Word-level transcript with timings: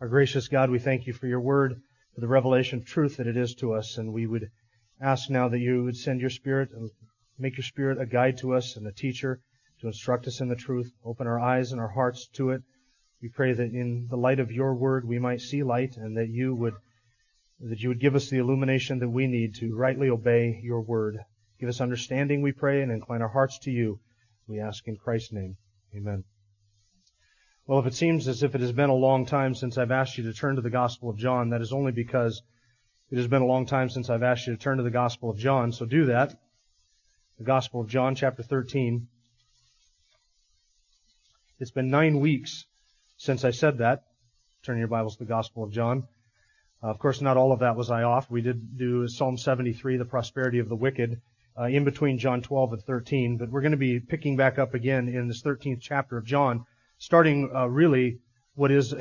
Our 0.00 0.08
gracious 0.08 0.48
God, 0.48 0.70
we 0.70 0.78
thank 0.78 1.06
you 1.06 1.12
for 1.12 1.26
your 1.26 1.40
word, 1.40 1.80
for 2.14 2.20
the 2.20 2.28
revelation 2.28 2.78
of 2.78 2.86
truth 2.86 3.16
that 3.16 3.26
it 3.26 3.36
is 3.36 3.54
to 3.56 3.74
us, 3.74 3.98
and 3.98 4.12
we 4.12 4.26
would 4.26 4.50
ask 5.00 5.30
now 5.30 5.48
that 5.48 5.58
you 5.58 5.84
would 5.84 5.96
send 5.96 6.20
your 6.20 6.30
spirit 6.30 6.70
and 6.72 6.90
make 7.38 7.56
your 7.56 7.64
spirit 7.64 8.00
a 8.00 8.06
guide 8.06 8.38
to 8.38 8.54
us 8.54 8.76
and 8.76 8.86
a 8.86 8.92
teacher 8.92 9.40
to 9.80 9.86
instruct 9.86 10.26
us 10.26 10.40
in 10.40 10.48
the 10.48 10.56
truth, 10.56 10.92
open 11.04 11.26
our 11.26 11.40
eyes 11.40 11.72
and 11.72 11.80
our 11.80 11.88
hearts 11.88 12.28
to 12.34 12.50
it. 12.50 12.62
We 13.20 13.28
pray 13.28 13.52
that 13.52 13.72
in 13.72 14.06
the 14.08 14.16
light 14.16 14.40
of 14.40 14.52
your 14.52 14.74
word 14.74 15.06
we 15.06 15.18
might 15.18 15.40
see 15.40 15.62
light 15.62 15.96
and 15.96 16.16
that 16.16 16.28
you 16.28 16.54
would 16.54 16.74
that 17.60 17.80
you 17.80 17.88
would 17.88 18.00
give 18.00 18.14
us 18.14 18.28
the 18.28 18.38
illumination 18.38 18.98
that 18.98 19.08
we 19.08 19.26
need 19.26 19.54
to 19.56 19.74
rightly 19.74 20.10
obey 20.10 20.60
your 20.62 20.82
word. 20.82 21.18
Give 21.60 21.68
us 21.68 21.80
understanding, 21.80 22.42
we 22.42 22.52
pray, 22.52 22.82
and 22.82 22.90
incline 22.90 23.22
our 23.22 23.28
hearts 23.28 23.58
to 23.60 23.70
you. 23.70 24.00
We 24.46 24.60
ask 24.60 24.86
in 24.86 24.96
Christ's 24.96 25.32
name. 25.32 25.56
Amen. 25.96 26.24
Well, 27.66 27.78
if 27.78 27.86
it 27.86 27.94
seems 27.94 28.28
as 28.28 28.42
if 28.42 28.54
it 28.54 28.60
has 28.60 28.72
been 28.72 28.90
a 28.90 28.94
long 28.94 29.24
time 29.24 29.54
since 29.54 29.78
I've 29.78 29.90
asked 29.90 30.18
you 30.18 30.24
to 30.24 30.34
turn 30.34 30.56
to 30.56 30.60
the 30.60 30.68
Gospel 30.68 31.08
of 31.08 31.16
John, 31.16 31.48
that 31.48 31.62
is 31.62 31.72
only 31.72 31.92
because 31.92 32.42
it 33.10 33.16
has 33.16 33.26
been 33.26 33.40
a 33.40 33.46
long 33.46 33.64
time 33.64 33.88
since 33.88 34.10
I've 34.10 34.22
asked 34.22 34.46
you 34.46 34.54
to 34.54 34.60
turn 34.60 34.76
to 34.76 34.82
the 34.82 34.90
Gospel 34.90 35.30
of 35.30 35.38
John, 35.38 35.72
so 35.72 35.86
do 35.86 36.04
that. 36.06 36.38
The 37.38 37.44
Gospel 37.44 37.80
of 37.80 37.88
John, 37.88 38.16
chapter 38.16 38.42
13. 38.42 39.08
It's 41.58 41.70
been 41.70 41.88
nine 41.88 42.20
weeks 42.20 42.66
since 43.16 43.46
I 43.46 43.50
said 43.50 43.78
that. 43.78 44.02
Turn 44.62 44.76
your 44.76 44.88
Bibles 44.88 45.16
to 45.16 45.24
the 45.24 45.28
Gospel 45.28 45.64
of 45.64 45.72
John. 45.72 46.06
Uh, 46.82 46.88
of 46.88 46.98
course, 46.98 47.22
not 47.22 47.38
all 47.38 47.50
of 47.50 47.60
that 47.60 47.76
was 47.76 47.90
I 47.90 48.02
off. 48.02 48.30
We 48.30 48.42
did 48.42 48.76
do 48.76 49.08
Psalm 49.08 49.38
73, 49.38 49.96
the 49.96 50.04
prosperity 50.04 50.58
of 50.58 50.68
the 50.68 50.76
wicked, 50.76 51.22
uh, 51.58 51.64
in 51.64 51.84
between 51.84 52.18
John 52.18 52.42
12 52.42 52.74
and 52.74 52.82
13, 52.82 53.38
but 53.38 53.48
we're 53.48 53.62
going 53.62 53.72
to 53.72 53.78
be 53.78 54.00
picking 54.00 54.36
back 54.36 54.58
up 54.58 54.74
again 54.74 55.08
in 55.08 55.28
this 55.28 55.42
13th 55.42 55.80
chapter 55.80 56.18
of 56.18 56.26
John 56.26 56.66
starting 56.98 57.50
uh, 57.54 57.66
really 57.66 58.18
what 58.54 58.70
is 58.70 58.92
a 58.92 59.00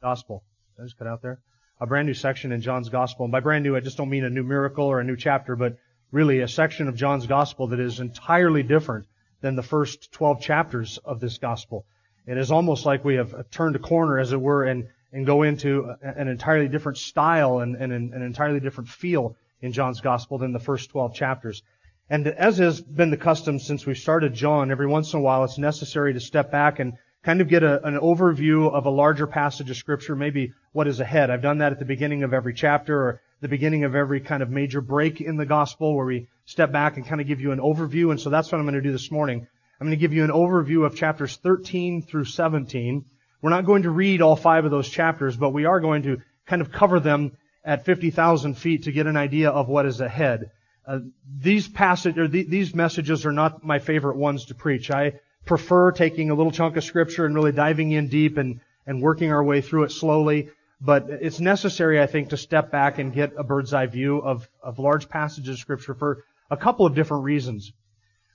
gospel. 0.00 0.44
Did 0.76 0.82
I 0.82 0.86
just 0.86 0.98
cut 0.98 1.06
out 1.06 1.22
there? 1.22 1.40
A 1.80 1.86
brand 1.86 2.06
new 2.06 2.14
section 2.14 2.52
in 2.52 2.60
John's 2.60 2.88
gospel. 2.88 3.24
And 3.24 3.32
by 3.32 3.40
brand 3.40 3.64
new, 3.64 3.76
I 3.76 3.80
just 3.80 3.96
don't 3.96 4.10
mean 4.10 4.24
a 4.24 4.30
new 4.30 4.42
miracle 4.42 4.84
or 4.84 5.00
a 5.00 5.04
new 5.04 5.16
chapter, 5.16 5.56
but 5.56 5.78
really 6.10 6.40
a 6.40 6.48
section 6.48 6.88
of 6.88 6.94
John's 6.94 7.26
gospel 7.26 7.68
that 7.68 7.80
is 7.80 8.00
entirely 8.00 8.62
different 8.62 9.06
than 9.40 9.56
the 9.56 9.62
first 9.62 10.12
12 10.12 10.40
chapters 10.40 10.98
of 10.98 11.20
this 11.20 11.38
gospel. 11.38 11.86
It 12.26 12.38
is 12.38 12.52
almost 12.52 12.86
like 12.86 13.04
we 13.04 13.16
have 13.16 13.50
turned 13.50 13.74
a 13.74 13.80
corner, 13.80 14.18
as 14.18 14.32
it 14.32 14.40
were, 14.40 14.64
and, 14.64 14.88
and 15.12 15.26
go 15.26 15.42
into 15.42 15.92
an 16.02 16.28
entirely 16.28 16.68
different 16.68 16.98
style 16.98 17.58
and, 17.58 17.74
and 17.74 17.92
an, 17.92 18.12
an 18.14 18.22
entirely 18.22 18.60
different 18.60 18.88
feel 18.88 19.36
in 19.60 19.72
John's 19.72 20.00
gospel 20.00 20.38
than 20.38 20.52
the 20.52 20.60
first 20.60 20.90
12 20.90 21.14
chapters. 21.14 21.62
And 22.12 22.28
as 22.28 22.58
has 22.58 22.78
been 22.78 23.08
the 23.08 23.16
custom 23.16 23.58
since 23.58 23.86
we 23.86 23.94
started 23.94 24.34
John, 24.34 24.70
every 24.70 24.86
once 24.86 25.14
in 25.14 25.20
a 25.20 25.22
while 25.22 25.44
it's 25.44 25.56
necessary 25.56 26.12
to 26.12 26.20
step 26.20 26.50
back 26.50 26.78
and 26.78 26.92
kind 27.22 27.40
of 27.40 27.48
get 27.48 27.62
a, 27.62 27.82
an 27.86 27.98
overview 27.98 28.70
of 28.70 28.84
a 28.84 28.90
larger 28.90 29.26
passage 29.26 29.70
of 29.70 29.78
scripture, 29.78 30.14
maybe 30.14 30.52
what 30.72 30.86
is 30.86 31.00
ahead. 31.00 31.30
I've 31.30 31.40
done 31.40 31.56
that 31.58 31.72
at 31.72 31.78
the 31.78 31.86
beginning 31.86 32.22
of 32.22 32.34
every 32.34 32.52
chapter 32.52 33.00
or 33.00 33.20
the 33.40 33.48
beginning 33.48 33.84
of 33.84 33.94
every 33.94 34.20
kind 34.20 34.42
of 34.42 34.50
major 34.50 34.82
break 34.82 35.22
in 35.22 35.38
the 35.38 35.46
gospel 35.46 35.96
where 35.96 36.04
we 36.04 36.28
step 36.44 36.70
back 36.70 36.98
and 36.98 37.06
kind 37.06 37.22
of 37.22 37.26
give 37.26 37.40
you 37.40 37.50
an 37.50 37.60
overview. 37.60 38.10
And 38.10 38.20
so 38.20 38.28
that's 38.28 38.52
what 38.52 38.58
I'm 38.58 38.66
going 38.66 38.74
to 38.74 38.82
do 38.82 38.92
this 38.92 39.10
morning. 39.10 39.46
I'm 39.80 39.86
going 39.86 39.98
to 39.98 40.00
give 40.00 40.12
you 40.12 40.22
an 40.22 40.30
overview 40.30 40.84
of 40.84 40.94
chapters 40.94 41.36
13 41.36 42.02
through 42.02 42.26
17. 42.26 43.06
We're 43.40 43.48
not 43.48 43.64
going 43.64 43.84
to 43.84 43.90
read 43.90 44.20
all 44.20 44.36
five 44.36 44.66
of 44.66 44.70
those 44.70 44.90
chapters, 44.90 45.34
but 45.34 45.54
we 45.54 45.64
are 45.64 45.80
going 45.80 46.02
to 46.02 46.18
kind 46.44 46.60
of 46.60 46.72
cover 46.72 47.00
them 47.00 47.38
at 47.64 47.86
50,000 47.86 48.58
feet 48.58 48.82
to 48.82 48.92
get 48.92 49.06
an 49.06 49.16
idea 49.16 49.48
of 49.48 49.70
what 49.70 49.86
is 49.86 50.02
ahead. 50.02 50.50
Uh, 50.86 50.98
these 51.38 51.68
passage 51.68 52.18
or 52.18 52.26
th- 52.26 52.48
these 52.48 52.74
messages 52.74 53.24
are 53.24 53.32
not 53.32 53.64
my 53.64 53.78
favorite 53.78 54.16
ones 54.16 54.46
to 54.46 54.54
preach. 54.54 54.90
I 54.90 55.20
prefer 55.44 55.92
taking 55.92 56.30
a 56.30 56.34
little 56.34 56.52
chunk 56.52 56.76
of 56.76 56.84
scripture 56.84 57.24
and 57.24 57.34
really 57.34 57.52
diving 57.52 57.92
in 57.92 58.08
deep 58.08 58.36
and, 58.36 58.60
and 58.86 59.00
working 59.00 59.32
our 59.32 59.42
way 59.42 59.60
through 59.60 59.84
it 59.84 59.92
slowly. 59.92 60.50
But 60.80 61.06
it's 61.08 61.38
necessary, 61.38 62.00
I 62.00 62.06
think, 62.06 62.30
to 62.30 62.36
step 62.36 62.72
back 62.72 62.98
and 62.98 63.14
get 63.14 63.32
a 63.36 63.44
bird's 63.44 63.72
eye 63.72 63.86
view 63.86 64.18
of, 64.18 64.48
of 64.60 64.80
large 64.80 65.08
passages 65.08 65.50
of 65.50 65.58
scripture 65.60 65.94
for 65.94 66.24
a 66.50 66.56
couple 66.56 66.86
of 66.86 66.94
different 66.94 67.22
reasons. 67.22 67.72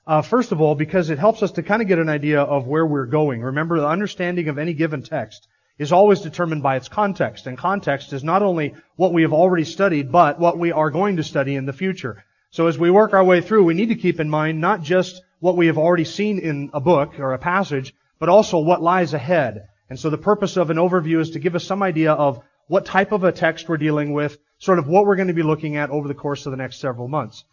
Uh, 0.06 0.22
first 0.22 0.53
of 0.53 0.62
all, 0.62 0.74
because 0.74 1.09
it 1.09 1.19
helps 1.19 1.44
us 1.44 1.52
to 1.52 1.64
kind 1.64 1.81
of 1.81 1.90
get 1.90 2.00
an 2.00 2.08
idea 2.08 2.41
of 2.41 2.66
where 2.66 2.85
we're 2.85 3.06
going. 3.06 3.41
Remember, 3.41 3.78
the 3.78 3.88
understanding 3.88 4.47
of 4.47 4.58
any 4.58 4.74
given 4.74 5.03
text 5.03 5.50
is 5.78 5.91
always 5.91 6.22
determined 6.22 6.64
by 6.64 6.78
its 6.78 6.88
context. 6.88 7.46
And 7.46 7.58
context 7.58 8.14
is 8.14 8.24
not 8.24 8.41
only 8.41 8.74
what 8.96 9.12
we 9.12 9.24
have 9.24 9.34
already 9.34 9.66
studied, 9.66 10.09
but 10.09 10.40
what 10.40 10.58
we 10.58 10.72
are 10.72 10.90
going 10.90 11.18
to 11.18 11.24
study 11.24 11.56
in 11.56 11.66
the 11.66 11.74
future. 11.74 12.24
So 12.57 12.66
as 12.66 12.75
we 12.75 12.90
work 12.90 13.13
our 13.13 13.23
way 13.23 13.41
through, 13.41 13.66
we 13.66 13.75
need 13.75 13.90
to 13.90 13.95
keep 13.95 14.19
in 14.19 14.31
mind 14.31 14.59
not 14.59 14.81
just 14.81 15.22
what 15.41 15.56
we 15.56 15.68
have 15.68 15.78
already 15.78 16.06
seen 16.06 16.40
in 16.40 16.72
a 16.73 16.79
book 16.79 17.19
or 17.19 17.34
a 17.34 17.38
passage, 17.38 17.94
but 18.18 18.29
also 18.29 18.57
what 18.57 18.81
lies 18.81 19.13
ahead. 19.13 19.68
And 19.91 20.00
so 20.00 20.09
the 20.09 20.18
purpose 20.18 20.57
of 20.57 20.72
an 20.72 20.78
overview 20.78 21.19
is 21.19 21.29
to 21.29 21.40
give 21.40 21.53
us 21.53 21.63
some 21.63 21.84
idea 21.84 22.13
of 22.13 22.41
what 22.67 22.88
type 22.88 23.12
of 23.12 23.23
a 23.23 23.31
text 23.31 23.69
we're 23.69 23.78
dealing 23.78 24.12
with, 24.12 24.40
sort 24.57 24.79
of 24.79 24.88
what 24.88 25.06
we're 25.06 25.17
going 25.17 25.28
to 25.28 25.35
be 25.35 25.44
looking 25.44 25.78
at 25.78 25.91
over 25.91 26.07
the 26.07 26.16
course 26.16 26.47
of 26.47 26.51
the 26.51 26.57
next 26.57 26.79
several 26.79 27.07
months. 27.07 27.44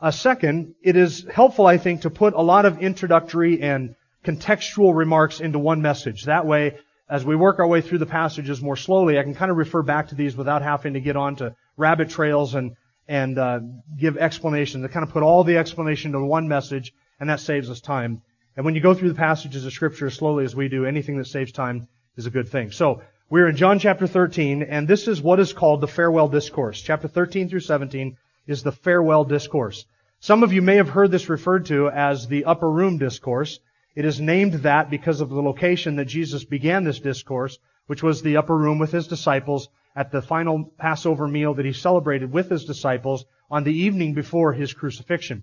Uh, 0.00 0.12
second, 0.12 0.76
it 0.80 0.94
is 0.94 1.26
helpful, 1.28 1.66
I 1.66 1.76
think, 1.76 2.02
to 2.02 2.10
put 2.10 2.34
a 2.34 2.40
lot 2.40 2.64
of 2.64 2.78
introductory 2.78 3.60
and 3.60 3.96
contextual 4.24 4.94
remarks 4.94 5.40
into 5.40 5.58
one 5.58 5.82
message. 5.82 6.26
That 6.26 6.46
way, 6.46 6.78
as 7.10 7.24
we 7.24 7.34
work 7.34 7.58
our 7.58 7.66
way 7.66 7.80
through 7.80 7.98
the 7.98 8.06
passages 8.06 8.62
more 8.62 8.76
slowly, 8.76 9.18
I 9.18 9.24
can 9.24 9.34
kind 9.34 9.50
of 9.50 9.56
refer 9.56 9.82
back 9.82 10.10
to 10.10 10.14
these 10.14 10.36
without 10.36 10.62
having 10.62 10.94
to 10.94 11.00
get 11.00 11.16
onto 11.16 11.50
rabbit 11.76 12.10
trails 12.10 12.54
and 12.54 12.76
and 13.08 13.38
uh, 13.38 13.60
give 13.98 14.16
explanations. 14.16 14.84
To 14.84 14.88
kind 14.88 15.06
of 15.06 15.12
put 15.12 15.22
all 15.22 15.44
the 15.44 15.58
explanation 15.58 16.14
into 16.14 16.26
one 16.26 16.48
message, 16.48 16.94
and 17.20 17.28
that 17.30 17.40
saves 17.40 17.70
us 17.70 17.80
time. 17.80 18.22
And 18.56 18.64
when 18.64 18.74
you 18.74 18.80
go 18.80 18.94
through 18.94 19.08
the 19.08 19.14
passages 19.14 19.64
of 19.64 19.72
Scripture 19.72 20.06
as 20.06 20.14
slowly 20.14 20.44
as 20.44 20.54
we 20.54 20.68
do, 20.68 20.84
anything 20.84 21.18
that 21.18 21.26
saves 21.26 21.52
time 21.52 21.88
is 22.16 22.26
a 22.26 22.30
good 22.30 22.48
thing. 22.48 22.70
So, 22.70 23.02
we're 23.30 23.48
in 23.48 23.56
John 23.56 23.78
chapter 23.78 24.06
13, 24.06 24.62
and 24.62 24.86
this 24.86 25.08
is 25.08 25.22
what 25.22 25.40
is 25.40 25.54
called 25.54 25.80
the 25.80 25.88
farewell 25.88 26.28
discourse. 26.28 26.82
Chapter 26.82 27.08
13 27.08 27.48
through 27.48 27.60
17 27.60 28.18
is 28.46 28.62
the 28.62 28.72
farewell 28.72 29.24
discourse. 29.24 29.86
Some 30.20 30.42
of 30.42 30.52
you 30.52 30.60
may 30.60 30.76
have 30.76 30.90
heard 30.90 31.10
this 31.10 31.30
referred 31.30 31.64
to 31.66 31.88
as 31.88 32.28
the 32.28 32.44
upper 32.44 32.70
room 32.70 32.98
discourse. 32.98 33.58
It 33.94 34.04
is 34.04 34.20
named 34.20 34.52
that 34.64 34.90
because 34.90 35.22
of 35.22 35.30
the 35.30 35.42
location 35.42 35.96
that 35.96 36.04
Jesus 36.04 36.44
began 36.44 36.84
this 36.84 37.00
discourse, 37.00 37.58
which 37.86 38.02
was 38.02 38.20
the 38.20 38.36
upper 38.36 38.56
room 38.56 38.78
with 38.78 38.92
his 38.92 39.08
disciples 39.08 39.68
at 39.94 40.10
the 40.10 40.22
final 40.22 40.64
Passover 40.78 41.28
meal 41.28 41.54
that 41.54 41.66
he 41.66 41.72
celebrated 41.72 42.32
with 42.32 42.48
his 42.48 42.64
disciples 42.64 43.24
on 43.50 43.64
the 43.64 43.72
evening 43.72 44.14
before 44.14 44.52
his 44.52 44.72
crucifixion. 44.72 45.42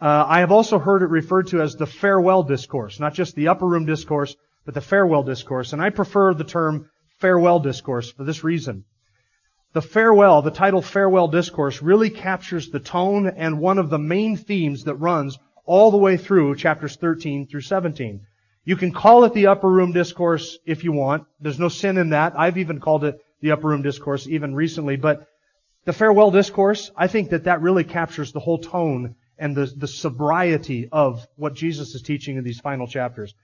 Uh, 0.00 0.24
I 0.28 0.40
have 0.40 0.52
also 0.52 0.78
heard 0.78 1.02
it 1.02 1.10
referred 1.10 1.48
to 1.48 1.60
as 1.60 1.76
the 1.76 1.86
farewell 1.86 2.42
discourse, 2.42 3.00
not 3.00 3.14
just 3.14 3.34
the 3.34 3.48
upper 3.48 3.66
room 3.66 3.86
discourse, 3.86 4.36
but 4.64 4.74
the 4.74 4.80
farewell 4.80 5.22
discourse. 5.22 5.72
And 5.72 5.82
I 5.82 5.90
prefer 5.90 6.34
the 6.34 6.44
term 6.44 6.90
farewell 7.18 7.60
discourse 7.60 8.10
for 8.10 8.24
this 8.24 8.44
reason. 8.44 8.84
The 9.72 9.82
farewell, 9.82 10.42
the 10.42 10.50
title 10.50 10.82
farewell 10.82 11.28
discourse 11.28 11.82
really 11.82 12.10
captures 12.10 12.70
the 12.70 12.80
tone 12.80 13.26
and 13.28 13.60
one 13.60 13.78
of 13.78 13.90
the 13.90 13.98
main 13.98 14.36
themes 14.36 14.84
that 14.84 14.96
runs 14.96 15.38
all 15.64 15.90
the 15.90 15.98
way 15.98 16.16
through 16.16 16.56
chapters 16.56 16.96
13 16.96 17.46
through 17.46 17.60
17. 17.60 18.20
You 18.64 18.76
can 18.76 18.92
call 18.92 19.24
it 19.24 19.34
the 19.34 19.48
upper 19.48 19.68
room 19.68 19.92
discourse 19.92 20.58
if 20.64 20.84
you 20.84 20.92
want. 20.92 21.24
There's 21.40 21.58
no 21.58 21.68
sin 21.68 21.98
in 21.98 22.10
that. 22.10 22.38
I've 22.38 22.58
even 22.58 22.80
called 22.80 23.04
it 23.04 23.20
the 23.40 23.52
upper 23.52 23.68
room 23.68 23.82
discourse 23.82 24.26
even 24.26 24.54
recently, 24.54 24.96
but 24.96 25.26
the 25.84 25.92
farewell 25.92 26.30
discourse, 26.30 26.90
I 26.96 27.06
think 27.06 27.30
that 27.30 27.44
that 27.44 27.62
really 27.62 27.84
captures 27.84 28.32
the 28.32 28.40
whole 28.40 28.58
tone 28.58 29.14
and 29.38 29.56
the, 29.56 29.66
the 29.66 29.88
sobriety 29.88 30.88
of 30.90 31.26
what 31.36 31.54
Jesus 31.54 31.94
is 31.94 32.02
teaching 32.02 32.36
in 32.36 32.44
these 32.44 32.60
final 32.60 32.86
chapters. 32.86 33.34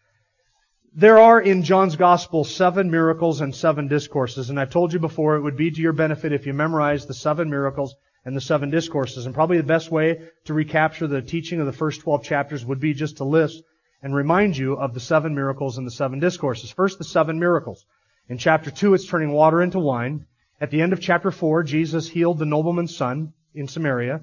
There 0.96 1.18
are 1.18 1.40
in 1.40 1.62
John's 1.62 1.96
gospel 1.96 2.44
seven 2.44 2.90
miracles 2.90 3.40
and 3.40 3.54
seven 3.54 3.88
discourses, 3.88 4.50
and 4.50 4.60
I've 4.60 4.70
told 4.70 4.92
you 4.92 4.98
before 4.98 5.36
it 5.36 5.42
would 5.42 5.56
be 5.56 5.70
to 5.70 5.80
your 5.80 5.92
benefit 5.92 6.32
if 6.32 6.46
you 6.46 6.52
memorize 6.52 7.06
the 7.06 7.14
seven 7.14 7.50
miracles 7.50 7.96
and 8.24 8.36
the 8.36 8.40
seven 8.40 8.70
discourses. 8.70 9.26
And 9.26 9.34
probably 9.34 9.56
the 9.56 9.64
best 9.64 9.90
way 9.90 10.28
to 10.44 10.54
recapture 10.54 11.06
the 11.06 11.22
teaching 11.22 11.60
of 11.60 11.66
the 11.66 11.72
first 11.72 12.00
12 12.02 12.22
chapters 12.22 12.64
would 12.64 12.80
be 12.80 12.94
just 12.94 13.16
to 13.16 13.24
list 13.24 13.62
and 14.02 14.14
remind 14.14 14.56
you 14.56 14.74
of 14.74 14.94
the 14.94 15.00
seven 15.00 15.34
miracles 15.34 15.78
and 15.78 15.86
the 15.86 15.90
seven 15.90 16.20
discourses. 16.20 16.70
First, 16.70 16.98
the 16.98 17.04
seven 17.04 17.38
miracles. 17.38 17.84
In 18.26 18.38
chapter 18.38 18.70
2, 18.70 18.94
it's 18.94 19.06
turning 19.06 19.32
water 19.32 19.60
into 19.60 19.78
wine. 19.78 20.26
At 20.58 20.70
the 20.70 20.80
end 20.80 20.94
of 20.94 21.00
chapter 21.00 21.30
4, 21.30 21.62
Jesus 21.62 22.08
healed 22.08 22.38
the 22.38 22.46
nobleman's 22.46 22.96
son 22.96 23.34
in 23.54 23.68
Samaria. 23.68 24.22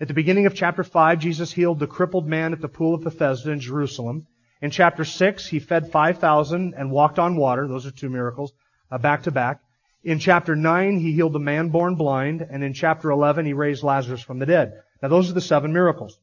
At 0.00 0.06
the 0.06 0.14
beginning 0.14 0.46
of 0.46 0.54
chapter 0.54 0.84
5, 0.84 1.18
Jesus 1.18 1.52
healed 1.52 1.80
the 1.80 1.88
crippled 1.88 2.28
man 2.28 2.52
at 2.52 2.60
the 2.60 2.68
pool 2.68 2.94
of 2.94 3.02
Bethesda 3.02 3.50
in 3.50 3.58
Jerusalem. 3.58 4.28
In 4.62 4.70
chapter 4.70 5.04
6, 5.04 5.46
he 5.48 5.58
fed 5.58 5.90
5,000 5.90 6.74
and 6.76 6.92
walked 6.92 7.18
on 7.18 7.36
water. 7.36 7.66
Those 7.66 7.86
are 7.86 7.90
two 7.90 8.08
miracles. 8.08 8.52
uh, 8.90 8.98
back 8.98 9.24
to 9.24 9.30
back. 9.30 9.60
In 10.04 10.18
chapter 10.18 10.54
9, 10.54 10.98
he 10.98 11.12
healed 11.12 11.32
the 11.32 11.38
man 11.40 11.68
born 11.68 11.96
blind, 11.96 12.46
and 12.48 12.62
in 12.62 12.72
chapter 12.72 13.10
11, 13.10 13.46
he 13.46 13.52
raised 13.52 13.82
Lazarus 13.82 14.22
from 14.22 14.38
the 14.38 14.46
dead. 14.46 14.72
Now 15.02 15.08
those 15.08 15.28
are 15.28 15.34
the 15.34 15.40
seven 15.40 15.72
miracles. 15.72 16.18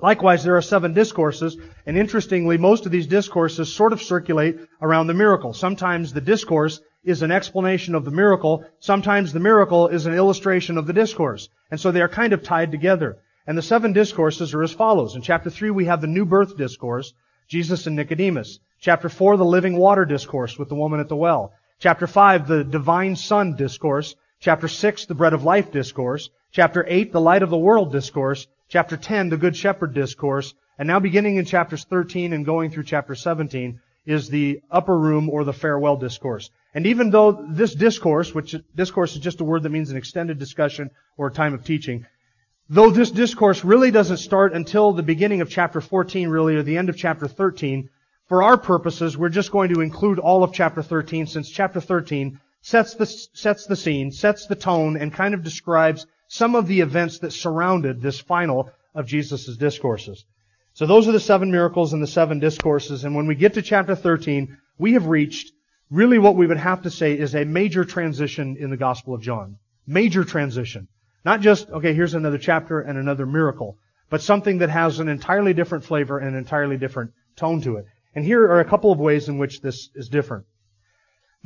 Likewise, 0.00 0.44
there 0.44 0.56
are 0.56 0.62
seven 0.62 0.92
discourses, 0.92 1.56
and 1.86 1.96
interestingly, 1.96 2.58
most 2.58 2.84
of 2.84 2.92
these 2.92 3.06
discourses 3.06 3.72
sort 3.72 3.92
of 3.94 4.02
circulate 4.02 4.58
around 4.82 5.06
the 5.06 5.14
miracle. 5.14 5.54
Sometimes 5.54 6.12
the 6.12 6.20
discourse 6.20 6.80
is 7.02 7.22
an 7.22 7.30
explanation 7.30 7.94
of 7.94 8.04
the 8.04 8.10
miracle. 8.10 8.64
Sometimes 8.80 9.32
the 9.32 9.40
miracle 9.40 9.88
is 9.88 10.04
an 10.04 10.12
illustration 10.12 10.76
of 10.76 10.86
the 10.86 10.92
discourse. 10.92 11.48
And 11.70 11.80
so 11.80 11.92
they 11.92 12.02
are 12.02 12.08
kind 12.08 12.32
of 12.32 12.42
tied 12.42 12.72
together. 12.72 13.18
And 13.46 13.56
the 13.56 13.62
seven 13.62 13.92
discourses 13.92 14.52
are 14.52 14.62
as 14.62 14.72
follows. 14.72 15.14
In 15.14 15.22
chapter 15.22 15.48
3, 15.48 15.70
we 15.70 15.84
have 15.86 16.00
the 16.00 16.08
new 16.08 16.26
birth 16.26 16.56
discourse, 16.56 17.14
Jesus 17.48 17.86
and 17.86 17.96
Nicodemus. 17.96 18.58
Chapter 18.80 19.08
4, 19.08 19.36
the 19.36 19.44
living 19.44 19.76
water 19.76 20.04
discourse 20.04 20.58
with 20.58 20.68
the 20.68 20.74
woman 20.74 21.00
at 21.00 21.08
the 21.08 21.16
well. 21.16 21.52
Chapter 21.78 22.06
5, 22.06 22.48
the 22.48 22.64
divine 22.64 23.16
son 23.16 23.54
discourse. 23.54 24.14
Chapter 24.40 24.68
6, 24.68 25.06
the 25.06 25.14
bread 25.14 25.32
of 25.32 25.44
life 25.44 25.70
discourse. 25.70 26.28
Chapter 26.50 26.84
8, 26.86 27.12
the 27.12 27.20
light 27.20 27.42
of 27.42 27.50
the 27.50 27.56
world 27.56 27.92
discourse. 27.92 28.46
Chapter 28.68 28.96
10, 28.96 29.28
the 29.28 29.36
good 29.36 29.56
shepherd 29.56 29.94
discourse. 29.94 30.54
And 30.78 30.88
now 30.88 30.98
beginning 30.98 31.36
in 31.36 31.44
chapters 31.44 31.84
13 31.84 32.32
and 32.32 32.44
going 32.44 32.70
through 32.70 32.84
chapter 32.84 33.14
17 33.14 33.80
is 34.04 34.28
the 34.28 34.60
upper 34.70 34.98
room 34.98 35.28
or 35.30 35.44
the 35.44 35.52
farewell 35.52 35.96
discourse. 35.96 36.50
And 36.74 36.86
even 36.86 37.10
though 37.10 37.46
this 37.48 37.74
discourse, 37.74 38.34
which 38.34 38.54
discourse 38.74 39.14
is 39.14 39.20
just 39.20 39.40
a 39.40 39.44
word 39.44 39.62
that 39.62 39.70
means 39.70 39.90
an 39.90 39.96
extended 39.96 40.38
discussion 40.38 40.90
or 41.16 41.28
a 41.28 41.32
time 41.32 41.54
of 41.54 41.64
teaching, 41.64 42.06
though 42.68 42.90
this 42.90 43.10
discourse 43.10 43.64
really 43.64 43.90
doesn't 43.90 44.18
start 44.18 44.52
until 44.52 44.92
the 44.92 45.02
beginning 45.02 45.40
of 45.40 45.48
chapter 45.48 45.80
14 45.80 46.28
really 46.28 46.56
or 46.56 46.62
the 46.62 46.76
end 46.76 46.88
of 46.88 46.96
chapter 46.96 47.28
13, 47.28 47.88
for 48.28 48.42
our 48.42 48.58
purposes, 48.58 49.16
we're 49.16 49.28
just 49.28 49.52
going 49.52 49.72
to 49.72 49.80
include 49.80 50.18
all 50.18 50.42
of 50.42 50.52
chapter 50.52 50.82
13 50.82 51.28
since 51.28 51.48
chapter 51.48 51.80
13 51.80 52.40
sets 52.60 52.94
the, 52.94 53.06
sets 53.06 53.66
the 53.66 53.76
scene, 53.76 54.10
sets 54.10 54.46
the 54.46 54.56
tone, 54.56 54.96
and 54.96 55.12
kind 55.12 55.34
of 55.34 55.44
describes 55.44 56.06
some 56.28 56.54
of 56.54 56.66
the 56.66 56.80
events 56.80 57.20
that 57.20 57.32
surrounded 57.32 58.00
this 58.00 58.20
final 58.20 58.70
of 58.94 59.06
Jesus' 59.06 59.56
discourses. 59.56 60.24
So 60.74 60.86
those 60.86 61.08
are 61.08 61.12
the 61.12 61.20
seven 61.20 61.50
miracles 61.50 61.92
and 61.92 62.02
the 62.02 62.06
seven 62.06 62.38
discourses. 62.38 63.04
And 63.04 63.14
when 63.14 63.26
we 63.26 63.34
get 63.34 63.54
to 63.54 63.62
chapter 63.62 63.94
13, 63.94 64.58
we 64.78 64.92
have 64.92 65.06
reached 65.06 65.52
really 65.90 66.18
what 66.18 66.36
we 66.36 66.46
would 66.46 66.58
have 66.58 66.82
to 66.82 66.90
say 66.90 67.16
is 67.16 67.34
a 67.34 67.44
major 67.44 67.84
transition 67.84 68.56
in 68.58 68.70
the 68.70 68.76
Gospel 68.76 69.14
of 69.14 69.22
John. 69.22 69.56
Major 69.86 70.24
transition. 70.24 70.88
Not 71.24 71.40
just, 71.40 71.70
okay, 71.70 71.94
here's 71.94 72.14
another 72.14 72.38
chapter 72.38 72.80
and 72.80 72.98
another 72.98 73.26
miracle, 73.26 73.78
but 74.10 74.20
something 74.20 74.58
that 74.58 74.70
has 74.70 75.00
an 75.00 75.08
entirely 75.08 75.54
different 75.54 75.84
flavor 75.84 76.18
and 76.18 76.28
an 76.28 76.36
entirely 76.36 76.76
different 76.76 77.12
tone 77.36 77.60
to 77.62 77.76
it. 77.76 77.86
And 78.14 78.24
here 78.24 78.44
are 78.44 78.60
a 78.60 78.64
couple 78.64 78.92
of 78.92 78.98
ways 78.98 79.28
in 79.28 79.38
which 79.38 79.60
this 79.60 79.90
is 79.94 80.08
different. 80.08 80.46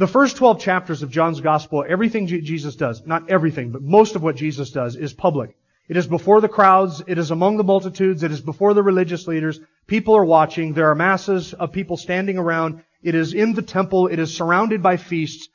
The 0.01 0.09
first 0.09 0.39
12 0.39 0.61
chapters 0.61 1.03
of 1.03 1.11
John's 1.11 1.43
Gospel, 1.43 1.85
everything 1.87 2.27
Jesus 2.27 2.75
does, 2.75 3.07
not 3.07 3.29
everything, 3.29 3.71
but 3.71 3.83
most 3.83 4.17
of 4.17 4.23
what 4.23 4.35
Jesus 4.35 4.71
does 4.71 4.97
is 4.97 5.13
public. 5.13 5.59
It 5.91 5.99
is 5.99 6.07
before 6.07 6.41
the 6.41 6.49
crowds. 6.49 7.03
It 7.07 7.19
is 7.19 7.31
among 7.31 7.59
the 7.59 7.65
multitudes. 7.65 8.23
It 8.23 8.33
is 8.33 8.41
before 8.41 8.73
the 8.73 8.83
religious 8.83 9.27
leaders. 9.27 9.61
People 9.87 10.17
are 10.17 10.25
watching. 10.25 10.73
There 10.73 10.89
are 10.89 10.95
masses 10.95 11.53
of 11.53 11.73
people 11.73 11.99
standing 11.99 12.39
around. 12.39 12.83
It 13.03 13.15
is 13.15 13.35
in 13.35 13.53
the 13.53 13.61
temple. 13.61 14.07
It 14.07 14.19
is 14.19 14.35
surrounded 14.35 14.83
by 14.83 14.97
feasts. 14.97 15.51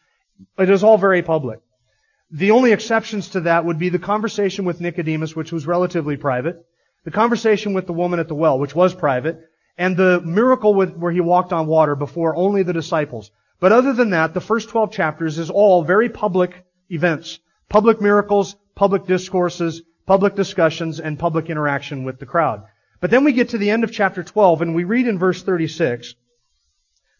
It 0.59 0.69
is 0.69 0.83
all 0.83 0.99
very 0.99 1.23
public. 1.23 1.61
The 2.29 2.51
only 2.51 2.71
exceptions 2.71 3.29
to 3.29 3.39
that 3.41 3.65
would 3.65 3.79
be 3.79 3.89
the 3.89 3.97
conversation 3.97 4.63
with 4.63 4.79
Nicodemus, 4.79 5.35
which 5.35 5.51
was 5.51 5.65
relatively 5.65 6.17
private, 6.17 6.63
the 7.03 7.09
conversation 7.09 7.73
with 7.73 7.87
the 7.87 7.93
woman 7.93 8.19
at 8.19 8.27
the 8.27 8.35
well, 8.35 8.59
which 8.59 8.75
was 8.75 8.93
private, 8.93 9.39
and 9.75 9.97
the 9.97 10.21
miracle 10.21 10.75
with, 10.75 10.95
where 10.95 11.11
he 11.11 11.19
walked 11.19 11.51
on 11.51 11.65
water 11.65 11.95
before 11.95 12.35
only 12.35 12.61
the 12.61 12.73
disciples. 12.73 13.31
But 13.59 13.71
other 13.71 13.93
than 13.93 14.09
that, 14.11 14.33
the 14.33 14.41
first 14.41 14.69
12 14.69 14.91
chapters 14.91 15.39
is 15.39 15.49
all 15.49 15.83
very 15.83 16.09
public 16.09 16.65
events. 16.89 17.39
Public 17.69 18.01
miracles, 18.01 18.55
public 18.75 19.05
discourses, 19.05 19.81
public 20.05 20.35
discussions, 20.35 20.99
and 20.99 21.17
public 21.17 21.49
interaction 21.49 22.03
with 22.03 22.19
the 22.19 22.25
crowd. 22.25 22.63
But 22.99 23.11
then 23.11 23.23
we 23.23 23.33
get 23.33 23.49
to 23.49 23.57
the 23.57 23.71
end 23.71 23.83
of 23.83 23.91
chapter 23.91 24.23
12 24.23 24.61
and 24.61 24.75
we 24.75 24.83
read 24.83 25.07
in 25.07 25.19
verse 25.19 25.41
36, 25.43 26.15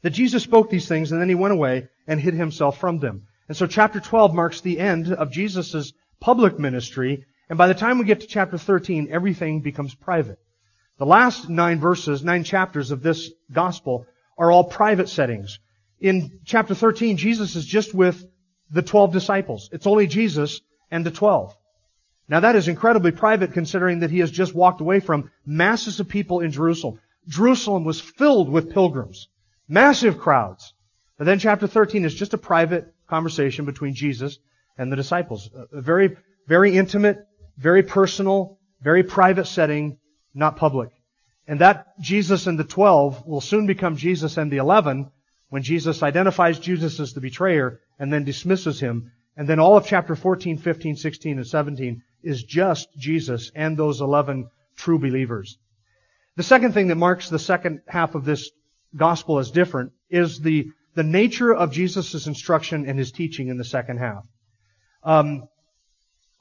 that 0.02 0.10
Jesus 0.12 0.44
spoke 0.44 0.70
these 0.70 0.88
things 0.88 1.12
and 1.12 1.22
then 1.22 1.30
he 1.30 1.36
went 1.36 1.54
away 1.54 1.88
and 2.08 2.20
hid 2.20 2.34
himself 2.34 2.78
from 2.78 3.00
them. 3.00 3.28
And 3.48 3.56
so 3.56 3.68
chapter 3.68 4.00
12 4.00 4.34
marks 4.34 4.62
the 4.62 4.80
end 4.80 5.12
of 5.14 5.32
Jesus' 5.32 5.94
public 6.20 6.60
ministry. 6.60 7.26
And 7.50 7.58
by 7.58 7.68
the 7.68 7.74
time 7.74 7.98
we 7.98 8.06
get 8.06 8.22
to 8.22 8.28
chapter 8.28 8.58
13, 8.58 9.10
everything 9.12 9.62
becomes 9.62 9.96
private. 9.96 10.40
The 10.98 11.06
last 11.06 11.50
nine 11.50 11.80
verses, 11.80 12.24
nine 12.24 12.44
chapters 12.44 12.92
of 12.92 13.04
this 13.04 13.32
gospel 13.52 14.06
are 14.38 14.52
all 14.52 14.64
private 14.64 15.10
settings. 15.10 15.60
In 16.00 16.40
chapter 16.46 16.76
13, 16.76 17.18
Jesus 17.18 17.56
is 17.56 17.66
just 17.66 17.94
with 17.94 18.26
the 18.70 18.82
12 18.82 19.14
disciples. 19.14 19.70
It's 19.72 19.88
only 19.88 20.08
Jesus 20.08 20.62
and 20.92 21.06
the 21.06 21.12
12. 21.12 21.56
Now 22.28 22.40
that 22.40 22.56
is 22.56 22.68
incredibly 22.68 23.12
private 23.12 23.54
considering 23.54 24.00
that 24.00 24.12
he 24.12 24.20
has 24.20 24.32
just 24.32 24.56
walked 24.56 24.82
away 24.82 25.00
from 25.00 25.32
masses 25.46 26.00
of 26.00 26.10
people 26.10 26.40
in 26.40 26.52
Jerusalem. 26.52 27.00
Jerusalem 27.28 27.84
was 27.84 28.02
filled 28.02 28.50
with 28.50 28.74
pilgrims. 28.74 29.30
Massive 29.68 30.20
crowds. 30.20 30.74
But 31.18 31.26
then 31.26 31.40
chapter 31.40 31.68
13 31.68 32.04
is 32.04 32.14
just 32.14 32.34
a 32.34 32.38
private 32.38 32.94
conversation 33.08 33.66
between 33.66 33.94
Jesus 33.94 34.38
and 34.78 34.92
the 34.92 34.96
disciples. 34.96 35.50
A 35.72 35.82
very, 35.82 36.18
very 36.48 36.76
intimate, 36.76 37.20
very 37.58 37.84
personal, 37.84 38.60
very 38.82 39.04
private 39.04 39.46
setting, 39.46 39.98
not 40.34 40.58
public. 40.58 40.90
And 41.48 41.62
that 41.62 42.00
Jesus 42.02 42.48
and 42.48 42.60
the 42.60 42.64
twelve 42.64 43.26
will 43.26 43.42
soon 43.42 43.68
become 43.68 43.96
Jesus 43.98 44.38
and 44.38 44.52
the 44.52 44.58
eleven 44.58 45.12
when 45.56 45.64
Jesus 45.64 46.04
identifies 46.04 46.60
Judas 46.60 47.00
as 47.00 47.14
the 47.14 47.22
betrayer 47.22 47.80
and 47.98 48.12
then 48.12 48.26
dismisses 48.26 48.78
him. 48.78 49.14
And 49.38 49.48
then 49.48 49.58
all 49.58 49.78
of 49.78 49.88
chapter 49.88 50.14
14, 50.14 50.58
15, 50.58 50.98
16, 50.98 51.38
and 51.38 51.48
17 51.48 52.04
is 52.24 52.44
just 52.44 52.90
Jesus 52.98 53.54
and 53.56 53.78
those 53.78 54.02
11 54.02 54.50
true 54.76 55.00
believers. 55.00 55.58
The 56.36 56.44
second 56.44 56.74
thing 56.74 56.90
that 56.90 56.96
marks 56.96 57.30
the 57.30 57.40
second 57.40 57.84
half 57.88 58.16
of 58.16 58.26
this 58.26 58.52
gospel 58.98 59.40
is 59.40 59.50
different 59.50 59.94
is 60.10 60.42
the, 60.42 60.72
the 60.94 61.04
nature 61.04 61.56
of 61.56 61.72
Jesus' 61.72 62.28
instruction 62.28 62.86
and 62.86 63.00
his 63.00 63.14
teaching 63.14 63.48
in 63.48 63.58
the 63.58 63.64
second 63.64 64.00
half. 64.00 64.26
Um, 65.04 65.48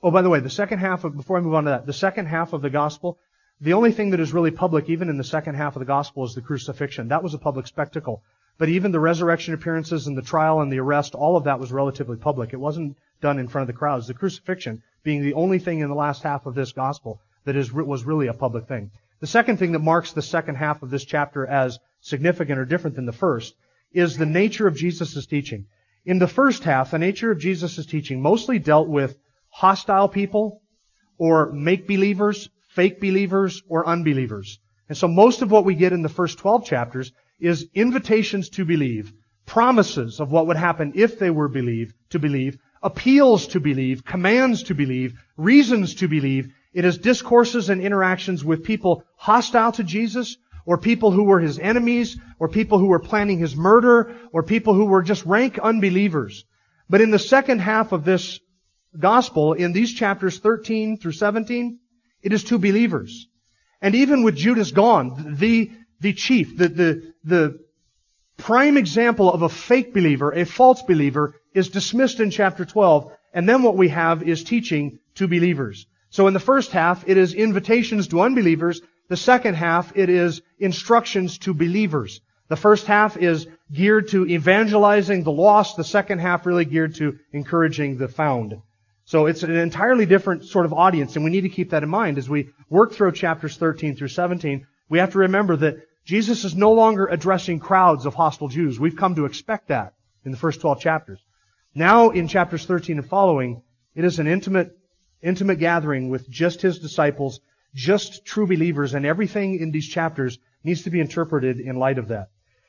oh, 0.03 0.11
by 0.11 0.23
the 0.23 0.29
way, 0.29 0.41
the 0.41 0.51
second 0.51 0.81
half 0.81 1.05
of, 1.05 1.17
before 1.17 1.37
I 1.37 1.41
move 1.41 1.55
on 1.55 1.67
to 1.67 1.71
that, 1.71 1.87
the 1.87 1.93
second 1.93 2.27
half 2.27 2.53
of 2.53 2.63
the 2.63 2.71
gospel, 2.71 3.21
the 3.61 3.75
only 3.75 3.93
thing 3.93 4.11
that 4.11 4.19
is 4.19 4.33
really 4.33 4.51
public, 4.51 4.91
even 4.91 5.09
in 5.09 5.19
the 5.19 5.23
second 5.23 5.55
half 5.55 5.77
of 5.77 5.81
the 5.81 5.87
gospel, 5.87 6.25
is 6.25 6.35
the 6.35 6.43
crucifixion. 6.43 7.07
That 7.07 7.23
was 7.23 7.33
a 7.33 7.39
public 7.39 7.69
spectacle. 7.69 8.25
But 8.57 8.69
even 8.69 8.93
the 8.93 9.01
resurrection 9.01 9.55
appearances 9.55 10.07
and 10.07 10.17
the 10.17 10.23
trial 10.23 10.61
and 10.61 10.73
the 10.73 10.79
arrest, 10.79 11.15
all 11.15 11.37
of 11.37 11.45
that 11.45 11.59
was 11.59 11.73
relatively 11.73 12.17
public. 12.17 12.53
It 12.53 12.61
wasn't 12.61 12.97
done 13.21 13.39
in 13.39 13.49
front 13.49 13.69
of 13.69 13.75
the 13.75 13.79
crowds. 13.79 14.07
The 14.07 14.15
crucifixion 14.15 14.83
being 15.03 15.23
the 15.23 15.35
only 15.35 15.59
thing 15.59 15.81
in 15.81 15.89
the 15.89 15.95
last 15.95 16.23
half 16.23 16.47
of 16.47 16.55
this 16.55 16.73
gospel 16.73 17.21
that 17.45 17.57
is, 17.57 17.73
was 17.73 18.05
really 18.05 18.29
a 18.29 18.35
public 18.35 18.69
thing. 18.69 18.91
The 19.21 19.27
second 19.27 19.59
thing 19.59 19.73
that 19.73 19.81
marks 19.81 20.13
the 20.13 20.23
second 20.23 20.57
half 20.57 20.83
of 20.83 20.91
this 20.91 21.05
chapter 21.05 21.47
as 21.47 21.79
significant 22.01 22.59
or 22.59 22.65
different 22.65 22.97
than 22.97 23.07
the 23.07 23.13
first 23.13 23.55
is 23.93 24.17
the 24.17 24.27
nature 24.27 24.67
of 24.67 24.77
Jesus' 24.77 25.27
teaching. 25.27 25.67
In 26.05 26.19
the 26.19 26.29
first 26.29 26.65
half, 26.65 26.91
the 26.91 26.99
nature 26.99 27.31
of 27.31 27.39
Jesus' 27.39 27.87
teaching 27.87 28.21
mostly 28.21 28.59
dealt 28.59 28.89
with 28.89 29.17
hostile 29.49 30.09
people 30.09 30.61
or 31.17 31.53
make 31.53 31.89
believers, 31.89 32.51
fake 32.69 33.01
believers, 33.01 33.63
or 33.69 33.87
unbelievers. 33.87 34.59
And 34.89 34.99
so 34.99 35.09
most 35.09 35.43
of 35.43 35.51
what 35.51 35.65
we 35.65 35.75
get 35.75 35.93
in 35.93 36.03
the 36.03 36.09
first 36.09 36.39
12 36.39 36.67
chapters 36.67 37.13
is 37.45 37.69
invitations 37.75 38.49
to 38.51 38.65
believe, 38.65 39.13
promises 39.47 40.21
of 40.21 40.31
what 40.31 40.47
would 40.47 40.57
happen 40.57 40.93
if 40.95 41.19
they 41.19 41.31
were 41.31 41.49
believe, 41.49 41.93
to 42.11 42.19
believe, 42.19 42.59
appeals 42.83 43.49
to 43.49 43.61
believe, 43.61 44.05
commands 44.05 44.63
to 44.65 44.75
believe, 44.75 45.15
reasons 45.37 45.95
to 45.97 46.09
believe. 46.09 46.53
It 46.73 46.85
is 46.85 46.99
discourses 46.99 47.71
and 47.71 47.81
interactions 47.81 48.45
with 48.45 48.65
people 48.65 49.05
hostile 49.17 49.73
to 49.73 49.85
Jesus 49.85 50.37
or 50.67 50.79
people 50.79 51.11
who 51.11 51.25
were 51.25 51.41
his 51.41 51.59
enemies, 51.59 52.17
or 52.39 52.49
people 52.49 52.79
who 52.79 52.87
were 52.87 52.99
planning 52.99 53.39
his 53.39 53.55
murder, 53.55 54.15
or 54.33 54.43
people 54.43 54.75
who 54.75 54.87
were 54.87 55.03
just 55.03 55.25
rank 55.27 55.59
unbelievers. 55.59 56.45
But 56.89 57.01
in 57.01 57.11
the 57.11 57.19
second 57.19 57.61
half 57.61 57.93
of 57.93 58.05
this 58.05 58.41
gospel, 58.99 59.53
in 59.53 59.73
these 59.73 59.93
chapters 59.93 60.39
13 60.39 60.99
through 60.99 61.13
17, 61.13 61.79
it 62.23 62.33
is 62.33 62.45
to 62.45 62.59
believers. 62.59 63.29
And 63.83 63.95
even 63.95 64.23
with 64.23 64.37
Judas 64.37 64.71
gone, 64.71 65.37
the, 65.39 65.71
the 66.05 66.13
chief, 66.13 66.59
the, 66.59 66.69
the, 66.69 67.15
the 67.25 67.61
prime 68.37 68.77
example 68.77 69.33
of 69.33 69.41
a 69.41 69.49
fake 69.49 69.95
believer, 69.95 70.31
a 70.33 70.45
false 70.45 70.83
believer, 70.83 71.35
is 71.55 71.71
dismissed 71.71 72.21
in 72.21 72.31
chapter 72.31 72.67
12. 72.67 73.11
And 73.33 73.49
then 73.49 73.63
what 73.63 73.79
we 73.79 73.89
have 73.89 74.23
is 74.23 74.45
teaching 74.45 74.99
to 75.15 75.27
believers. 75.27 75.87
So 76.11 76.27
in 76.27 76.35
the 76.35 76.41
first 76.41 76.73
half, 76.73 77.09
it 77.09 77.17
is 77.17 77.33
invitations 77.33 78.09
to 78.09 78.21
unbelievers. 78.21 78.83
The 79.09 79.17
second 79.17 79.55
half, 79.55 79.97
it 79.97 80.11
is 80.11 80.43
instructions 80.59 81.39
to 81.39 81.55
believers. 81.55 82.21
The 82.49 82.57
first 82.57 82.87
half 82.87 83.17
is 83.17 83.47
geared 83.73 84.09
to 84.09 84.27
evangelizing 84.27 85.25
the 85.25 85.33
lost. 85.33 85.79
The 85.79 85.85
second 85.85 86.19
half 86.19 86.45
really 86.45 86.67
geared 86.67 86.97
to 86.97 87.19
encouraging 87.33 87.97
the 87.97 88.09
found. 88.09 88.61
So 89.07 89.25
it's 89.25 89.43
an 89.43 89.57
entirely 89.57 90.05
different 90.05 90.45
sort 90.45 90.67
of 90.67 90.75
audience, 90.75 91.17
and 91.17 91.25
we 91.25 91.31
need 91.31 91.43
to 91.43 91.49
keep 91.49 91.71
that 91.71 91.83
in 91.83 91.89
mind 91.89 92.19
as 92.19 92.29
we 92.29 92.51
work 92.69 92.93
through 92.93 93.13
chapters 93.13 93.57
13 93.57 93.97
through 93.97 94.09
17. 94.09 94.67
We 94.89 94.99
have 94.99 95.13
to 95.13 95.19
remember 95.19 95.57
that 95.57 95.77
Jesus 96.05 96.45
is 96.45 96.55
no 96.55 96.73
longer 96.73 97.07
addressing 97.07 97.61
crowds 97.61 98.05
of 98.05 98.15
hostile 98.15 98.49
Jews. 98.49 98.79
We've 98.79 98.97
come 98.97 99.15
to 99.15 99.25
expect 99.25 99.69
that. 99.69 99.95
in 100.25 100.31
the 100.31 100.39
first 100.39 100.61
12 100.61 100.81
chapters. 100.81 101.19
Now 101.75 102.11
in 102.11 102.29
chapters 102.29 102.65
13 102.65 102.99
and 102.99 103.09
following, 103.09 103.63
it 103.95 104.05
is 104.05 104.19
an 104.19 104.27
intimate, 104.27 104.77
intimate 105.23 105.59
gathering 105.59 106.09
with 106.09 106.29
just 106.31 106.63
his 106.63 106.79
disciples, 106.79 107.41
just 107.75 108.25
true 108.25 108.47
believers, 108.47 108.95
and 108.95 109.05
everything 109.05 109.59
in 109.59 109.71
these 109.71 109.89
chapters 109.89 110.39
needs 110.63 110.83
to 110.83 110.91
be 110.91 111.01
interpreted 111.01 111.61
in 111.61 111.77
light 111.77 111.99
of 111.99 112.09
that. 112.09 112.29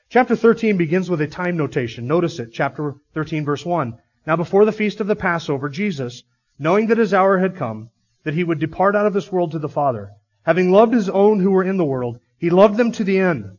Chapter 0.09 0.35
13 0.35 0.77
begins 0.77 1.09
with 1.09 1.21
a 1.21 1.27
time 1.27 1.57
notation. 1.57 2.07
Notice 2.07 2.39
it. 2.39 2.49
Chapter 2.53 2.95
13 3.13 3.45
verse 3.45 3.65
1. 3.65 3.97
Now 4.27 4.35
before 4.35 4.65
the 4.65 4.71
feast 4.71 5.01
of 5.01 5.07
the 5.07 5.15
Passover, 5.15 5.69
Jesus, 5.69 6.23
knowing 6.59 6.87
that 6.87 6.97
his 6.97 7.13
hour 7.13 7.37
had 7.39 7.55
come, 7.55 7.89
that 8.23 8.33
he 8.33 8.43
would 8.43 8.59
depart 8.59 8.95
out 8.95 9.05
of 9.05 9.13
this 9.13 9.31
world 9.31 9.51
to 9.51 9.59
the 9.59 9.69
Father, 9.69 10.11
having 10.43 10.71
loved 10.71 10.93
his 10.93 11.09
own 11.09 11.39
who 11.39 11.51
were 11.51 11.63
in 11.63 11.77
the 11.77 11.85
world, 11.85 12.19
he 12.37 12.49
loved 12.49 12.77
them 12.77 12.91
to 12.93 13.03
the 13.03 13.19
end. 13.19 13.57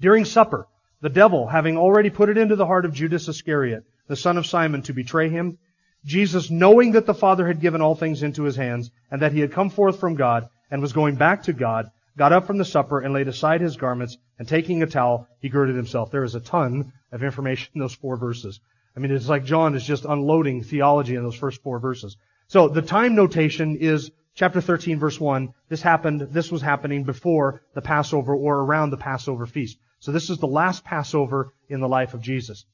During 0.00 0.24
supper, 0.24 0.66
the 1.00 1.08
devil, 1.08 1.46
having 1.46 1.76
already 1.76 2.10
put 2.10 2.28
it 2.28 2.38
into 2.38 2.56
the 2.56 2.66
heart 2.66 2.84
of 2.84 2.92
Judas 2.92 3.28
Iscariot, 3.28 3.84
the 4.08 4.16
son 4.16 4.36
of 4.36 4.46
Simon, 4.46 4.82
to 4.82 4.92
betray 4.92 5.28
him, 5.28 5.58
Jesus, 6.04 6.50
knowing 6.50 6.92
that 6.92 7.06
the 7.06 7.14
Father 7.14 7.46
had 7.46 7.60
given 7.60 7.80
all 7.80 7.94
things 7.94 8.22
into 8.22 8.44
his 8.44 8.56
hands, 8.56 8.90
and 9.10 9.22
that 9.22 9.32
he 9.32 9.40
had 9.40 9.52
come 9.52 9.70
forth 9.70 9.98
from 9.98 10.14
God, 10.14 10.48
and 10.70 10.80
was 10.80 10.92
going 10.92 11.16
back 11.16 11.44
to 11.44 11.52
God, 11.52 11.90
got 12.16 12.32
up 12.32 12.46
from 12.46 12.58
the 12.58 12.64
supper 12.64 13.00
and 13.00 13.12
laid 13.12 13.28
aside 13.28 13.60
his 13.60 13.76
garments, 13.76 14.16
and 14.38 14.46
taking 14.46 14.82
a 14.82 14.86
towel, 14.86 15.28
he 15.40 15.48
girded 15.48 15.76
himself. 15.76 16.10
There 16.10 16.24
is 16.24 16.34
a 16.34 16.40
ton 16.40 16.92
of 17.12 17.22
information 17.22 17.70
in 17.74 17.80
those 17.80 17.94
four 17.94 18.16
verses. 18.16 18.60
I 18.96 19.00
mean, 19.00 19.12
it's 19.12 19.28
like 19.28 19.44
John 19.44 19.74
is 19.74 19.84
just 19.84 20.04
unloading 20.04 20.62
theology 20.62 21.14
in 21.14 21.22
those 21.22 21.34
first 21.34 21.62
four 21.62 21.78
verses. 21.78 22.16
So 22.48 22.68
the 22.68 22.82
time 22.82 23.14
notation 23.14 23.76
is 23.76 24.10
chapter 24.36 24.60
13 24.60 25.00
verse 25.00 25.18
1. 25.18 25.52
This 25.68 25.82
happened, 25.82 26.20
this 26.30 26.52
was 26.52 26.62
happening 26.62 27.02
before 27.02 27.62
the 27.74 27.82
Passover 27.82 28.34
or 28.34 28.60
around 28.60 28.90
the 28.90 28.96
Passover 28.96 29.46
feast. 29.46 29.78
So 29.98 30.12
this 30.12 30.30
is 30.30 30.38
the 30.38 30.46
last 30.46 30.84
Passover 30.84 31.52
in 31.68 31.80
the 31.80 31.88
life 31.88 32.14
of 32.14 32.20
Jesus. 32.20 32.64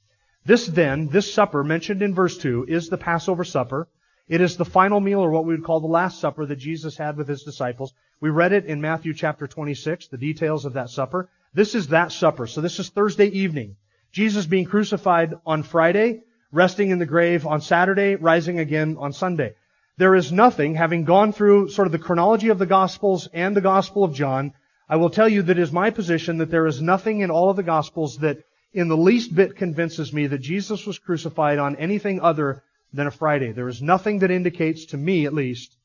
This 0.45 0.67
then, 0.67 1.09
this 1.09 1.33
supper 1.33 1.63
mentioned 1.63 2.03
in 2.03 2.15
verse 2.15 2.37
2 2.37 2.67
is 2.69 2.89
the 2.89 2.99
Passover 2.99 3.45
supper. 3.45 3.89
It 4.29 4.41
is 4.41 4.57
the 4.57 4.65
final 4.65 5.01
meal 5.01 5.21
or 5.21 5.31
what 5.31 5.45
we 5.45 5.55
would 5.55 5.65
call 5.65 5.81
the 5.81 5.87
Last 5.87 6.21
Supper 6.21 6.47
that 6.47 6.57
Jesus 6.57 6.97
had 6.97 7.17
with 7.17 7.29
his 7.29 7.43
disciples. 7.43 7.93
We 8.21 8.31
read 8.31 8.53
it 8.53 8.65
in 8.67 8.81
Matthew 8.81 9.15
chapter 9.15 9.47
26, 9.47 10.09
the 10.09 10.17
details 10.17 10.65
of 10.65 10.73
that 10.73 10.91
supper. 10.91 11.29
This 11.55 11.75
is 11.75 11.89
that 11.89 12.13
supper. 12.13 12.47
So 12.47 12.61
this 12.61 12.79
is 12.79 12.89
Thursday 12.89 13.27
evening. 13.27 13.77
Jesus 14.11 14.47
being 14.47 14.65
crucified 14.65 15.35
on 15.45 15.63
Friday, 15.63 16.23
resting 16.51 16.91
in 16.91 16.99
the 16.99 17.07
grave 17.07 17.47
on 17.47 17.61
Saturday, 17.61 18.15
rising 18.15 18.59
again 18.59 18.97
on 18.99 19.13
Sunday. 19.13 19.55
There 19.99 20.15
is 20.15 20.33
nothing, 20.33 20.75
having 20.75 21.05
gone 21.05 21.33
through 21.33 21.69
sort 21.69 21.87
of 21.87 21.93
the 21.93 21.99
chronology 21.99 22.49
of 22.49 22.59
the 22.59 22.67
Gospels 22.67 23.29
and 23.33 23.55
the 23.55 23.61
Gospel 23.61 24.05
of 24.05 24.15
John, 24.15 24.55
I 24.89 24.97
will 24.97 25.11
tell 25.11 25.29
you 25.29 25.43
that 25.43 25.59
it 25.59 25.63
is 25.63 25.73
my 25.73 25.91
position 25.91 26.39
that 26.39 26.51
there 26.51 26.67
is 26.67 26.81
nothing 26.81 27.21
in 27.21 27.31
all 27.31 27.51
of 27.51 27.57
the 27.57 27.63
Gospels 27.63 28.19
that 28.19 28.39
in 28.73 28.89
the 28.89 28.97
least 28.97 29.35
bit 29.35 29.57
convinces 29.57 30.13
me 30.13 30.27
that 30.27 30.39
Jesus 30.39 30.87
was 30.87 30.99
crucified 30.99 31.59
on 31.59 31.77
anything 31.77 32.21
other 32.21 32.63
than 32.93 33.07
a 33.07 33.11
Friday. 33.11 33.53
There 33.53 33.69
is 33.69 33.83
nothing 33.83 34.21
that 34.21 34.31
indicates, 34.31 34.87
to 34.87 34.97
me 34.97 35.27
at 35.27 35.35
least, 35.35 35.77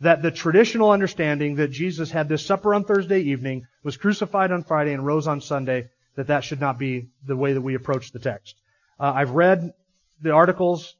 that 0.00 0.22
the 0.22 0.30
traditional 0.30 0.90
understanding 0.90 1.56
that 1.56 1.70
Jesus 1.70 2.10
had 2.10 2.28
this 2.28 2.46
supper 2.46 2.74
on 2.74 2.84
Thursday 2.84 3.20
evening, 3.20 3.66
was 3.82 3.96
crucified 3.96 4.52
on 4.52 4.62
Friday, 4.62 4.92
and 4.92 5.04
rose 5.04 5.26
on 5.26 5.40
Sunday, 5.40 5.88
that 6.14 6.28
that 6.28 6.44
should 6.44 6.60
not 6.60 6.78
be 6.78 7.08
the 7.26 7.36
way 7.36 7.52
that 7.52 7.60
we 7.60 7.74
approach 7.74 8.12
the 8.12 8.18
text. 8.18 8.56
Uh, 9.00 9.12
I've 9.14 9.30
read 9.30 9.72
the 10.22 10.30
articles 10.30 10.94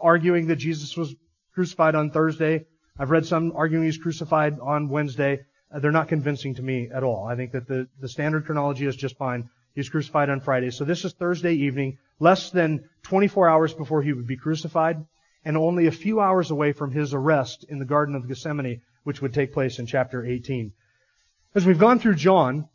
arguing 0.00 0.46
that 0.46 0.56
Jesus 0.56 0.96
was 0.96 1.14
crucified 1.54 1.94
on 1.94 2.10
Thursday. 2.10 2.66
I've 2.98 3.10
read 3.10 3.26
some 3.26 3.52
arguing 3.54 3.84
he's 3.84 3.98
crucified 3.98 4.58
on 4.60 4.88
Wednesday. 4.88 5.44
Uh, 5.72 5.78
they're 5.78 5.92
not 5.92 6.08
convincing 6.08 6.54
to 6.56 6.62
me 6.62 6.88
at 6.92 7.02
all. 7.02 7.26
I 7.26 7.36
think 7.36 7.52
that 7.52 7.66
the, 7.66 7.88
the 8.00 8.08
standard 8.08 8.44
chronology 8.44 8.86
is 8.86 8.96
just 8.96 9.16
fine. 9.16 9.48
He's 9.74 9.88
crucified 9.88 10.30
on 10.30 10.40
Friday. 10.40 10.70
So 10.70 10.84
this 10.84 11.04
is 11.04 11.12
Thursday 11.12 11.54
evening, 11.54 11.98
less 12.18 12.50
than 12.50 12.88
24 13.04 13.48
hours 13.48 13.72
before 13.72 14.02
he 14.02 14.12
would 14.12 14.26
be 14.26 14.36
crucified, 14.36 15.04
and 15.44 15.56
only 15.56 15.86
a 15.86 15.92
few 15.92 16.20
hours 16.20 16.50
away 16.50 16.72
from 16.72 16.90
his 16.90 17.14
arrest 17.14 17.64
in 17.68 17.78
the 17.78 17.84
Garden 17.84 18.14
of 18.14 18.26
Gethsemane, 18.26 18.82
which 19.04 19.22
would 19.22 19.32
take 19.32 19.52
place 19.52 19.78
in 19.78 19.86
chapter 19.86 20.24
18. 20.24 20.72
As 21.54 21.64
we've 21.64 21.78
gone 21.78 21.98
through 21.98 22.16
John, 22.16 22.68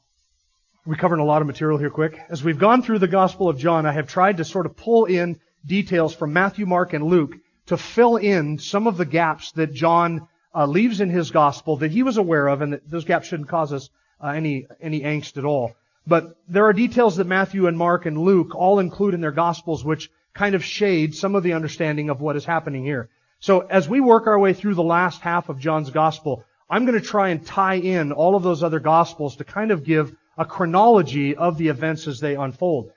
we're 0.86 0.96
covering 0.96 1.22
a 1.22 1.26
lot 1.26 1.42
of 1.42 1.48
material 1.48 1.78
here 1.78 1.90
quick. 1.90 2.20
As 2.30 2.44
we've 2.44 2.60
gone 2.60 2.82
through 2.82 3.00
the 3.00 3.08
Gospel 3.08 3.50
of 3.50 3.58
John, 3.58 3.86
I 3.86 3.92
have 3.92 4.08
tried 4.08 4.38
to 4.38 4.46
sort 4.46 4.66
of 4.66 4.78
pull 4.78 5.06
in 5.06 5.40
details 5.66 6.16
from 6.16 6.34
Matthew, 6.34 6.66
Mark, 6.66 6.94
and 6.94 7.04
Luke 7.04 7.36
to 7.68 7.78
fill 7.78 8.18
in 8.18 8.58
some 8.60 8.88
of 8.88 8.98
the 8.98 9.06
gaps 9.06 9.52
that 9.54 9.74
John 9.74 10.28
uh, 10.54 10.66
leaves 10.66 11.02
in 11.02 11.10
his 11.10 11.32
Gospel 11.32 11.78
that 11.78 11.92
he 11.92 12.04
was 12.04 12.18
aware 12.18 12.48
of, 12.48 12.62
and 12.62 12.74
that 12.74 12.90
those 12.90 13.06
gaps 13.06 13.28
shouldn't 13.28 13.50
cause 13.50 13.74
us 13.74 13.90
uh, 14.24 14.28
any 14.28 14.68
any 14.80 15.02
angst 15.02 15.38
at 15.38 15.46
all. 15.46 15.76
But 16.08 16.38
there 16.48 16.66
are 16.66 16.74
details 16.74 17.18
that 17.18 17.28
Matthew 17.28 17.68
and 17.68 17.78
Mark 17.78 18.06
and 18.06 18.18
Luke 18.18 18.54
all 18.56 18.80
include 18.80 19.14
in 19.14 19.22
their 19.22 19.32
Gospels 19.32 19.84
which 19.84 20.12
kind 20.34 20.54
of 20.54 20.64
shade 20.64 21.16
some 21.16 21.36
of 21.36 21.44
the 21.44 21.54
understanding 21.54 22.10
of 22.10 22.22
what 22.22 22.36
is 22.36 22.46
happening 22.46 22.84
here. 22.84 23.10
So 23.40 23.62
as 23.62 23.90
we 23.90 24.00
work 24.00 24.28
our 24.28 24.38
way 24.38 24.54
through 24.54 24.76
the 24.76 24.84
last 24.84 25.22
half 25.22 25.50
of 25.50 25.60
John's 25.60 25.90
Gospel, 25.90 26.44
I'm 26.70 26.86
going 26.86 27.00
to 27.00 27.06
try 27.06 27.30
and 27.30 27.46
tie 27.46 27.76
in 27.76 28.12
all 28.12 28.36
of 28.36 28.44
those 28.44 28.64
other 28.64 28.80
Gospels 28.80 29.38
to 29.38 29.44
kind 29.44 29.72
of 29.72 29.84
give 29.84 30.16
a 30.38 30.46
chronology 30.46 31.36
of 31.36 31.58
the 31.58 31.70
events 31.70 32.08
as 32.08 32.20
they 32.20 32.36
unfold. 32.36 32.92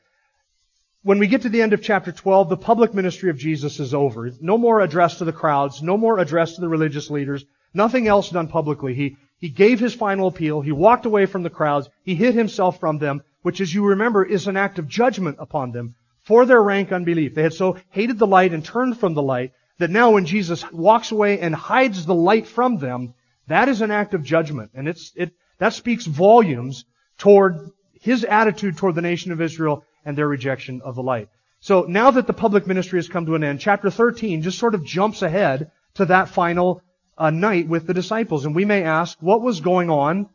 When 1.08 1.20
we 1.20 1.26
get 1.26 1.40
to 1.40 1.48
the 1.48 1.62
end 1.62 1.72
of 1.72 1.80
chapter 1.80 2.12
12, 2.12 2.50
the 2.50 2.56
public 2.58 2.92
ministry 2.92 3.30
of 3.30 3.38
Jesus 3.38 3.80
is 3.80 3.94
over. 3.94 4.30
No 4.42 4.58
more 4.58 4.82
address 4.82 5.16
to 5.16 5.24
the 5.24 5.32
crowds, 5.32 5.82
no 5.82 5.96
more 5.96 6.18
address 6.18 6.56
to 6.56 6.60
the 6.60 6.68
religious 6.68 7.08
leaders, 7.08 7.46
nothing 7.72 8.06
else 8.06 8.28
done 8.28 8.48
publicly. 8.48 8.92
He, 8.92 9.16
he 9.38 9.48
gave 9.48 9.80
his 9.80 9.94
final 9.94 10.28
appeal, 10.28 10.60
he 10.60 10.70
walked 10.70 11.06
away 11.06 11.24
from 11.24 11.44
the 11.44 11.48
crowds, 11.48 11.88
he 12.02 12.14
hid 12.14 12.34
himself 12.34 12.78
from 12.78 12.98
them, 12.98 13.22
which 13.40 13.62
as 13.62 13.72
you 13.72 13.86
remember 13.86 14.22
is 14.22 14.48
an 14.48 14.58
act 14.58 14.78
of 14.78 14.86
judgment 14.86 15.38
upon 15.40 15.72
them 15.72 15.94
for 16.24 16.44
their 16.44 16.62
rank 16.62 16.92
unbelief. 16.92 17.34
They 17.34 17.42
had 17.42 17.54
so 17.54 17.78
hated 17.88 18.18
the 18.18 18.26
light 18.26 18.52
and 18.52 18.62
turned 18.62 19.00
from 19.00 19.14
the 19.14 19.22
light 19.22 19.52
that 19.78 19.88
now 19.88 20.10
when 20.10 20.26
Jesus 20.26 20.70
walks 20.72 21.10
away 21.10 21.40
and 21.40 21.54
hides 21.54 22.04
the 22.04 22.14
light 22.14 22.46
from 22.46 22.80
them, 22.80 23.14
that 23.46 23.70
is 23.70 23.80
an 23.80 23.90
act 23.90 24.12
of 24.12 24.22
judgment. 24.22 24.72
And 24.74 24.86
it's, 24.86 25.10
it, 25.16 25.32
that 25.56 25.72
speaks 25.72 26.04
volumes 26.04 26.84
toward 27.16 27.70
his 27.98 28.24
attitude 28.24 28.76
toward 28.76 28.94
the 28.94 29.00
nation 29.00 29.32
of 29.32 29.40
Israel 29.40 29.84
and 30.04 30.16
their 30.16 30.28
rejection 30.28 30.80
of 30.84 30.94
the 30.94 31.02
light. 31.02 31.28
So 31.60 31.82
now 31.82 32.10
that 32.12 32.26
the 32.26 32.32
public 32.32 32.66
ministry 32.66 32.98
has 32.98 33.08
come 33.08 33.26
to 33.26 33.34
an 33.34 33.44
end, 33.44 33.60
chapter 33.60 33.90
13 33.90 34.42
just 34.42 34.58
sort 34.58 34.74
of 34.74 34.84
jumps 34.84 35.22
ahead 35.22 35.70
to 35.94 36.06
that 36.06 36.28
final 36.28 36.82
uh, 37.16 37.30
night 37.30 37.68
with 37.68 37.86
the 37.86 37.94
disciples. 37.94 38.44
And 38.44 38.54
we 38.54 38.64
may 38.64 38.84
ask, 38.84 39.18
what 39.20 39.42
was 39.42 39.60
going 39.60 39.90
on 39.90 40.28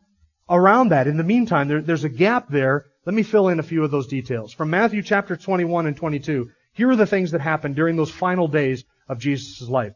around 0.48 0.90
that? 0.90 1.06
In 1.06 1.16
the 1.16 1.24
meantime, 1.24 1.68
there, 1.68 1.80
there's 1.80 2.04
a 2.04 2.10
gap 2.10 2.48
there. 2.50 2.84
Let 3.06 3.14
me 3.14 3.22
fill 3.22 3.48
in 3.48 3.58
a 3.58 3.62
few 3.62 3.82
of 3.84 3.90
those 3.90 4.06
details. 4.06 4.52
From 4.52 4.70
Matthew 4.70 5.02
chapter 5.02 5.36
21 5.36 5.86
and 5.86 5.96
22, 5.96 6.50
here 6.74 6.90
are 6.90 6.96
the 6.96 7.06
things 7.06 7.30
that 7.30 7.40
happened 7.40 7.76
during 7.76 7.96
those 7.96 8.10
final 8.10 8.48
days 8.48 8.84
of 9.08 9.18
Jesus' 9.18 9.68
life. 9.68 9.94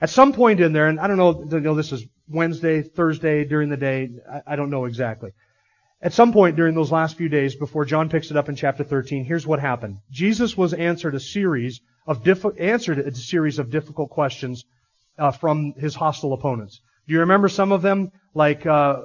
At 0.00 0.10
some 0.10 0.32
point 0.32 0.60
in 0.60 0.72
there, 0.72 0.86
and 0.86 0.98
I 0.98 1.08
don't 1.08 1.16
know, 1.16 1.44
you 1.50 1.60
know 1.60 1.74
this 1.74 1.92
is 1.92 2.04
Wednesday, 2.28 2.82
Thursday, 2.82 3.44
during 3.44 3.68
the 3.68 3.76
day, 3.76 4.10
I, 4.30 4.52
I 4.52 4.56
don't 4.56 4.70
know 4.70 4.84
exactly. 4.84 5.32
At 6.02 6.14
some 6.14 6.32
point 6.32 6.56
during 6.56 6.74
those 6.74 6.90
last 6.90 7.16
few 7.16 7.28
days 7.28 7.54
before 7.54 7.84
John 7.84 8.08
picks 8.08 8.30
it 8.30 8.36
up 8.36 8.48
in 8.48 8.56
chapter 8.56 8.84
13, 8.84 9.24
here's 9.24 9.46
what 9.46 9.60
happened. 9.60 9.98
Jesus 10.10 10.56
was 10.56 10.72
answered 10.72 11.14
a 11.14 11.20
series 11.20 11.80
of 12.06 12.22
diffi- 12.22 12.58
answered 12.58 12.98
a 12.98 13.14
series 13.14 13.58
of 13.58 13.70
difficult 13.70 14.10
questions 14.10 14.64
uh, 15.18 15.30
from 15.30 15.74
his 15.74 15.94
hostile 15.94 16.32
opponents. 16.32 16.80
Do 17.06 17.14
you 17.14 17.20
remember 17.20 17.48
some 17.48 17.70
of 17.70 17.82
them? 17.82 18.12
Like, 18.34 18.64
uh, 18.64 19.02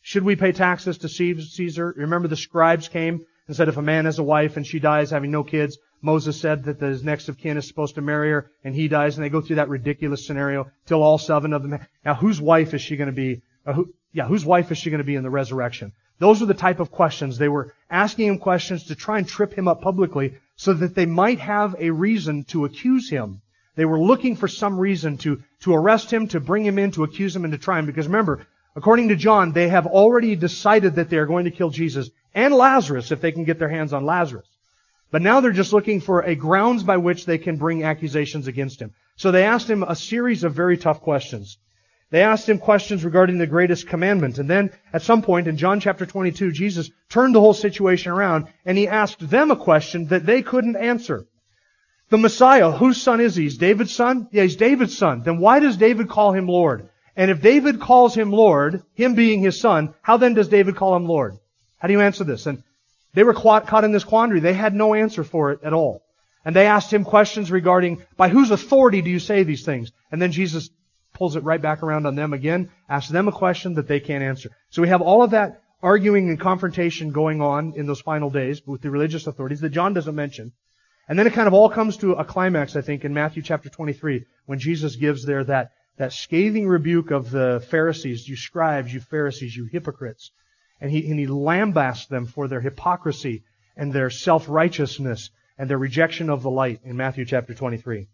should 0.00 0.24
we 0.24 0.34
pay 0.34 0.50
taxes 0.50 0.98
to 0.98 1.08
Caesar? 1.08 1.94
Remember 1.96 2.26
the 2.26 2.36
scribes 2.36 2.88
came 2.88 3.24
and 3.46 3.56
said 3.56 3.68
if 3.68 3.76
a 3.76 3.82
man 3.82 4.06
has 4.06 4.18
a 4.18 4.24
wife 4.24 4.56
and 4.56 4.66
she 4.66 4.80
dies 4.80 5.10
having 5.10 5.30
no 5.30 5.44
kids, 5.44 5.78
Moses 6.00 6.40
said 6.40 6.64
that 6.64 6.80
his 6.80 7.04
next 7.04 7.28
of 7.28 7.38
kin 7.38 7.56
is 7.56 7.68
supposed 7.68 7.94
to 7.94 8.02
marry 8.02 8.30
her 8.30 8.50
and 8.64 8.74
he 8.74 8.88
dies, 8.88 9.16
and 9.16 9.24
they 9.24 9.28
go 9.28 9.40
through 9.40 9.56
that 9.56 9.68
ridiculous 9.68 10.26
scenario 10.26 10.72
till 10.86 11.04
all 11.04 11.18
seven 11.18 11.52
of 11.52 11.62
them. 11.62 11.78
Now, 12.04 12.14
whose 12.14 12.40
wife 12.40 12.74
is 12.74 12.82
she 12.82 12.96
going 12.96 13.06
to 13.06 13.12
be? 13.12 13.42
Uh, 13.64 13.74
who, 13.74 13.94
yeah, 14.12 14.26
whose 14.26 14.44
wife 14.44 14.70
is 14.70 14.78
she 14.78 14.90
going 14.90 14.98
to 14.98 15.04
be 15.04 15.14
in 15.14 15.22
the 15.22 15.30
resurrection? 15.30 15.92
Those 16.18 16.42
are 16.42 16.46
the 16.46 16.54
type 16.54 16.80
of 16.80 16.90
questions. 16.90 17.38
They 17.38 17.48
were 17.48 17.74
asking 17.90 18.28
him 18.28 18.38
questions 18.38 18.84
to 18.84 18.94
try 18.94 19.18
and 19.18 19.26
trip 19.26 19.54
him 19.54 19.66
up 19.66 19.80
publicly 19.80 20.34
so 20.56 20.72
that 20.74 20.94
they 20.94 21.06
might 21.06 21.40
have 21.40 21.74
a 21.78 21.90
reason 21.90 22.44
to 22.44 22.64
accuse 22.64 23.10
him. 23.10 23.40
They 23.74 23.84
were 23.86 23.98
looking 23.98 24.36
for 24.36 24.48
some 24.48 24.78
reason 24.78 25.16
to, 25.18 25.42
to 25.62 25.74
arrest 25.74 26.12
him, 26.12 26.28
to 26.28 26.40
bring 26.40 26.64
him 26.64 26.78
in, 26.78 26.90
to 26.92 27.04
accuse 27.04 27.34
him, 27.34 27.44
and 27.44 27.52
to 27.52 27.58
try 27.58 27.78
him. 27.78 27.86
Because 27.86 28.06
remember, 28.06 28.46
according 28.76 29.08
to 29.08 29.16
John, 29.16 29.52
they 29.52 29.68
have 29.68 29.86
already 29.86 30.36
decided 30.36 30.96
that 30.96 31.08
they 31.08 31.16
are 31.16 31.26
going 31.26 31.46
to 31.46 31.50
kill 31.50 31.70
Jesus 31.70 32.10
and 32.34 32.54
Lazarus 32.54 33.10
if 33.10 33.20
they 33.20 33.32
can 33.32 33.44
get 33.44 33.58
their 33.58 33.70
hands 33.70 33.92
on 33.92 34.04
Lazarus. 34.04 34.46
But 35.10 35.22
now 35.22 35.40
they're 35.40 35.52
just 35.52 35.72
looking 35.72 36.00
for 36.00 36.20
a 36.20 36.34
grounds 36.34 36.82
by 36.82 36.98
which 36.98 37.26
they 37.26 37.38
can 37.38 37.56
bring 37.56 37.82
accusations 37.82 38.46
against 38.46 38.80
him. 38.80 38.92
So 39.16 39.30
they 39.30 39.44
asked 39.44 39.68
him 39.68 39.82
a 39.82 39.96
series 39.96 40.44
of 40.44 40.54
very 40.54 40.76
tough 40.76 41.00
questions. 41.00 41.58
They 42.12 42.22
asked 42.22 42.46
him 42.46 42.58
questions 42.58 43.06
regarding 43.06 43.38
the 43.38 43.46
greatest 43.46 43.88
commandment. 43.88 44.38
And 44.38 44.48
then 44.48 44.70
at 44.92 45.00
some 45.00 45.22
point 45.22 45.48
in 45.48 45.56
John 45.56 45.80
chapter 45.80 46.04
22, 46.04 46.52
Jesus 46.52 46.90
turned 47.08 47.34
the 47.34 47.40
whole 47.40 47.54
situation 47.54 48.12
around 48.12 48.48
and 48.66 48.76
he 48.76 48.86
asked 48.86 49.30
them 49.30 49.50
a 49.50 49.56
question 49.56 50.08
that 50.08 50.26
they 50.26 50.42
couldn't 50.42 50.76
answer. 50.76 51.24
The 52.10 52.18
Messiah, 52.18 52.70
whose 52.70 53.00
son 53.00 53.20
is 53.20 53.34
he? 53.34 53.44
He's 53.44 53.56
David's 53.56 53.94
son? 53.94 54.28
Yeah, 54.30 54.42
he's 54.42 54.56
David's 54.56 54.96
son. 54.96 55.22
Then 55.22 55.38
why 55.38 55.58
does 55.58 55.78
David 55.78 56.10
call 56.10 56.32
him 56.32 56.46
Lord? 56.46 56.90
And 57.16 57.30
if 57.30 57.40
David 57.40 57.80
calls 57.80 58.14
him 58.14 58.30
Lord, 58.30 58.82
him 58.92 59.14
being 59.14 59.40
his 59.40 59.58
son, 59.58 59.94
how 60.02 60.18
then 60.18 60.34
does 60.34 60.48
David 60.48 60.76
call 60.76 60.94
him 60.94 61.06
Lord? 61.06 61.38
How 61.78 61.88
do 61.88 61.94
you 61.94 62.02
answer 62.02 62.24
this? 62.24 62.46
And 62.46 62.62
They 63.14 63.24
were 63.24 63.34
caught 63.34 63.84
in 63.84 63.92
this 63.92 64.04
quandary. 64.04 64.40
They 64.40 64.54
had 64.54 64.74
no 64.74 64.94
answer 64.94 65.24
for 65.24 65.52
it 65.52 65.60
at 65.62 65.72
all. 65.72 66.02
And 66.44 66.56
they 66.56 66.66
asked 66.66 66.92
him 66.92 67.04
questions 67.04 67.50
regarding, 67.50 68.04
by 68.16 68.28
whose 68.28 68.50
authority 68.50 69.02
do 69.02 69.10
you 69.10 69.18
say 69.18 69.42
these 69.42 69.64
things? 69.64 69.92
And 70.10 70.20
then 70.20 70.32
Jesus 70.32 70.70
pulls 71.22 71.36
it 71.36 71.44
right 71.44 71.62
back 71.62 71.84
around 71.84 72.04
on 72.04 72.16
them 72.16 72.32
again, 72.32 72.68
asks 72.88 73.08
them 73.08 73.28
a 73.28 73.32
question 73.32 73.74
that 73.74 73.86
they 73.86 74.00
can't 74.00 74.24
answer. 74.24 74.50
So 74.70 74.82
we 74.82 74.88
have 74.88 75.00
all 75.00 75.22
of 75.22 75.30
that 75.30 75.62
arguing 75.80 76.28
and 76.28 76.40
confrontation 76.40 77.12
going 77.12 77.40
on 77.40 77.74
in 77.76 77.86
those 77.86 78.00
final 78.00 78.28
days 78.28 78.60
with 78.66 78.80
the 78.82 78.90
religious 78.90 79.28
authorities 79.28 79.60
that 79.60 79.68
John 79.68 79.94
doesn't 79.94 80.16
mention. 80.16 80.50
And 81.08 81.16
then 81.16 81.28
it 81.28 81.32
kind 81.32 81.46
of 81.46 81.54
all 81.54 81.70
comes 81.70 81.98
to 81.98 82.14
a 82.14 82.24
climax, 82.24 82.74
I 82.74 82.80
think, 82.80 83.04
in 83.04 83.14
Matthew 83.14 83.40
chapter 83.40 83.68
23, 83.68 84.24
when 84.46 84.58
Jesus 84.58 84.96
gives 84.96 85.24
there 85.24 85.44
that, 85.44 85.70
that 85.96 86.12
scathing 86.12 86.66
rebuke 86.66 87.12
of 87.12 87.30
the 87.30 87.64
Pharisees, 87.70 88.28
you 88.28 88.34
scribes, 88.34 88.92
you 88.92 88.98
Pharisees, 88.98 89.56
you 89.56 89.66
hypocrites. 89.66 90.32
And 90.80 90.90
he, 90.90 91.08
and 91.08 91.20
he 91.20 91.28
lambasts 91.28 92.08
them 92.08 92.26
for 92.26 92.48
their 92.48 92.60
hypocrisy 92.60 93.44
and 93.76 93.92
their 93.92 94.10
self-righteousness 94.10 95.30
and 95.56 95.70
their 95.70 95.78
rejection 95.78 96.30
of 96.30 96.42
the 96.42 96.50
light 96.50 96.80
in 96.82 96.96
Matthew 96.96 97.26
chapter 97.26 97.54
23. 97.54 98.08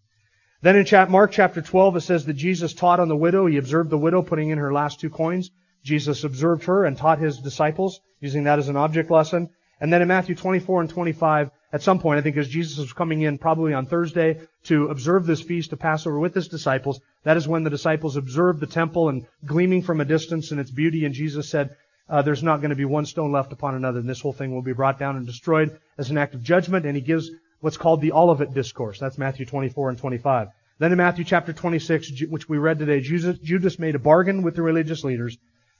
Then 0.60 0.76
in 0.76 1.10
Mark 1.10 1.30
chapter 1.30 1.62
12, 1.62 1.96
it 1.96 2.00
says 2.00 2.26
that 2.26 2.34
Jesus 2.34 2.74
taught 2.74 2.98
on 2.98 3.08
the 3.08 3.16
widow. 3.16 3.46
He 3.46 3.58
observed 3.58 3.90
the 3.90 3.98
widow 3.98 4.22
putting 4.22 4.50
in 4.50 4.58
her 4.58 4.72
last 4.72 5.00
two 5.00 5.10
coins. 5.10 5.50
Jesus 5.84 6.24
observed 6.24 6.64
her 6.64 6.84
and 6.84 6.96
taught 6.96 7.20
his 7.20 7.38
disciples, 7.38 8.00
using 8.20 8.44
that 8.44 8.58
as 8.58 8.68
an 8.68 8.76
object 8.76 9.10
lesson. 9.10 9.50
And 9.80 9.92
then 9.92 10.02
in 10.02 10.08
Matthew 10.08 10.34
24 10.34 10.80
and 10.80 10.90
25, 10.90 11.50
at 11.72 11.82
some 11.82 12.00
point, 12.00 12.18
I 12.18 12.22
think 12.22 12.36
as 12.36 12.48
Jesus 12.48 12.78
was 12.78 12.92
coming 12.92 13.22
in 13.22 13.38
probably 13.38 13.72
on 13.72 13.86
Thursday 13.86 14.40
to 14.64 14.88
observe 14.88 15.26
this 15.26 15.40
feast 15.40 15.72
of 15.72 15.78
Passover 15.78 16.18
with 16.18 16.34
his 16.34 16.48
disciples, 16.48 17.00
that 17.22 17.36
is 17.36 17.46
when 17.46 17.62
the 17.62 17.70
disciples 17.70 18.16
observed 18.16 18.58
the 18.58 18.66
temple 18.66 19.08
and 19.10 19.26
gleaming 19.44 19.82
from 19.82 20.00
a 20.00 20.04
distance 20.04 20.50
in 20.50 20.58
its 20.58 20.70
beauty, 20.70 21.04
and 21.04 21.14
Jesus 21.14 21.48
said, 21.48 21.76
uh, 22.08 22.22
there's 22.22 22.42
not 22.42 22.60
going 22.60 22.70
to 22.70 22.76
be 22.76 22.86
one 22.86 23.04
stone 23.04 23.32
left 23.32 23.52
upon 23.52 23.74
another, 23.74 24.00
and 24.00 24.08
this 24.08 24.20
whole 24.20 24.32
thing 24.32 24.52
will 24.54 24.62
be 24.62 24.72
brought 24.72 24.98
down 24.98 25.16
and 25.16 25.26
destroyed 25.26 25.78
as 25.98 26.10
an 26.10 26.18
act 26.18 26.34
of 26.34 26.42
judgment, 26.42 26.86
and 26.86 26.96
he 26.96 27.02
gives 27.02 27.30
what's 27.60 27.76
called 27.76 28.00
the 28.00 28.12
Olivet 28.12 28.54
Discourse. 28.54 28.98
That's 28.98 29.18
Matthew 29.18 29.46
24 29.46 29.90
and 29.90 29.98
25. 29.98 30.48
Then 30.78 30.92
in 30.92 30.98
Matthew 30.98 31.24
chapter 31.24 31.52
26, 31.52 32.22
which 32.28 32.48
we 32.48 32.58
read 32.58 32.78
today, 32.78 33.00
Judas 33.00 33.78
made 33.78 33.94
a 33.96 33.98
bargain 33.98 34.42
with 34.42 34.54
the 34.54 34.62
religious 34.62 35.02
leaders 35.02 35.36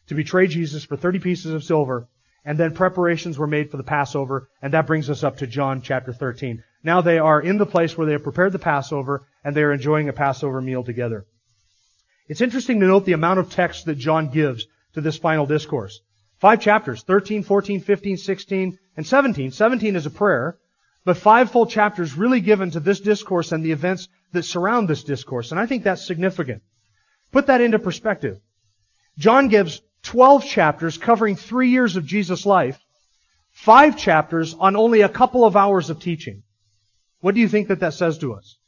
to 0.09 0.15
betray 0.15 0.47
Jesus 0.49 0.85
for 0.85 0.97
30 0.97 1.21
pieces 1.21 1.53
of 1.53 1.63
silver, 1.63 2.09
and 2.45 2.59
then 2.59 2.75
preparations 2.75 3.39
were 3.39 3.47
made 3.47 3.71
for 3.71 3.77
the 3.77 3.85
Passover, 3.85 4.49
and 4.61 4.73
that 4.73 4.87
brings 4.87 5.09
us 5.09 5.23
up 5.23 5.37
to 5.37 5.47
John 5.47 5.83
chapter 5.83 6.13
13. 6.13 6.65
Now 6.83 7.01
they 7.01 7.19
are 7.19 7.41
in 7.41 7.59
the 7.59 7.67
place 7.67 7.97
where 7.97 8.07
they 8.07 8.13
have 8.13 8.23
prepared 8.23 8.53
the 8.53 8.59
Passover, 8.59 9.27
and 9.45 9.55
they 9.55 9.63
are 9.63 9.73
enjoying 9.73 10.09
a 10.09 10.13
Passover 10.13 10.61
meal 10.61 10.83
together. 10.83 11.27
It's 12.27 12.41
interesting 12.41 12.81
to 12.81 12.87
note 12.87 13.05
the 13.05 13.13
amount 13.13 13.39
of 13.39 13.51
text 13.51 13.85
that 13.85 13.99
John 13.99 14.31
gives 14.31 14.67
to 14.95 15.01
this 15.01 15.17
final 15.17 15.47
discourse. 15.47 16.01
Five 16.39 16.61
chapters, 16.61 17.03
13, 17.03 17.43
14, 17.43 17.81
15, 17.81 18.17
16, 18.17 18.79
and 18.97 19.07
17. 19.07 19.51
17 19.51 19.97
is 19.97 20.07
a 20.07 20.11
prayer, 20.11 20.57
but 21.09 21.17
five 21.17 21.51
full 21.51 21.65
chapters 21.65 22.13
really 22.19 22.43
given 22.43 22.71
to 22.71 22.81
this 22.81 23.01
discourse 23.01 23.53
and 23.53 23.65
the 23.65 23.73
events 23.73 24.09
that 24.33 24.43
surround 24.43 24.87
this 24.87 25.05
discourse. 25.05 25.53
And 25.53 25.59
I 25.59 25.65
think 25.65 25.83
that's 25.83 26.07
significant. 26.07 26.63
Put 27.33 27.47
that 27.47 27.63
into 27.63 27.79
perspective. 27.79 28.39
John 29.17 29.49
gives 29.49 29.81
12 30.03 30.45
chapters 30.45 30.99
covering 30.99 31.35
three 31.35 31.71
years 31.71 31.97
of 31.97 32.05
Jesus' 32.05 32.45
life, 32.45 32.79
five 33.53 33.97
chapters 33.97 34.53
on 34.53 34.77
only 34.77 35.01
a 35.01 35.09
couple 35.09 35.47
of 35.47 35.57
hours 35.57 35.89
of 35.89 35.99
teaching. 35.99 36.43
What 37.23 37.35
do 37.35 37.41
you 37.41 37.49
think 37.49 37.69
that 37.69 37.81
that 37.81 37.95
says 37.95 38.19
to 38.19 38.35
us? 38.35 38.59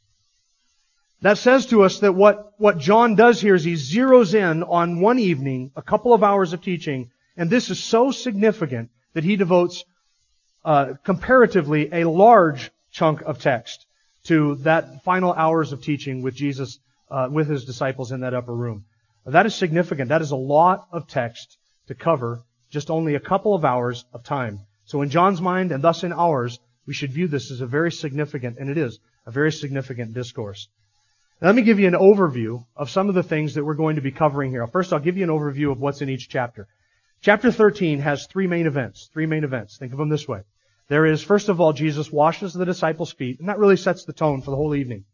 That 1.21 1.37
says 1.37 1.67
to 1.67 1.83
us 1.83 1.99
that 1.99 2.13
what, 2.13 2.53
what 2.57 2.79
John 2.79 3.13
does 3.13 3.39
here 3.39 3.53
is 3.53 3.63
he 3.63 3.73
zeroes 3.73 4.33
in 4.33 4.63
on 4.63 4.99
one 4.99 5.19
evening, 5.19 5.73
a 5.75 5.83
couple 5.83 6.11
of 6.11 6.23
hours 6.23 6.53
of 6.53 6.63
teaching, 6.63 7.11
and 7.37 7.51
this 7.51 7.69
is 7.69 7.83
so 7.83 8.09
significant 8.09 8.89
that 9.13 9.23
he 9.23 9.35
devotes 9.35 9.85
uh, 10.63 10.93
comparatively 11.03 11.89
a 11.91 12.09
large 12.09 12.71
chunk 12.91 13.21
of 13.21 13.39
text 13.39 13.85
to 14.25 14.55
that 14.55 15.03
final 15.03 15.33
hours 15.33 15.71
of 15.71 15.81
teaching 15.81 16.21
with 16.21 16.35
Jesus, 16.35 16.79
uh, 17.09 17.27
with 17.31 17.47
his 17.47 17.65
disciples 17.65 18.11
in 18.11 18.21
that 18.21 18.33
upper 18.33 18.53
room. 18.53 18.85
That 19.25 19.45
is 19.45 19.55
significant. 19.55 20.09
That 20.09 20.21
is 20.21 20.31
a 20.31 20.35
lot 20.35 20.87
of 20.91 21.07
text 21.07 21.57
to 21.87 21.95
cover 21.95 22.41
just 22.69 22.89
only 22.89 23.15
a 23.15 23.19
couple 23.19 23.53
of 23.53 23.65
hours 23.65 24.05
of 24.13 24.23
time. 24.23 24.61
So 24.85 25.01
in 25.01 25.09
John's 25.09 25.41
mind, 25.41 25.71
and 25.71 25.83
thus 25.83 26.03
in 26.03 26.13
ours, 26.13 26.59
we 26.87 26.93
should 26.93 27.11
view 27.11 27.27
this 27.27 27.51
as 27.51 27.61
a 27.61 27.67
very 27.67 27.91
significant, 27.91 28.57
and 28.57 28.69
it 28.69 28.77
is, 28.77 28.99
a 29.25 29.31
very 29.31 29.51
significant 29.51 30.13
discourse. 30.13 30.67
Let 31.41 31.55
me 31.55 31.63
give 31.63 31.79
you 31.79 31.87
an 31.87 31.93
overview 31.93 32.65
of 32.75 32.89
some 32.89 33.09
of 33.09 33.15
the 33.15 33.23
things 33.23 33.55
that 33.55 33.65
we're 33.65 33.73
going 33.73 33.95
to 33.95 34.01
be 34.01 34.11
covering 34.11 34.51
here. 34.51 34.65
First, 34.67 34.93
I'll 34.93 34.99
give 34.99 35.17
you 35.17 35.23
an 35.23 35.29
overview 35.29 35.71
of 35.71 35.79
what's 35.79 36.01
in 36.01 36.09
each 36.09 36.29
chapter. 36.29 36.67
Chapter 37.21 37.51
13 37.51 37.99
has 37.99 38.27
three 38.27 38.47
main 38.47 38.67
events. 38.67 39.09
Three 39.13 39.25
main 39.25 39.43
events. 39.43 39.77
Think 39.77 39.91
of 39.91 39.97
them 39.97 40.09
this 40.09 40.27
way. 40.27 40.41
There 40.91 41.05
is, 41.05 41.23
first 41.23 41.47
of 41.47 41.61
all, 41.61 41.71
Jesus 41.71 42.11
washes 42.11 42.51
the 42.51 42.65
disciples' 42.65 43.13
feet, 43.13 43.39
and 43.39 43.47
that 43.47 43.59
really 43.59 43.77
sets 43.77 44.03
the 44.03 44.11
tone 44.11 44.41
for 44.41 44.51
the 44.51 44.57
whole 44.57 44.75
evening. 44.75 45.05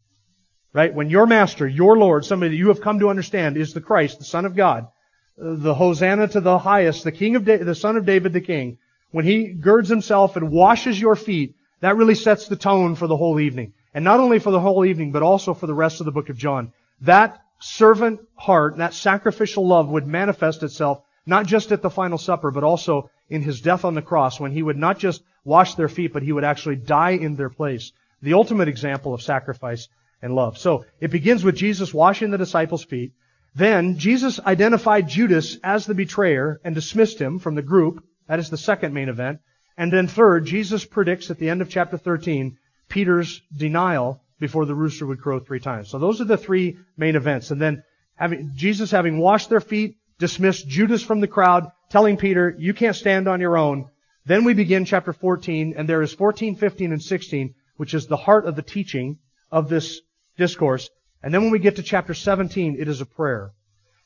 Right? 0.72 0.92
When 0.92 1.08
your 1.08 1.24
master, 1.24 1.68
your 1.68 1.96
Lord, 1.96 2.24
somebody 2.24 2.50
that 2.50 2.56
you 2.56 2.66
have 2.66 2.80
come 2.80 2.98
to 2.98 3.10
understand 3.10 3.56
is 3.56 3.74
the 3.74 3.80
Christ, 3.80 4.18
the 4.18 4.24
Son 4.24 4.44
of 4.44 4.56
God, 4.56 4.88
the 5.36 5.74
Hosanna 5.74 6.26
to 6.26 6.40
the 6.40 6.58
highest, 6.58 7.04
the 7.04 7.12
King 7.12 7.36
of 7.36 7.44
da- 7.44 7.58
the 7.58 7.76
Son 7.76 7.96
of 7.96 8.04
David, 8.04 8.32
the 8.32 8.40
King, 8.40 8.78
when 9.12 9.24
he 9.24 9.52
girds 9.52 9.88
himself 9.88 10.34
and 10.34 10.50
washes 10.50 11.00
your 11.00 11.14
feet, 11.14 11.54
that 11.78 11.96
really 11.96 12.16
sets 12.16 12.48
the 12.48 12.56
tone 12.56 12.96
for 12.96 13.06
the 13.06 13.16
whole 13.16 13.38
evening. 13.38 13.72
And 13.94 14.04
not 14.04 14.18
only 14.18 14.40
for 14.40 14.50
the 14.50 14.58
whole 14.58 14.84
evening, 14.84 15.12
but 15.12 15.22
also 15.22 15.54
for 15.54 15.68
the 15.68 15.74
rest 15.74 16.00
of 16.00 16.06
the 16.06 16.12
book 16.12 16.28
of 16.28 16.36
John. 16.36 16.72
That 17.02 17.40
servant 17.60 18.18
heart, 18.34 18.78
that 18.78 18.94
sacrificial 18.94 19.64
love 19.64 19.88
would 19.90 20.08
manifest 20.08 20.64
itself 20.64 21.02
not 21.28 21.46
just 21.46 21.70
at 21.72 21.82
the 21.82 21.90
final 21.90 22.16
supper, 22.16 22.50
but 22.50 22.64
also 22.64 23.10
in 23.28 23.42
his 23.42 23.60
death 23.60 23.84
on 23.84 23.94
the 23.94 24.02
cross, 24.02 24.40
when 24.40 24.50
he 24.50 24.62
would 24.62 24.78
not 24.78 24.98
just 24.98 25.22
wash 25.48 25.74
their 25.74 25.88
feet, 25.88 26.12
but 26.12 26.22
he 26.22 26.32
would 26.32 26.44
actually 26.44 26.76
die 26.76 27.12
in 27.12 27.34
their 27.34 27.48
place. 27.48 27.92
The 28.22 28.34
ultimate 28.34 28.68
example 28.68 29.14
of 29.14 29.22
sacrifice 29.22 29.88
and 30.20 30.34
love. 30.34 30.58
So 30.58 30.84
it 31.00 31.10
begins 31.10 31.42
with 31.42 31.56
Jesus 31.56 31.94
washing 31.94 32.30
the 32.30 32.38
disciples' 32.38 32.84
feet. 32.84 33.12
Then 33.54 33.98
Jesus 33.98 34.38
identified 34.38 35.08
Judas 35.08 35.56
as 35.64 35.86
the 35.86 35.94
betrayer 35.94 36.60
and 36.64 36.74
dismissed 36.74 37.18
him 37.18 37.38
from 37.38 37.54
the 37.54 37.62
group. 37.62 38.04
That 38.26 38.38
is 38.38 38.50
the 38.50 38.58
second 38.58 38.92
main 38.92 39.08
event. 39.08 39.40
And 39.76 39.92
then 39.92 40.06
third, 40.06 40.44
Jesus 40.44 40.84
predicts 40.84 41.30
at 41.30 41.38
the 41.38 41.48
end 41.48 41.62
of 41.62 41.70
chapter 41.70 41.96
13 41.96 42.58
Peter's 42.88 43.40
denial 43.56 44.20
before 44.40 44.66
the 44.66 44.74
rooster 44.74 45.06
would 45.06 45.20
crow 45.20 45.40
three 45.40 45.60
times. 45.60 45.88
So 45.88 45.98
those 45.98 46.20
are 46.20 46.24
the 46.24 46.36
three 46.36 46.78
main 46.96 47.16
events. 47.16 47.50
And 47.50 47.60
then 47.60 47.84
having, 48.16 48.52
Jesus 48.54 48.90
having 48.90 49.18
washed 49.18 49.48
their 49.48 49.60
feet, 49.60 49.96
dismissed 50.18 50.68
Judas 50.68 51.02
from 51.02 51.20
the 51.20 51.26
crowd, 51.26 51.70
telling 51.90 52.16
Peter, 52.16 52.54
you 52.58 52.74
can't 52.74 52.96
stand 52.96 53.28
on 53.28 53.40
your 53.40 53.56
own. 53.56 53.88
Then 54.28 54.44
we 54.44 54.52
begin 54.52 54.84
chapter 54.84 55.14
14, 55.14 55.72
and 55.74 55.88
there 55.88 56.02
is 56.02 56.12
14, 56.12 56.56
15, 56.56 56.92
and 56.92 57.02
16, 57.02 57.54
which 57.78 57.94
is 57.94 58.06
the 58.06 58.18
heart 58.18 58.44
of 58.44 58.56
the 58.56 58.62
teaching 58.62 59.16
of 59.50 59.70
this 59.70 60.02
discourse. 60.36 60.90
And 61.22 61.32
then 61.32 61.40
when 61.40 61.50
we 61.50 61.58
get 61.58 61.76
to 61.76 61.82
chapter 61.82 62.12
17, 62.12 62.76
it 62.78 62.88
is 62.88 63.00
a 63.00 63.06
prayer. 63.06 63.52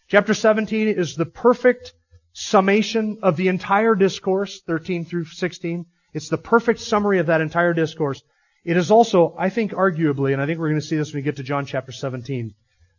Chapter 0.07 0.33
17 0.33 0.87
is 0.87 1.17
the 1.17 1.27
perfect 1.27 1.95
summation 2.35 3.19
of 3.25 3.37
the 3.37 3.49
entire 3.49 3.97
discourse, 3.97 4.61
13 4.65 5.07
through 5.07 5.25
16. 5.25 5.87
It's 6.15 6.29
the 6.29 6.39
perfect 6.39 6.79
summary 6.79 7.19
of 7.19 7.27
that 7.27 7.41
entire 7.41 7.75
discourse. 7.75 8.23
It 8.65 8.77
is 8.77 8.93
also, 8.93 9.35
I 9.37 9.51
think 9.51 9.73
arguably, 9.73 10.33
and 10.33 10.41
I 10.41 10.47
think 10.47 10.61
we're 10.61 10.69
going 10.69 10.81
to 10.81 10.87
see 10.87 10.97
this 10.97 11.13
when 11.13 11.19
we 11.19 11.25
get 11.25 11.37
to 11.37 11.43
John 11.43 11.67
chapter 11.67 11.91
17, 11.91 12.55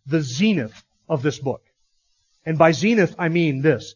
the 0.07 0.19
zenith 0.19 0.83
of 1.07 1.21
this 1.21 1.39
book. 1.39 1.61
And 2.45 2.57
by 2.57 2.73
zenith, 2.73 3.15
I 3.17 3.29
mean 3.29 3.61
this. 3.61 3.95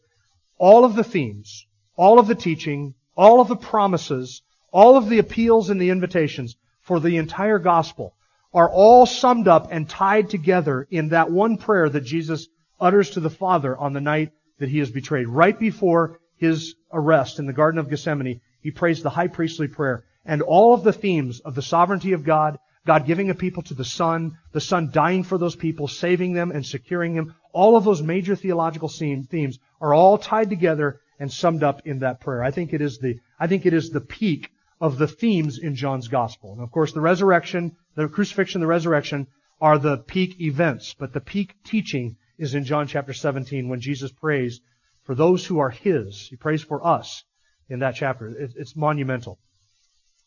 All 0.58 0.86
of 0.86 0.96
the 0.96 1.04
themes, 1.04 1.66
all 1.98 2.20
of 2.20 2.28
the 2.28 2.36
teaching, 2.36 2.94
all 3.17 3.41
of 3.41 3.47
the 3.47 3.56
promises, 3.56 4.43
all 4.71 4.95
of 4.95 5.10
the 5.10 5.19
appeals 5.19 5.69
and 5.69 5.82
the 5.82 5.89
invitations 5.89 6.56
for 6.82 6.99
the 6.99 7.17
entire 7.17 7.60
gospel 7.60 8.13
are 8.53 8.69
all 8.69 9.06
summed 9.06 9.47
up 9.47 9.67
and 9.71 9.89
tied 9.89 10.30
together 10.30 10.88
in 10.89 11.10
that 11.10 11.32
one 11.32 11.58
prayer 11.58 11.89
that 11.89 12.06
Jesus 12.06 12.47
utters 12.80 13.10
to 13.12 13.19
the 13.19 13.30
Father 13.30 13.77
on 13.77 13.93
the 13.93 14.01
night 14.01 14.32
that 14.60 14.69
he 14.69 14.80
is 14.80 14.89
betrayed. 14.89 15.27
Right 15.27 15.58
before 15.60 16.19
his 16.38 16.75
arrest 16.93 17.39
in 17.39 17.45
the 17.45 17.53
Garden 17.53 17.80
of 17.80 17.89
Gethsemane, 17.89 18.39
he 18.62 18.71
prays 18.71 19.01
the 19.01 19.10
high 19.10 19.27
priestly 19.27 19.67
prayer. 19.67 20.06
And 20.25 20.41
all 20.41 20.73
of 20.73 20.84
the 20.84 20.93
themes 20.93 21.39
of 21.39 21.56
the 21.56 21.62
sovereignty 21.62 22.13
of 22.13 22.23
God, 22.23 22.58
God 22.86 23.06
giving 23.06 23.30
a 23.30 23.36
people 23.36 23.63
to 23.63 23.73
the 23.73 23.86
Son, 23.86 24.38
the 24.51 24.62
Son 24.62 24.89
dying 24.91 25.23
for 25.23 25.38
those 25.38 25.56
people, 25.56 25.88
saving 25.88 26.34
them 26.34 26.51
and 26.51 26.65
securing 26.65 27.15
them, 27.15 27.36
all 27.51 27.75
of 27.75 27.84
those 27.84 28.01
major 28.01 28.36
theological 28.36 28.89
themes 28.89 29.60
are 29.82 29.93
all 29.93 30.17
tied 30.17 30.49
together 30.49 30.99
and 31.19 31.32
summed 31.32 31.63
up 31.63 31.82
in 31.86 31.99
that 31.99 32.19
prayer. 32.21 32.43
I 32.43 32.51
think 32.51 32.73
it 32.73 32.82
is 32.82 32.99
the, 32.99 33.19
I 33.39 33.47
think 33.47 33.65
it 33.65 33.73
is 33.73 33.89
the 33.89 34.01
peak 34.01 34.51
of 34.80 34.97
the 34.97 35.08
themes 35.08 35.58
in 35.58 35.75
John's 35.75 36.08
gospel. 36.08 36.53
And 36.53 36.62
of 36.62 36.71
course, 36.71 36.93
the 36.93 37.01
resurrection, 37.01 37.75
the 37.95 38.08
crucifixion, 38.08 38.62
the 38.62 38.67
resurrection 38.67 39.27
are 39.60 39.80
the 39.80 39.97
peak 39.97 40.39
events, 40.39 40.93
but 40.93 41.13
the 41.13 41.21
peak 41.21 41.56
teaching 41.63 42.17
is 42.38 42.53
in 42.53 42.63
John 42.63 42.88
chapter 42.88 43.13
17 43.13 43.69
when 43.69 43.82
Jesus 43.82 44.12
prays 44.12 44.62
for 45.03 45.15
those 45.15 45.45
who 45.45 45.60
are 45.60 45.71
His. 45.71 46.27
He 46.30 46.36
prays 46.36 46.62
for 46.62 46.86
us 46.86 47.23
in 47.69 47.80
that 47.80 47.95
chapter. 47.95 48.27
It's 48.27 48.75
monumental. 48.75 49.39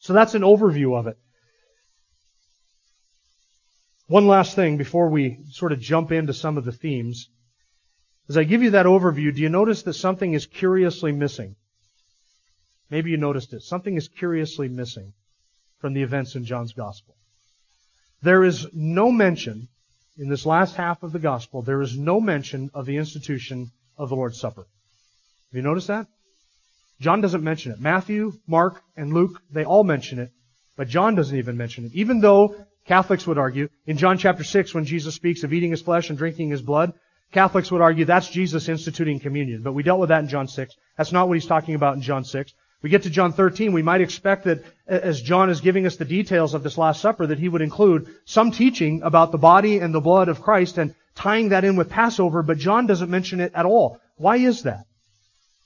So 0.00 0.12
that's 0.12 0.34
an 0.34 0.42
overview 0.42 0.98
of 0.98 1.06
it. 1.06 1.16
One 4.08 4.26
last 4.26 4.56
thing 4.56 4.76
before 4.76 5.08
we 5.08 5.38
sort 5.50 5.70
of 5.70 5.78
jump 5.78 6.10
into 6.10 6.34
some 6.34 6.58
of 6.58 6.64
the 6.64 6.72
themes. 6.72 7.28
As 8.30 8.36
I 8.36 8.44
give 8.44 8.62
you 8.62 8.70
that 8.70 8.86
overview, 8.86 9.34
do 9.34 9.42
you 9.42 9.48
notice 9.48 9.82
that 9.82 9.94
something 9.94 10.34
is 10.34 10.46
curiously 10.46 11.10
missing? 11.10 11.56
maybe 12.88 13.10
you 13.10 13.16
noticed 13.16 13.52
it, 13.52 13.62
something 13.62 13.96
is 13.96 14.06
curiously 14.06 14.68
missing 14.68 15.12
from 15.80 15.94
the 15.94 16.02
events 16.04 16.36
in 16.36 16.44
John's 16.44 16.72
Gospel. 16.72 17.16
There 18.22 18.44
is 18.44 18.68
no 18.72 19.10
mention, 19.10 19.66
in 20.16 20.28
this 20.28 20.46
last 20.46 20.76
half 20.76 21.02
of 21.02 21.10
the 21.10 21.18
Gospel, 21.18 21.62
there 21.62 21.82
is 21.82 21.98
no 21.98 22.20
mention 22.20 22.70
of 22.72 22.86
the 22.86 22.98
institution 22.98 23.72
of 23.98 24.10
the 24.10 24.14
Lord's 24.14 24.38
Supper. 24.38 24.62
Have 25.50 25.56
you 25.56 25.62
noticed 25.62 25.88
that? 25.88 26.06
John 27.00 27.20
doesn't 27.20 27.42
mention 27.42 27.72
it. 27.72 27.80
Matthew, 27.80 28.34
Mark, 28.46 28.80
and 28.96 29.12
Luke, 29.12 29.42
they 29.50 29.64
all 29.64 29.82
mention 29.82 30.20
it, 30.20 30.30
but 30.76 30.86
John 30.86 31.16
doesn't 31.16 31.36
even 31.36 31.56
mention 31.56 31.84
it. 31.84 31.94
Even 31.94 32.20
though 32.20 32.54
Catholics 32.86 33.26
would 33.26 33.38
argue, 33.38 33.68
in 33.86 33.96
John 33.96 34.18
chapter 34.18 34.44
6, 34.44 34.72
when 34.72 34.84
Jesus 34.84 35.16
speaks 35.16 35.42
of 35.42 35.52
eating 35.52 35.72
his 35.72 35.82
flesh 35.82 36.10
and 36.10 36.16
drinking 36.18 36.50
his 36.50 36.62
blood, 36.62 36.92
Catholics 37.32 37.70
would 37.70 37.80
argue 37.80 38.04
that's 38.04 38.28
Jesus 38.28 38.68
instituting 38.68 39.20
communion. 39.20 39.62
But 39.62 39.72
we 39.72 39.82
dealt 39.82 40.00
with 40.00 40.08
that 40.08 40.22
in 40.22 40.28
John 40.28 40.48
6. 40.48 40.74
That's 40.96 41.12
not 41.12 41.28
what 41.28 41.34
he's 41.34 41.46
talking 41.46 41.74
about 41.74 41.94
in 41.94 42.02
John 42.02 42.24
6. 42.24 42.52
We 42.82 42.90
get 42.90 43.02
to 43.02 43.10
John 43.10 43.32
13, 43.32 43.72
we 43.72 43.82
might 43.82 44.00
expect 44.00 44.44
that 44.44 44.64
as 44.86 45.20
John 45.20 45.50
is 45.50 45.60
giving 45.60 45.84
us 45.84 45.96
the 45.96 46.06
details 46.06 46.54
of 46.54 46.62
this 46.62 46.78
Last 46.78 47.02
Supper, 47.02 47.26
that 47.26 47.38
he 47.38 47.48
would 47.48 47.60
include 47.60 48.08
some 48.24 48.52
teaching 48.52 49.02
about 49.02 49.32
the 49.32 49.38
body 49.38 49.78
and 49.78 49.94
the 49.94 50.00
blood 50.00 50.28
of 50.28 50.40
Christ 50.40 50.78
and 50.78 50.94
tying 51.14 51.50
that 51.50 51.64
in 51.64 51.76
with 51.76 51.90
Passover, 51.90 52.42
but 52.42 52.56
John 52.56 52.86
doesn't 52.86 53.10
mention 53.10 53.40
it 53.40 53.52
at 53.54 53.66
all. 53.66 54.00
Why 54.16 54.36
is 54.36 54.62
that? 54.62 54.86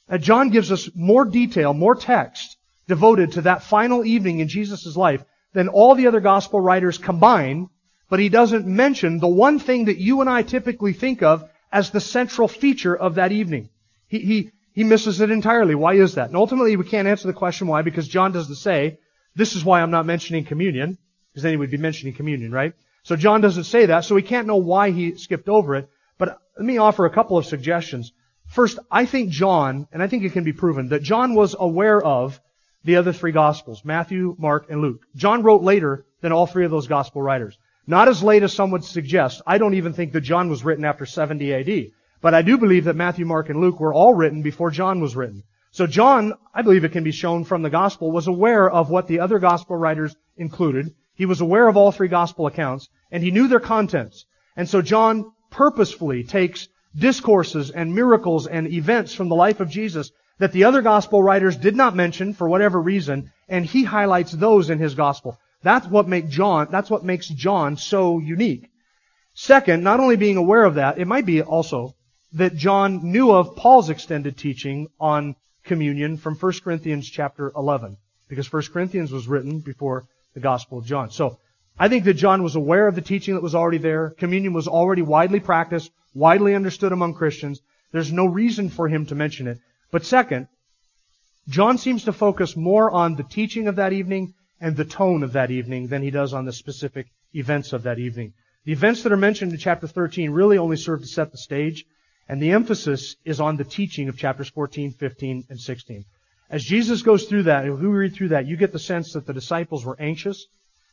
Uh, 0.08 0.18
John 0.18 0.50
gives 0.50 0.72
us 0.72 0.90
more 0.94 1.24
detail, 1.24 1.72
more 1.72 1.94
text 1.94 2.56
devoted 2.88 3.32
to 3.32 3.42
that 3.42 3.62
final 3.62 4.04
evening 4.04 4.40
in 4.40 4.48
Jesus' 4.48 4.96
life 4.96 5.24
than 5.52 5.68
all 5.68 5.94
the 5.94 6.08
other 6.08 6.20
gospel 6.20 6.60
writers 6.60 6.98
combined, 6.98 7.68
but 8.10 8.18
he 8.18 8.28
doesn't 8.28 8.66
mention 8.66 9.18
the 9.18 9.28
one 9.28 9.58
thing 9.58 9.86
that 9.86 9.98
you 9.98 10.20
and 10.20 10.28
I 10.28 10.42
typically 10.42 10.92
think 10.92 11.22
of 11.22 11.48
as 11.74 11.90
the 11.90 12.00
central 12.00 12.46
feature 12.46 12.96
of 12.96 13.16
that 13.16 13.32
evening. 13.32 13.68
He, 14.06 14.20
he, 14.20 14.50
he 14.72 14.84
misses 14.84 15.20
it 15.20 15.30
entirely. 15.30 15.74
Why 15.74 15.94
is 15.94 16.14
that? 16.14 16.28
And 16.28 16.36
ultimately, 16.36 16.76
we 16.76 16.84
can't 16.84 17.08
answer 17.08 17.26
the 17.26 17.34
question 17.34 17.66
why 17.66 17.82
because 17.82 18.06
John 18.06 18.30
doesn't 18.30 18.54
say, 18.54 18.98
this 19.34 19.56
is 19.56 19.64
why 19.64 19.82
I'm 19.82 19.90
not 19.90 20.06
mentioning 20.06 20.44
communion, 20.44 20.96
because 21.32 21.42
then 21.42 21.52
he 21.52 21.56
would 21.56 21.72
be 21.72 21.76
mentioning 21.76 22.14
communion, 22.14 22.52
right? 22.52 22.74
So 23.02 23.16
John 23.16 23.40
doesn't 23.40 23.64
say 23.64 23.86
that, 23.86 24.04
so 24.04 24.14
we 24.14 24.22
can't 24.22 24.46
know 24.46 24.56
why 24.56 24.92
he 24.92 25.16
skipped 25.16 25.48
over 25.48 25.74
it. 25.74 25.90
But 26.16 26.38
let 26.56 26.64
me 26.64 26.78
offer 26.78 27.06
a 27.06 27.10
couple 27.10 27.36
of 27.36 27.44
suggestions. 27.44 28.12
First, 28.46 28.78
I 28.88 29.04
think 29.04 29.30
John, 29.30 29.88
and 29.92 30.00
I 30.00 30.06
think 30.06 30.22
it 30.22 30.32
can 30.32 30.44
be 30.44 30.52
proven, 30.52 30.90
that 30.90 31.02
John 31.02 31.34
was 31.34 31.56
aware 31.58 32.00
of 32.00 32.40
the 32.84 32.96
other 32.96 33.12
three 33.12 33.32
Gospels, 33.32 33.84
Matthew, 33.84 34.36
Mark, 34.38 34.66
and 34.70 34.80
Luke. 34.80 35.02
John 35.16 35.42
wrote 35.42 35.62
later 35.62 36.06
than 36.20 36.30
all 36.30 36.46
three 36.46 36.64
of 36.64 36.70
those 36.70 36.86
Gospel 36.86 37.20
writers. 37.20 37.58
Not 37.86 38.08
as 38.08 38.22
late 38.22 38.42
as 38.42 38.52
some 38.52 38.70
would 38.70 38.84
suggest. 38.84 39.42
I 39.46 39.58
don't 39.58 39.74
even 39.74 39.92
think 39.92 40.12
that 40.12 40.22
John 40.22 40.48
was 40.48 40.64
written 40.64 40.84
after 40.84 41.04
70 41.06 41.54
AD. 41.54 41.90
But 42.20 42.32
I 42.32 42.42
do 42.42 42.56
believe 42.56 42.84
that 42.84 42.96
Matthew, 42.96 43.26
Mark, 43.26 43.50
and 43.50 43.60
Luke 43.60 43.80
were 43.80 43.92
all 43.92 44.14
written 44.14 44.40
before 44.42 44.70
John 44.70 45.00
was 45.00 45.14
written. 45.14 45.42
So 45.72 45.86
John, 45.86 46.32
I 46.54 46.62
believe 46.62 46.84
it 46.84 46.92
can 46.92 47.04
be 47.04 47.12
shown 47.12 47.44
from 47.44 47.62
the 47.62 47.68
Gospel, 47.70 48.10
was 48.10 48.28
aware 48.28 48.70
of 48.70 48.88
what 48.88 49.08
the 49.08 49.20
other 49.20 49.38
Gospel 49.38 49.76
writers 49.76 50.16
included. 50.36 50.94
He 51.14 51.26
was 51.26 51.40
aware 51.40 51.68
of 51.68 51.76
all 51.76 51.92
three 51.92 52.08
Gospel 52.08 52.46
accounts, 52.46 52.88
and 53.10 53.22
he 53.22 53.30
knew 53.30 53.48
their 53.48 53.60
contents. 53.60 54.24
And 54.56 54.68
so 54.68 54.80
John 54.80 55.32
purposefully 55.50 56.24
takes 56.24 56.68
discourses 56.96 57.70
and 57.70 57.94
miracles 57.94 58.46
and 58.46 58.68
events 58.68 59.14
from 59.14 59.28
the 59.28 59.34
life 59.34 59.60
of 59.60 59.68
Jesus 59.68 60.10
that 60.38 60.52
the 60.52 60.64
other 60.64 60.82
gospel 60.82 61.22
writers 61.22 61.56
did 61.56 61.76
not 61.76 61.94
mention 61.94 62.34
for 62.34 62.48
whatever 62.48 62.80
reason, 62.80 63.30
and 63.48 63.64
he 63.64 63.84
highlights 63.84 64.32
those 64.32 64.70
in 64.70 64.78
his 64.78 64.94
gospel. 64.94 65.38
That's 65.64 65.86
what 65.86 66.06
make 66.06 66.28
John, 66.28 66.68
that's 66.70 66.90
what 66.90 67.04
makes 67.04 67.26
John 67.26 67.76
so 67.76 68.18
unique. 68.18 68.70
Second, 69.34 69.82
not 69.82 69.98
only 69.98 70.16
being 70.16 70.36
aware 70.36 70.64
of 70.64 70.76
that, 70.76 70.98
it 70.98 71.06
might 71.06 71.26
be 71.26 71.42
also 71.42 71.94
that 72.34 72.54
John 72.54 73.10
knew 73.10 73.32
of 73.32 73.56
Paul's 73.56 73.90
extended 73.90 74.36
teaching 74.36 74.88
on 75.00 75.34
communion 75.64 76.18
from 76.18 76.36
1 76.36 76.52
Corinthians 76.62 77.08
chapter 77.08 77.50
11, 77.56 77.96
because 78.28 78.52
1 78.52 78.62
Corinthians 78.72 79.10
was 79.10 79.26
written 79.26 79.60
before 79.60 80.04
the 80.34 80.40
Gospel 80.40 80.78
of 80.78 80.86
John. 80.86 81.10
So, 81.10 81.38
I 81.78 81.88
think 81.88 82.04
that 82.04 82.14
John 82.14 82.44
was 82.44 82.54
aware 82.54 82.86
of 82.86 82.94
the 82.94 83.00
teaching 83.00 83.34
that 83.34 83.42
was 83.42 83.56
already 83.56 83.78
there. 83.78 84.10
Communion 84.10 84.52
was 84.52 84.68
already 84.68 85.02
widely 85.02 85.40
practiced 85.40 85.90
widely 86.14 86.54
understood 86.54 86.92
among 86.92 87.14
Christians. 87.14 87.60
There's 87.90 88.12
no 88.12 88.26
reason 88.26 88.70
for 88.70 88.88
him 88.88 89.06
to 89.06 89.14
mention 89.14 89.48
it. 89.48 89.58
But 89.90 90.04
second, 90.04 90.48
John 91.48 91.78
seems 91.78 92.04
to 92.04 92.12
focus 92.12 92.56
more 92.56 92.90
on 92.90 93.16
the 93.16 93.22
teaching 93.22 93.68
of 93.68 93.76
that 93.76 93.92
evening 93.92 94.34
and 94.64 94.78
the 94.78 94.84
tone 94.86 95.22
of 95.22 95.34
that 95.34 95.50
evening 95.50 95.88
than 95.88 96.00
he 96.00 96.10
does 96.10 96.32
on 96.32 96.46
the 96.46 96.52
specific 96.52 97.06
events 97.34 97.74
of 97.74 97.82
that 97.82 97.98
evening. 97.98 98.32
The 98.64 98.72
events 98.72 99.02
that 99.02 99.12
are 99.12 99.16
mentioned 99.18 99.52
in 99.52 99.58
chapter 99.58 99.86
13 99.86 100.30
really 100.30 100.56
only 100.56 100.78
serve 100.78 101.02
to 101.02 101.06
set 101.06 101.30
the 101.30 101.36
stage, 101.36 101.84
and 102.30 102.40
the 102.40 102.52
emphasis 102.52 103.14
is 103.26 103.40
on 103.40 103.58
the 103.58 103.64
teaching 103.64 104.08
of 104.08 104.16
chapters 104.16 104.48
14, 104.48 104.92
15, 104.92 105.44
and 105.50 105.60
16. 105.60 106.06
As 106.48 106.64
Jesus 106.64 107.02
goes 107.02 107.24
through 107.24 107.42
that, 107.42 107.66
if 107.66 107.78
we 107.78 107.86
read 107.88 108.14
through 108.14 108.28
that, 108.28 108.46
you 108.46 108.56
get 108.56 108.72
the 108.72 108.78
sense 108.78 109.12
that 109.12 109.26
the 109.26 109.34
disciples 109.34 109.84
were 109.84 110.00
anxious, 110.00 110.46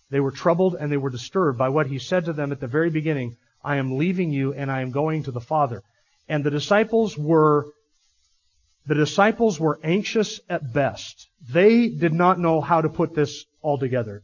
they 0.09 0.19
were 0.19 0.31
troubled, 0.31 0.75
and 0.77 0.91
they 0.91 0.97
were 0.97 1.09
disturbed 1.09 1.57
by 1.57 1.69
what 1.69 1.87
he 1.87 1.97
said 1.97 2.25
to 2.25 2.33
them 2.33 2.51
at 2.51 2.59
the 2.59 2.67
very 2.67 2.89
beginning 2.89 3.37
I 3.63 3.77
am 3.77 3.97
leaving 3.97 4.33
you 4.33 4.53
and 4.53 4.69
I 4.69 4.81
am 4.81 4.91
going 4.91 5.23
to 5.23 5.31
the 5.31 5.39
Father. 5.39 5.81
And 6.27 6.43
the 6.43 6.51
disciples 6.51 7.17
were, 7.17 7.67
the 8.85 8.95
disciples 8.95 9.61
were 9.61 9.79
anxious 9.81 10.41
at 10.49 10.73
best. 10.73 11.29
They 11.49 11.89
did 11.89 12.13
not 12.13 12.39
know 12.39 12.61
how 12.61 12.81
to 12.81 12.89
put 12.89 13.13
this 13.13 13.45
all 13.61 13.77
together. 13.77 14.23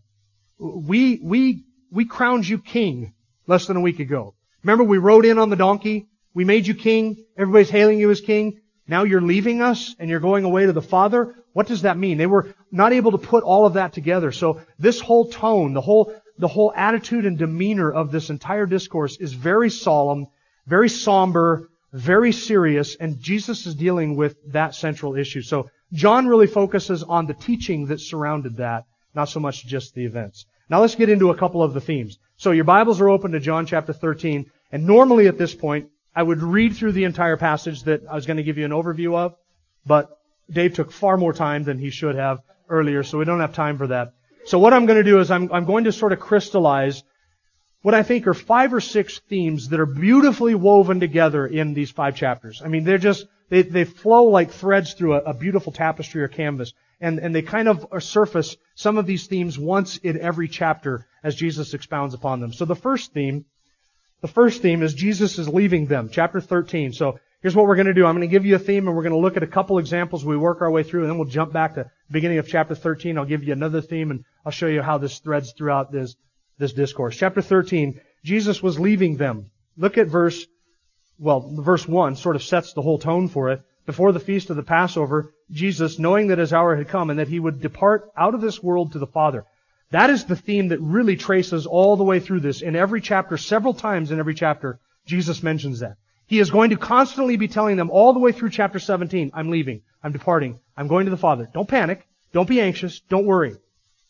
We, 0.59 1.19
we, 1.21 1.63
we 1.91 2.05
crowned 2.05 2.47
you 2.47 2.59
king 2.59 3.13
less 3.47 3.65
than 3.67 3.77
a 3.77 3.81
week 3.81 3.99
ago. 3.99 4.35
Remember 4.63 4.83
we 4.83 4.97
rode 4.97 5.25
in 5.25 5.37
on 5.37 5.49
the 5.49 5.55
donkey? 5.55 6.07
We 6.33 6.45
made 6.45 6.67
you 6.67 6.75
king. 6.75 7.25
Everybody's 7.37 7.69
hailing 7.69 7.99
you 7.99 8.11
as 8.11 8.21
king. 8.21 8.61
Now 8.87 9.03
you're 9.03 9.21
leaving 9.21 9.61
us 9.61 9.95
and 9.99 10.09
you're 10.09 10.19
going 10.19 10.43
away 10.43 10.65
to 10.65 10.73
the 10.73 10.81
Father. 10.81 11.35
What 11.53 11.67
does 11.67 11.81
that 11.81 11.97
mean? 11.97 12.17
They 12.17 12.27
were 12.27 12.53
not 12.71 12.93
able 12.93 13.11
to 13.11 13.17
put 13.17 13.43
all 13.43 13.65
of 13.65 13.73
that 13.73 13.93
together. 13.93 14.31
So 14.31 14.61
this 14.77 14.99
whole 14.99 15.29
tone, 15.29 15.73
the 15.73 15.81
whole 15.81 16.13
the 16.37 16.47
whole 16.47 16.71
attitude 16.75 17.25
and 17.25 17.37
demeanor 17.37 17.91
of 17.91 18.11
this 18.11 18.29
entire 18.29 18.67
discourse 18.67 19.17
is 19.17 19.33
very 19.33 19.71
solemn, 19.71 20.27
very 20.67 20.87
somber, 20.87 21.69
very 21.91 22.31
serious, 22.31 22.95
and 22.95 23.19
Jesus 23.19 23.65
is 23.65 23.73
dealing 23.73 24.15
with 24.15 24.35
that 24.51 24.75
central 24.75 25.15
issue. 25.15 25.41
So 25.41 25.69
John 25.93 26.27
really 26.27 26.47
focuses 26.47 27.03
on 27.03 27.27
the 27.27 27.33
teaching 27.33 27.87
that 27.87 27.99
surrounded 27.99 28.57
that, 28.57 28.85
not 29.15 29.29
so 29.29 29.39
much 29.39 29.65
just 29.65 29.93
the 29.93 30.05
events. 30.05 30.45
Now 30.69 30.81
let's 30.81 30.95
get 30.95 31.09
into 31.09 31.29
a 31.29 31.37
couple 31.37 31.63
of 31.63 31.73
the 31.73 31.81
themes. 31.81 32.19
So 32.35 32.51
your 32.51 32.65
Bibles 32.65 32.99
are 32.99 33.09
open 33.09 33.31
to 33.31 33.39
John 33.39 33.65
chapter 33.65 33.93
13, 33.93 34.51
and 34.71 34.85
normally 34.85 35.27
at 35.27 35.37
this 35.37 35.55
point, 35.55 35.89
I 36.13 36.23
would 36.23 36.41
read 36.41 36.75
through 36.75 36.91
the 36.93 37.05
entire 37.05 37.37
passage 37.37 37.83
that 37.83 38.01
I 38.09 38.15
was 38.15 38.25
going 38.25 38.37
to 38.37 38.43
give 38.43 38.57
you 38.57 38.65
an 38.65 38.71
overview 38.71 39.15
of, 39.15 39.35
but 39.85 40.09
Dave 40.49 40.73
took 40.73 40.91
far 40.91 41.17
more 41.17 41.33
time 41.33 41.63
than 41.63 41.77
he 41.77 41.89
should 41.89 42.15
have 42.15 42.41
earlier, 42.69 43.03
so 43.03 43.17
we 43.17 43.25
don't 43.25 43.39
have 43.39 43.53
time 43.53 43.77
for 43.77 43.87
that. 43.87 44.13
So 44.45 44.59
what 44.59 44.73
I'm 44.73 44.85
going 44.85 44.97
to 44.97 45.09
do 45.09 45.19
is 45.19 45.31
I'm, 45.31 45.51
I'm 45.51 45.65
going 45.65 45.85
to 45.85 45.91
sort 45.91 46.13
of 46.13 46.19
crystallize 46.19 47.03
what 47.81 47.93
I 47.93 48.03
think 48.03 48.27
are 48.27 48.33
five 48.33 48.73
or 48.73 48.81
six 48.81 49.19
themes 49.29 49.69
that 49.69 49.79
are 49.79 49.85
beautifully 49.85 50.55
woven 50.55 50.99
together 50.99 51.45
in 51.45 51.73
these 51.73 51.91
five 51.91 52.15
chapters. 52.15 52.61
I 52.63 52.67
mean, 52.67 52.83
they're 52.83 52.97
just, 52.97 53.25
they, 53.49 53.61
they 53.61 53.85
flow 53.85 54.25
like 54.25 54.51
threads 54.51 54.93
through 54.93 55.15
a, 55.15 55.17
a 55.19 55.33
beautiful 55.33 55.71
tapestry 55.71 56.21
or 56.21 56.27
canvas. 56.27 56.73
And, 56.99 57.19
and 57.19 57.33
they 57.33 57.43
kind 57.43 57.67
of 57.67 57.85
surface 58.03 58.57
some 58.75 58.97
of 58.97 59.05
these 59.05 59.27
themes 59.27 59.57
once 59.57 59.97
in 59.97 60.19
every 60.19 60.47
chapter 60.47 61.05
as 61.23 61.35
Jesus 61.35 61.73
expounds 61.73 62.13
upon 62.13 62.39
them. 62.39 62.53
So 62.53 62.65
the 62.65 62.75
first 62.75 63.13
theme, 63.13 63.45
the 64.21 64.27
first 64.27 64.61
theme 64.61 64.81
is 64.81 64.93
Jesus 64.93 65.37
is 65.37 65.47
leaving 65.47 65.85
them. 65.85 66.09
Chapter 66.11 66.41
13. 66.41 66.93
So 66.93 67.19
here's 67.41 67.55
what 67.55 67.67
we're 67.67 67.75
going 67.75 67.87
to 67.87 67.93
do. 67.93 68.05
I'm 68.05 68.15
going 68.15 68.27
to 68.27 68.31
give 68.31 68.45
you 68.45 68.55
a 68.55 68.59
theme 68.59 68.87
and 68.87 68.95
we're 68.95 69.03
going 69.03 69.13
to 69.13 69.19
look 69.19 69.37
at 69.37 69.43
a 69.43 69.47
couple 69.47 69.77
examples 69.77 70.25
we 70.25 70.35
work 70.35 70.61
our 70.61 70.71
way 70.71 70.81
through 70.81 71.01
and 71.01 71.11
then 71.11 71.17
we'll 71.19 71.27
jump 71.27 71.53
back 71.53 71.75
to 71.75 71.91
beginning 72.09 72.39
of 72.39 72.47
chapter 72.47 72.73
13. 72.73 73.17
I'll 73.17 73.25
give 73.25 73.43
you 73.43 73.53
another 73.53 73.81
theme 73.81 74.09
and 74.09 74.25
I'll 74.43 74.51
show 74.51 74.67
you 74.67 74.81
how 74.81 74.97
this 74.97 75.19
threads 75.19 75.53
throughout 75.55 75.91
this, 75.91 76.15
this 76.57 76.73
discourse. 76.73 77.15
Chapter 77.15 77.43
13, 77.43 78.01
Jesus 78.23 78.63
was 78.63 78.79
leaving 78.79 79.17
them. 79.17 79.51
Look 79.77 79.99
at 79.99 80.07
verse, 80.07 80.47
well, 81.19 81.39
verse 81.41 81.87
1 81.87 82.15
sort 82.15 82.35
of 82.35 82.43
sets 82.43 82.73
the 82.73 82.81
whole 82.81 82.99
tone 82.99 83.27
for 83.27 83.51
it. 83.51 83.61
Before 83.85 84.11
the 84.11 84.19
feast 84.19 84.49
of 84.49 84.57
the 84.57 84.63
Passover, 84.63 85.33
Jesus, 85.49 85.97
knowing 85.97 86.27
that 86.27 86.39
his 86.39 86.51
hour 86.51 86.75
had 86.75 86.89
come 86.89 87.09
and 87.09 87.19
that 87.19 87.29
he 87.29 87.39
would 87.39 87.61
depart 87.61 88.11
out 88.17 88.35
of 88.35 88.41
this 88.41 88.61
world 88.61 88.91
to 88.91 88.99
the 88.99 89.07
Father. 89.07 89.45
That 89.91 90.09
is 90.09 90.25
the 90.25 90.35
theme 90.35 90.67
that 90.69 90.81
really 90.81 91.15
traces 91.15 91.65
all 91.65 91.95
the 91.95 92.03
way 92.03 92.19
through 92.19 92.41
this. 92.41 92.61
In 92.61 92.75
every 92.75 92.99
chapter, 92.99 93.37
several 93.37 93.73
times 93.73 94.11
in 94.11 94.19
every 94.19 94.33
chapter, 94.33 94.79
Jesus 95.05 95.41
mentions 95.41 95.79
that. 95.79 95.95
He 96.27 96.39
is 96.39 96.51
going 96.51 96.71
to 96.71 96.77
constantly 96.77 97.37
be 97.37 97.47
telling 97.47 97.77
them 97.77 97.89
all 97.89 98.11
the 98.11 98.19
way 98.19 98.33
through 98.33 98.49
chapter 98.49 98.79
17, 98.79 99.31
I'm 99.33 99.49
leaving, 99.49 99.81
I'm 100.03 100.11
departing, 100.11 100.59
I'm 100.75 100.89
going 100.89 101.05
to 101.05 101.11
the 101.11 101.15
Father. 101.15 101.49
Don't 101.53 101.69
panic. 101.69 102.05
Don't 102.33 102.49
be 102.49 102.59
anxious. 102.59 102.99
Don't 102.99 103.25
worry. 103.25 103.55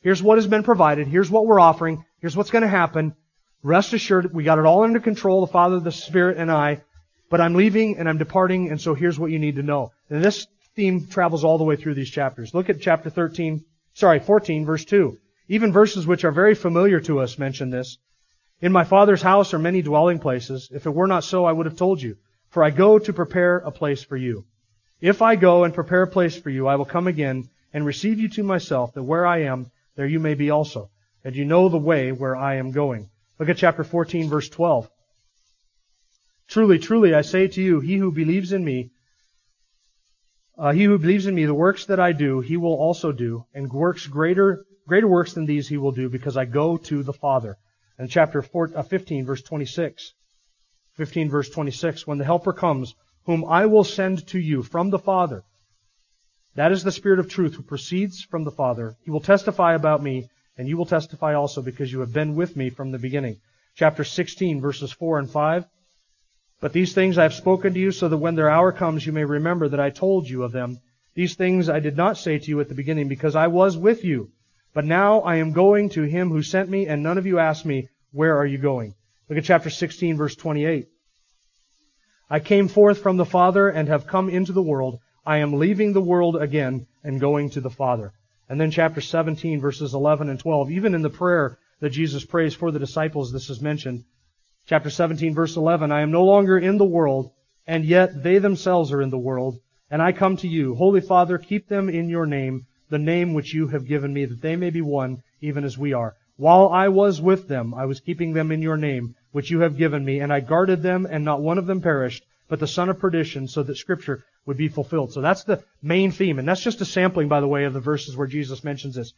Here's 0.01 0.23
what 0.23 0.39
has 0.39 0.47
been 0.47 0.63
provided. 0.63 1.07
Here's 1.07 1.29
what 1.29 1.45
we're 1.45 1.59
offering. 1.59 2.03
Here's 2.19 2.35
what's 2.35 2.49
going 2.49 2.63
to 2.63 2.67
happen. 2.67 3.13
Rest 3.61 3.93
assured, 3.93 4.33
we 4.33 4.43
got 4.43 4.57
it 4.57 4.65
all 4.65 4.83
under 4.83 4.99
control, 4.99 5.41
the 5.41 5.51
Father, 5.51 5.79
the 5.79 5.91
Spirit, 5.91 6.37
and 6.37 6.51
I. 6.51 6.81
But 7.29 7.41
I'm 7.41 7.55
leaving 7.55 7.97
and 7.97 8.07
I'm 8.07 8.17
departing, 8.17 8.69
and 8.69 8.79
so 8.79 8.93
here's 8.93 9.19
what 9.19 9.31
you 9.31 9.39
need 9.39 9.55
to 9.55 9.63
know. 9.63 9.91
And 10.09 10.23
this 10.23 10.47
theme 10.75 11.07
travels 11.07 11.43
all 11.43 11.57
the 11.57 11.63
way 11.63 11.75
through 11.75 11.95
these 11.95 12.09
chapters. 12.09 12.53
Look 12.53 12.69
at 12.69 12.79
chapter 12.81 13.09
13, 13.09 13.65
sorry, 13.93 14.19
14, 14.19 14.65
verse 14.65 14.85
2. 14.85 15.17
Even 15.49 15.71
verses 15.71 16.05
which 16.05 16.23
are 16.23 16.31
very 16.31 16.55
familiar 16.55 16.99
to 17.01 17.19
us 17.19 17.37
mention 17.37 17.69
this. 17.69 17.97
In 18.61 18.71
my 18.71 18.83
Father's 18.83 19.21
house 19.21 19.53
are 19.53 19.59
many 19.59 19.81
dwelling 19.81 20.19
places. 20.19 20.69
If 20.71 20.85
it 20.85 20.93
were 20.93 21.07
not 21.07 21.23
so, 21.23 21.45
I 21.45 21.51
would 21.51 21.65
have 21.65 21.77
told 21.77 22.01
you. 22.01 22.17
For 22.49 22.63
I 22.63 22.69
go 22.69 22.97
to 22.97 23.13
prepare 23.13 23.57
a 23.57 23.71
place 23.71 24.03
for 24.03 24.17
you. 24.17 24.45
If 24.99 25.21
I 25.21 25.35
go 25.35 25.63
and 25.63 25.73
prepare 25.73 26.03
a 26.03 26.07
place 26.07 26.35
for 26.35 26.49
you, 26.49 26.67
I 26.67 26.75
will 26.75 26.85
come 26.85 27.07
again 27.07 27.49
and 27.73 27.85
receive 27.85 28.19
you 28.19 28.29
to 28.29 28.43
myself, 28.43 28.93
that 28.93 29.03
where 29.03 29.27
I 29.27 29.43
am, 29.43 29.69
there 29.95 30.07
you 30.07 30.19
may 30.19 30.33
be 30.33 30.49
also. 30.49 30.89
And 31.23 31.35
you 31.35 31.45
know 31.45 31.69
the 31.69 31.77
way 31.77 32.11
where 32.11 32.35
I 32.35 32.55
am 32.55 32.71
going. 32.71 33.09
Look 33.37 33.49
at 33.49 33.57
chapter 33.57 33.83
14, 33.83 34.29
verse 34.29 34.49
12. 34.49 34.89
Truly, 36.47 36.79
truly, 36.79 37.13
I 37.13 37.21
say 37.21 37.47
to 37.47 37.61
you, 37.61 37.79
he 37.81 37.97
who 37.97 38.11
believes 38.11 38.53
in 38.53 38.63
me, 38.63 38.91
uh, 40.57 40.71
he 40.71 40.85
who 40.85 40.97
believes 40.97 41.27
in 41.27 41.35
me, 41.35 41.45
the 41.45 41.53
works 41.53 41.85
that 41.85 41.99
I 41.99 42.13
do, 42.13 42.39
he 42.39 42.57
will 42.57 42.73
also 42.73 43.11
do, 43.11 43.45
and 43.53 43.71
works 43.71 44.07
greater, 44.07 44.65
greater 44.87 45.07
works 45.07 45.33
than 45.33 45.45
these 45.45 45.67
he 45.67 45.77
will 45.77 45.91
do, 45.91 46.09
because 46.09 46.37
I 46.37 46.45
go 46.45 46.77
to 46.77 47.03
the 47.03 47.13
Father. 47.13 47.57
And 47.97 48.09
chapter 48.09 48.41
4, 48.41 48.71
uh, 48.75 48.83
15, 48.83 49.25
verse 49.25 49.41
26. 49.41 50.13
15 50.93 51.29
verse 51.29 51.49
26, 51.49 52.07
when 52.07 52.17
the 52.17 52.25
Helper 52.25 52.53
comes, 52.53 52.95
whom 53.25 53.45
I 53.45 53.65
will 53.67 53.83
send 53.83 54.25
to 54.27 54.39
you 54.39 54.63
from 54.63 54.89
the 54.89 54.97
Father, 54.97 55.43
that 56.55 56.71
is 56.71 56.83
the 56.83 56.91
Spirit 56.91 57.19
of 57.19 57.29
truth 57.29 57.53
who 57.53 57.61
proceeds 57.61 58.23
from 58.23 58.43
the 58.43 58.51
Father. 58.51 58.95
He 59.03 59.11
will 59.11 59.19
testify 59.19 59.75
about 59.75 60.01
me, 60.01 60.27
and 60.57 60.67
you 60.67 60.75
will 60.75 60.87
testify 60.87 61.35
also 61.35 61.61
because 61.61 61.91
you 61.91 61.99
have 61.99 62.13
been 62.13 62.35
with 62.35 62.55
me 62.55 62.71
from 62.71 62.91
the 62.91 62.97
beginning. 62.97 63.37
Chapter 63.75 64.03
16 64.03 64.59
verses 64.59 64.91
4 64.91 65.19
and 65.19 65.29
5. 65.29 65.65
But 66.59 66.73
these 66.73 66.93
things 66.93 67.17
I 67.17 67.23
have 67.23 67.33
spoken 67.33 67.73
to 67.73 67.79
you 67.79 67.91
so 67.91 68.09
that 68.09 68.17
when 68.17 68.35
their 68.35 68.49
hour 68.49 68.71
comes 68.71 69.05
you 69.05 69.13
may 69.13 69.25
remember 69.25 69.69
that 69.69 69.79
I 69.79 69.91
told 69.91 70.27
you 70.27 70.43
of 70.43 70.51
them. 70.51 70.79
These 71.13 71.35
things 71.35 71.69
I 71.69 71.79
did 71.79 71.95
not 71.95 72.17
say 72.17 72.39
to 72.39 72.49
you 72.49 72.59
at 72.61 72.69
the 72.69 72.75
beginning 72.75 73.07
because 73.07 73.35
I 73.35 73.47
was 73.47 73.77
with 73.77 74.03
you. 74.03 74.31
But 74.73 74.85
now 74.85 75.21
I 75.21 75.37
am 75.37 75.53
going 75.53 75.89
to 75.89 76.03
him 76.03 76.29
who 76.29 76.43
sent 76.43 76.69
me, 76.69 76.87
and 76.87 77.01
none 77.01 77.17
of 77.17 77.25
you 77.25 77.39
ask 77.39 77.65
me, 77.65 77.89
where 78.11 78.37
are 78.37 78.45
you 78.45 78.57
going? 78.57 78.95
Look 79.29 79.37
at 79.37 79.43
chapter 79.43 79.69
16 79.69 80.17
verse 80.17 80.35
28. 80.35 80.87
I 82.29 82.39
came 82.39 82.67
forth 82.67 82.99
from 82.99 83.17
the 83.17 83.25
Father 83.25 83.69
and 83.69 83.87
have 83.87 84.07
come 84.07 84.29
into 84.29 84.51
the 84.51 84.61
world. 84.61 84.99
I 85.25 85.37
am 85.37 85.53
leaving 85.53 85.93
the 85.93 86.01
world 86.01 86.35
again 86.35 86.87
and 87.03 87.19
going 87.19 87.49
to 87.51 87.61
the 87.61 87.69
Father. 87.69 88.13
And 88.49 88.59
then 88.59 88.71
chapter 88.71 89.01
17 89.01 89.61
verses 89.61 89.93
11 89.93 90.29
and 90.29 90.39
12. 90.39 90.71
Even 90.71 90.95
in 90.95 91.01
the 91.01 91.09
prayer 91.09 91.57
that 91.79 91.89
Jesus 91.89 92.25
prays 92.25 92.53
for 92.53 92.71
the 92.71 92.79
disciples, 92.79 93.31
this 93.31 93.49
is 93.49 93.61
mentioned. 93.61 94.05
Chapter 94.67 94.89
17 94.89 95.33
verse 95.33 95.55
11. 95.55 95.93
I 95.93 96.01
am 96.01 96.11
no 96.11 96.25
longer 96.25 96.57
in 96.57 96.77
the 96.77 96.83
world, 96.83 97.31
and 97.65 97.85
yet 97.85 98.21
they 98.21 98.37
themselves 98.37 98.91
are 98.91 99.01
in 99.01 99.09
the 99.09 99.17
world. 99.17 99.59
And 99.89 100.01
I 100.01 100.11
come 100.11 100.35
to 100.37 100.47
you. 100.47 100.75
Holy 100.75 100.99
Father, 100.99 101.37
keep 101.37 101.69
them 101.69 101.87
in 101.87 102.09
your 102.09 102.25
name, 102.25 102.65
the 102.89 102.99
name 102.99 103.33
which 103.33 103.53
you 103.53 103.67
have 103.67 103.87
given 103.87 104.13
me, 104.13 104.25
that 104.25 104.41
they 104.41 104.57
may 104.57 104.69
be 104.69 104.81
one, 104.81 105.23
even 105.39 105.63
as 105.63 105.77
we 105.77 105.93
are. 105.93 106.15
While 106.35 106.67
I 106.67 106.89
was 106.89 107.21
with 107.21 107.47
them, 107.47 107.73
I 107.73 107.85
was 107.85 108.01
keeping 108.01 108.33
them 108.33 108.51
in 108.51 108.61
your 108.61 108.75
name, 108.75 109.15
which 109.31 109.49
you 109.49 109.61
have 109.61 109.77
given 109.77 110.03
me, 110.03 110.19
and 110.19 110.33
I 110.33 110.41
guarded 110.41 110.81
them, 110.81 111.07
and 111.09 111.23
not 111.23 111.41
one 111.41 111.57
of 111.57 111.65
them 111.65 111.79
perished, 111.79 112.25
but 112.49 112.59
the 112.59 112.67
son 112.67 112.89
of 112.89 112.99
perdition, 112.99 113.47
so 113.47 113.63
that 113.63 113.77
scripture 113.77 114.25
would 114.45 114.57
be 114.57 114.67
fulfilled. 114.67 115.13
So 115.13 115.21
that's 115.21 115.45
the 115.45 115.63
main 115.81 116.11
theme, 116.11 116.39
and 116.39 116.47
that's 116.47 116.61
just 116.61 116.81
a 116.81 116.85
sampling, 116.85 117.29
by 117.29 117.39
the 117.39 117.47
way, 117.47 117.63
of 117.63 117.73
the 117.73 117.79
verses 117.79 118.17
where 118.17 118.27
Jesus 118.27 118.65
mentions 118.65 118.95
this. 118.95 119.13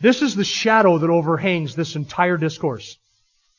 This 0.00 0.22
is 0.22 0.34
the 0.34 0.44
shadow 0.44 0.96
that 0.96 1.10
overhangs 1.10 1.76
this 1.76 1.94
entire 1.94 2.38
discourse. 2.38 2.96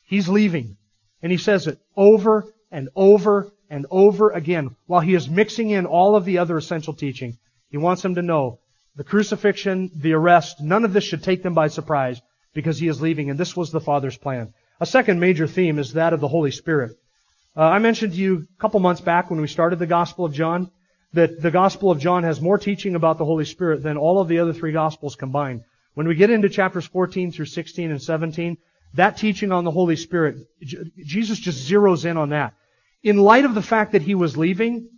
He's 0.06 0.28
leaving, 0.28 0.76
and 1.24 1.32
he 1.32 1.38
says 1.38 1.66
it 1.66 1.78
over 1.96 2.44
and 2.70 2.90
over 2.94 3.50
and 3.70 3.86
over 3.90 4.30
again, 4.30 4.76
while 4.86 5.00
he 5.00 5.14
is 5.14 5.28
mixing 5.28 5.70
in 5.70 5.86
all 5.86 6.16
of 6.16 6.26
the 6.26 6.36
other 6.36 6.58
essential 6.58 6.92
teaching. 6.92 7.38
He 7.70 7.78
wants 7.78 8.02
them 8.02 8.16
to 8.16 8.22
know 8.22 8.60
the 8.94 9.04
crucifixion, 9.04 9.90
the 9.96 10.12
arrest, 10.12 10.60
none 10.60 10.84
of 10.84 10.92
this 10.92 11.02
should 11.02 11.22
take 11.22 11.42
them 11.42 11.54
by 11.54 11.68
surprise 11.68 12.20
because 12.52 12.78
he 12.78 12.88
is 12.88 13.00
leaving, 13.00 13.30
and 13.30 13.40
this 13.40 13.56
was 13.56 13.72
the 13.72 13.80
Father's 13.80 14.18
plan. 14.18 14.52
A 14.80 14.86
second 14.86 15.18
major 15.18 15.46
theme 15.46 15.78
is 15.78 15.94
that 15.94 16.12
of 16.12 16.20
the 16.20 16.28
Holy 16.28 16.50
Spirit. 16.50 16.98
Uh, 17.56 17.62
I 17.62 17.78
mentioned 17.78 18.12
to 18.12 18.18
you 18.18 18.46
a 18.58 18.60
couple 18.60 18.78
months 18.80 19.00
back 19.00 19.30
when 19.30 19.40
we 19.40 19.48
started 19.48 19.78
the 19.78 19.86
Gospel 19.86 20.26
of 20.26 20.34
John 20.34 20.70
that 21.14 21.40
the 21.40 21.50
Gospel 21.50 21.90
of 21.90 22.00
John 22.00 22.24
has 22.24 22.42
more 22.42 22.58
teaching 22.58 22.96
about 22.96 23.16
the 23.16 23.24
Holy 23.24 23.46
Spirit 23.46 23.82
than 23.82 23.96
all 23.96 24.20
of 24.20 24.28
the 24.28 24.40
other 24.40 24.52
three 24.52 24.72
Gospels 24.72 25.16
combined. 25.16 25.62
When 25.94 26.06
we 26.06 26.16
get 26.16 26.28
into 26.28 26.50
chapters 26.50 26.84
14 26.84 27.32
through 27.32 27.46
16 27.46 27.90
and 27.90 28.02
17, 28.02 28.58
that 28.94 29.16
teaching 29.16 29.52
on 29.52 29.64
the 29.64 29.70
Holy 29.70 29.96
Spirit, 29.96 30.36
Jesus 30.62 31.38
just 31.38 31.68
zeroes 31.68 32.04
in 32.04 32.16
on 32.16 32.30
that. 32.30 32.54
In 33.02 33.16
light 33.18 33.44
of 33.44 33.54
the 33.54 33.62
fact 33.62 33.92
that 33.92 34.02
he 34.02 34.14
was 34.14 34.36
leaving, 34.36 34.88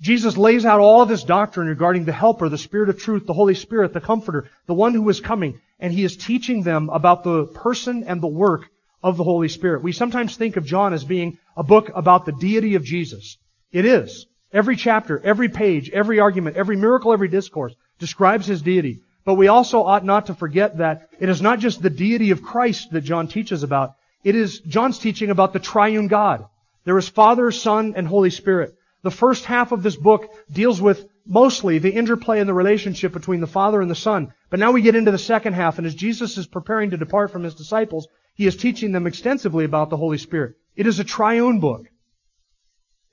Jesus 0.00 0.36
lays 0.36 0.66
out 0.66 0.80
all 0.80 1.02
of 1.02 1.08
this 1.08 1.22
doctrine 1.22 1.68
regarding 1.68 2.04
the 2.04 2.12
Helper, 2.12 2.48
the 2.48 2.58
Spirit 2.58 2.88
of 2.88 2.98
truth, 2.98 3.24
the 3.24 3.32
Holy 3.32 3.54
Spirit, 3.54 3.92
the 3.92 4.00
Comforter, 4.00 4.50
the 4.66 4.74
one 4.74 4.94
who 4.94 5.08
is 5.08 5.20
coming, 5.20 5.60
and 5.78 5.92
he 5.92 6.04
is 6.04 6.16
teaching 6.16 6.62
them 6.62 6.90
about 6.90 7.22
the 7.22 7.46
person 7.46 8.04
and 8.04 8.20
the 8.20 8.26
work 8.26 8.68
of 9.02 9.16
the 9.16 9.24
Holy 9.24 9.48
Spirit. 9.48 9.82
We 9.82 9.92
sometimes 9.92 10.36
think 10.36 10.56
of 10.56 10.66
John 10.66 10.92
as 10.92 11.04
being 11.04 11.38
a 11.56 11.62
book 11.62 11.90
about 11.94 12.26
the 12.26 12.32
deity 12.32 12.74
of 12.74 12.84
Jesus. 12.84 13.38
It 13.70 13.84
is. 13.84 14.26
Every 14.52 14.76
chapter, 14.76 15.20
every 15.24 15.48
page, 15.48 15.88
every 15.90 16.20
argument, 16.20 16.56
every 16.56 16.76
miracle, 16.76 17.12
every 17.12 17.28
discourse 17.28 17.74
describes 17.98 18.46
his 18.46 18.60
deity. 18.60 19.02
But 19.24 19.34
we 19.34 19.48
also 19.48 19.82
ought 19.84 20.04
not 20.04 20.26
to 20.26 20.34
forget 20.34 20.78
that 20.78 21.08
it 21.20 21.28
is 21.28 21.40
not 21.40 21.60
just 21.60 21.80
the 21.80 21.90
deity 21.90 22.30
of 22.30 22.42
Christ 22.42 22.90
that 22.90 23.02
John 23.02 23.28
teaches 23.28 23.62
about. 23.62 23.94
It 24.24 24.34
is 24.34 24.60
John's 24.60 24.98
teaching 24.98 25.30
about 25.30 25.52
the 25.52 25.58
triune 25.58 26.08
God. 26.08 26.46
There 26.84 26.98
is 26.98 27.08
Father, 27.08 27.50
Son, 27.50 27.94
and 27.96 28.06
Holy 28.06 28.30
Spirit. 28.30 28.74
The 29.02 29.10
first 29.10 29.44
half 29.44 29.72
of 29.72 29.82
this 29.82 29.96
book 29.96 30.28
deals 30.50 30.80
with 30.80 31.08
mostly 31.24 31.78
the 31.78 31.92
interplay 31.92 32.40
and 32.40 32.48
the 32.48 32.54
relationship 32.54 33.12
between 33.12 33.40
the 33.40 33.46
Father 33.46 33.80
and 33.80 33.90
the 33.90 33.94
Son. 33.94 34.32
But 34.50 34.60
now 34.60 34.72
we 34.72 34.82
get 34.82 34.96
into 34.96 35.10
the 35.10 35.18
second 35.18 35.52
half, 35.54 35.78
and 35.78 35.86
as 35.86 35.94
Jesus 35.94 36.36
is 36.38 36.46
preparing 36.46 36.90
to 36.90 36.96
depart 36.96 37.30
from 37.30 37.44
his 37.44 37.54
disciples, 37.54 38.08
he 38.34 38.46
is 38.46 38.56
teaching 38.56 38.92
them 38.92 39.06
extensively 39.06 39.64
about 39.64 39.90
the 39.90 39.96
Holy 39.96 40.18
Spirit. 40.18 40.56
It 40.74 40.86
is 40.86 40.98
a 40.98 41.04
triune 41.04 41.60
book. 41.60 41.86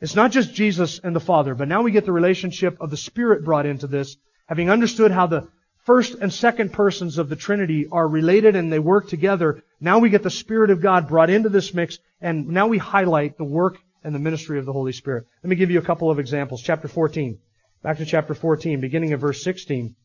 It's 0.02 0.16
not 0.16 0.32
just 0.32 0.54
Jesus 0.54 1.00
and 1.04 1.16
the 1.16 1.20
Father, 1.20 1.54
but 1.56 1.68
now 1.68 1.82
we 1.82 1.92
get 1.92 2.06
the 2.06 2.12
relationship 2.12 2.78
of 2.80 2.90
the 2.90 2.98
Spirit 2.98 3.44
brought 3.44 3.66
into 3.66 3.86
this, 3.86 4.16
having 4.48 4.70
understood 4.70 5.12
how 5.12 5.28
the 5.28 5.50
first 5.90 6.14
and 6.22 6.32
second 6.32 6.72
persons 6.72 7.18
of 7.18 7.30
the 7.30 7.36
Trinity 7.36 7.88
are 7.92 8.08
related 8.08 8.56
and 8.56 8.72
they 8.72 8.78
work 8.78 9.08
together. 9.08 9.64
Now 9.82 9.98
we 9.98 10.12
get 10.12 10.22
the 10.22 10.30
Spirit 10.30 10.70
of 10.70 10.84
God 10.84 11.08
brought 11.08 11.32
into 11.32 11.50
this 11.50 11.74
mix, 11.74 11.98
and 12.22 12.50
now 12.50 12.68
we 12.68 12.78
highlight 12.78 13.40
the 13.40 13.44
work 13.44 13.80
and 14.04 14.14
the 14.14 14.20
ministry 14.20 14.60
of 14.60 14.68
the 14.68 14.72
Holy 14.72 14.92
Spirit. 14.92 15.26
Let 15.42 15.50
me 15.50 15.56
give 15.56 15.72
you 15.72 15.80
a 15.80 15.90
couple 15.90 16.12
of 16.12 16.20
examples. 16.20 16.62
Chapter 16.62 16.88
14. 16.88 17.40
Back 17.82 17.98
to 17.98 18.06
chapter 18.06 18.36
14, 18.36 18.80
beginning 18.80 19.14
of 19.14 19.22
verse 19.22 19.42
16. 19.44 19.96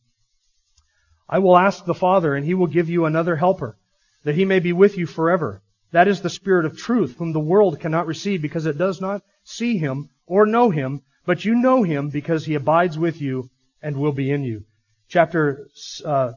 I 1.28 1.40
will 1.40 1.54
ask 1.54 1.84
the 1.84 1.92
Father, 1.92 2.34
and 2.34 2.46
he 2.46 2.54
will 2.54 2.66
give 2.66 2.88
you 2.88 3.04
another 3.04 3.36
helper, 3.36 3.76
that 4.22 4.36
he 4.36 4.46
may 4.46 4.60
be 4.60 4.72
with 4.72 4.96
you 4.96 5.04
forever. 5.04 5.60
That 5.92 6.08
is 6.08 6.22
the 6.22 6.30
Spirit 6.30 6.64
of 6.64 6.78
truth, 6.78 7.16
whom 7.18 7.34
the 7.34 7.40
world 7.40 7.78
cannot 7.78 8.06
receive 8.06 8.40
because 8.40 8.64
it 8.64 8.78
does 8.78 9.02
not 9.02 9.20
see 9.42 9.76
him 9.76 10.08
or 10.24 10.46
know 10.46 10.70
him, 10.70 11.02
but 11.26 11.44
you 11.44 11.54
know 11.54 11.82
him 11.82 12.08
because 12.08 12.46
he 12.46 12.54
abides 12.54 12.98
with 12.98 13.20
you 13.20 13.50
and 13.82 13.98
will 13.98 14.12
be 14.12 14.30
in 14.30 14.44
you. 14.44 14.64
Chapter 15.08 15.68
uh, 16.04 16.32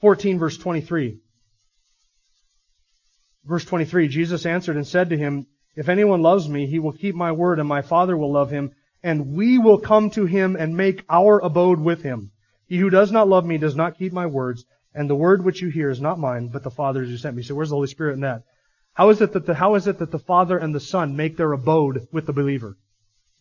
14, 0.00 0.38
verse 0.38 0.56
23. 0.56 1.18
Verse 3.44 3.64
23, 3.64 4.08
Jesus 4.08 4.46
answered 4.46 4.76
and 4.76 4.86
said 4.86 5.10
to 5.10 5.16
him, 5.16 5.46
if 5.76 5.90
anyone 5.90 6.22
loves 6.22 6.48
me, 6.48 6.66
he 6.66 6.78
will 6.78 6.92
keep 6.92 7.14
my 7.14 7.32
word, 7.32 7.58
and 7.58 7.68
my 7.68 7.82
Father 7.82 8.16
will 8.16 8.32
love 8.32 8.50
him, 8.50 8.72
and 9.02 9.34
we 9.34 9.58
will 9.58 9.78
come 9.78 10.10
to 10.10 10.24
him 10.24 10.56
and 10.56 10.76
make 10.76 11.04
our 11.08 11.38
abode 11.38 11.78
with 11.78 12.02
him. 12.02 12.32
He 12.66 12.78
who 12.78 12.90
does 12.90 13.12
not 13.12 13.28
love 13.28 13.44
me 13.44 13.58
does 13.58 13.76
not 13.76 13.98
keep 13.98 14.12
my 14.12 14.26
words, 14.26 14.64
and 14.94 15.08
the 15.08 15.14
word 15.14 15.44
which 15.44 15.60
you 15.60 15.68
hear 15.68 15.90
is 15.90 16.00
not 16.00 16.18
mine, 16.18 16.48
but 16.48 16.62
the 16.62 16.70
Father's 16.70 17.08
who 17.08 17.18
sent 17.18 17.36
me. 17.36 17.42
So 17.42 17.54
where's 17.54 17.68
the 17.68 17.76
Holy 17.76 17.88
Spirit 17.88 18.14
in 18.14 18.20
that? 18.20 18.42
How 18.94 19.10
is 19.10 19.20
it 19.20 19.32
that 19.34 19.44
the, 19.44 19.54
how 19.54 19.74
is 19.74 19.86
it 19.86 19.98
that 19.98 20.10
the 20.10 20.18
Father 20.18 20.56
and 20.56 20.74
the 20.74 20.80
Son 20.80 21.14
make 21.14 21.36
their 21.36 21.52
abode 21.52 22.08
with 22.10 22.24
the 22.24 22.32
believer? 22.32 22.78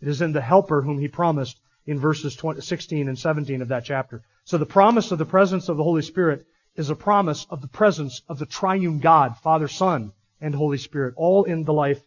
It 0.01 0.09
is 0.09 0.21
in 0.21 0.33
the 0.33 0.41
helper 0.41 0.81
whom 0.81 0.99
he 0.99 1.07
promised 1.07 1.57
in 1.85 1.97
verses 1.97 2.35
20, 2.35 2.59
16 2.59 3.07
and 3.07 3.17
17 3.17 3.61
of 3.61 3.69
that 3.69 3.85
chapter. 3.85 4.21
So 4.45 4.59
the 4.59 4.65
promise 4.65 5.11
of 5.11 5.17
the 5.17 5.25
presence 5.25 5.69
of 5.69 5.77
the 5.77 5.83
Holy 5.83 6.03
Spirit 6.03 6.45
is 6.75 6.91
a 6.91 6.95
promise 6.95 7.47
of 7.49 7.61
the 7.61 7.67
presence 7.67 8.21
of 8.29 8.37
the 8.37 8.45
triune 8.45 8.99
God, 8.99 9.37
Father, 9.37 9.67
Son, 9.67 10.11
and 10.39 10.53
Holy 10.53 10.77
Spirit, 10.77 11.15
all 11.17 11.45
in 11.45 11.63
the 11.63 11.73
life 11.73 12.01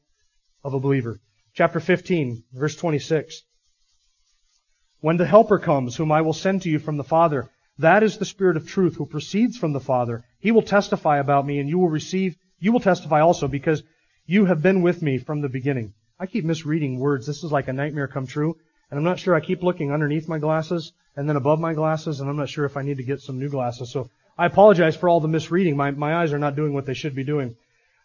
of 0.62 0.72
a 0.72 0.78
believer. 0.80 1.20
Chapter 1.54 1.80
15, 1.80 2.44
verse 2.52 2.76
26. 2.76 3.42
When 5.00 5.16
the 5.16 5.26
Helper 5.26 5.58
comes, 5.58 5.96
whom 5.96 6.12
I 6.12 6.20
will 6.20 6.32
send 6.32 6.62
to 6.62 6.70
you 6.70 6.78
from 6.78 6.96
the 6.96 7.04
Father, 7.04 7.50
that 7.78 8.04
is 8.04 8.18
the 8.18 8.24
Spirit 8.24 8.56
of 8.56 8.68
truth 8.68 8.94
who 8.94 9.06
proceeds 9.06 9.56
from 9.56 9.72
the 9.72 9.80
Father. 9.80 10.24
He 10.38 10.52
will 10.52 10.62
testify 10.62 11.18
about 11.18 11.44
me, 11.44 11.58
and 11.58 11.68
you 11.68 11.78
will 11.78 11.88
receive, 11.88 12.36
you 12.60 12.70
will 12.70 12.80
testify 12.80 13.20
also, 13.20 13.48
because 13.48 13.82
you 14.26 14.44
have 14.44 14.62
been 14.62 14.82
with 14.82 15.02
me 15.02 15.18
from 15.18 15.40
the 15.40 15.48
beginning. 15.48 15.92
I 16.20 16.26
keep 16.26 16.44
misreading 16.44 17.00
words. 17.00 17.26
This 17.26 17.42
is 17.42 17.50
like 17.50 17.66
a 17.66 17.72
nightmare 17.72 18.06
come 18.06 18.28
true. 18.28 18.56
And 18.90 18.98
I'm 18.98 19.04
not 19.04 19.18
sure. 19.18 19.34
I 19.34 19.40
keep 19.40 19.62
looking 19.62 19.92
underneath 19.92 20.28
my 20.28 20.38
glasses 20.38 20.92
and 21.16 21.28
then 21.28 21.36
above 21.36 21.58
my 21.58 21.74
glasses, 21.74 22.20
and 22.20 22.30
I'm 22.30 22.36
not 22.36 22.48
sure 22.48 22.64
if 22.64 22.76
I 22.76 22.82
need 22.82 22.98
to 22.98 23.02
get 23.02 23.20
some 23.20 23.40
new 23.40 23.48
glasses. 23.48 23.90
So 23.90 24.08
I 24.38 24.46
apologize 24.46 24.94
for 24.94 25.08
all 25.08 25.18
the 25.18 25.26
misreading. 25.26 25.76
My, 25.76 25.90
my 25.90 26.14
eyes 26.14 26.32
are 26.32 26.38
not 26.38 26.54
doing 26.54 26.72
what 26.72 26.86
they 26.86 26.94
should 26.94 27.14
be 27.14 27.24
doing. 27.24 27.56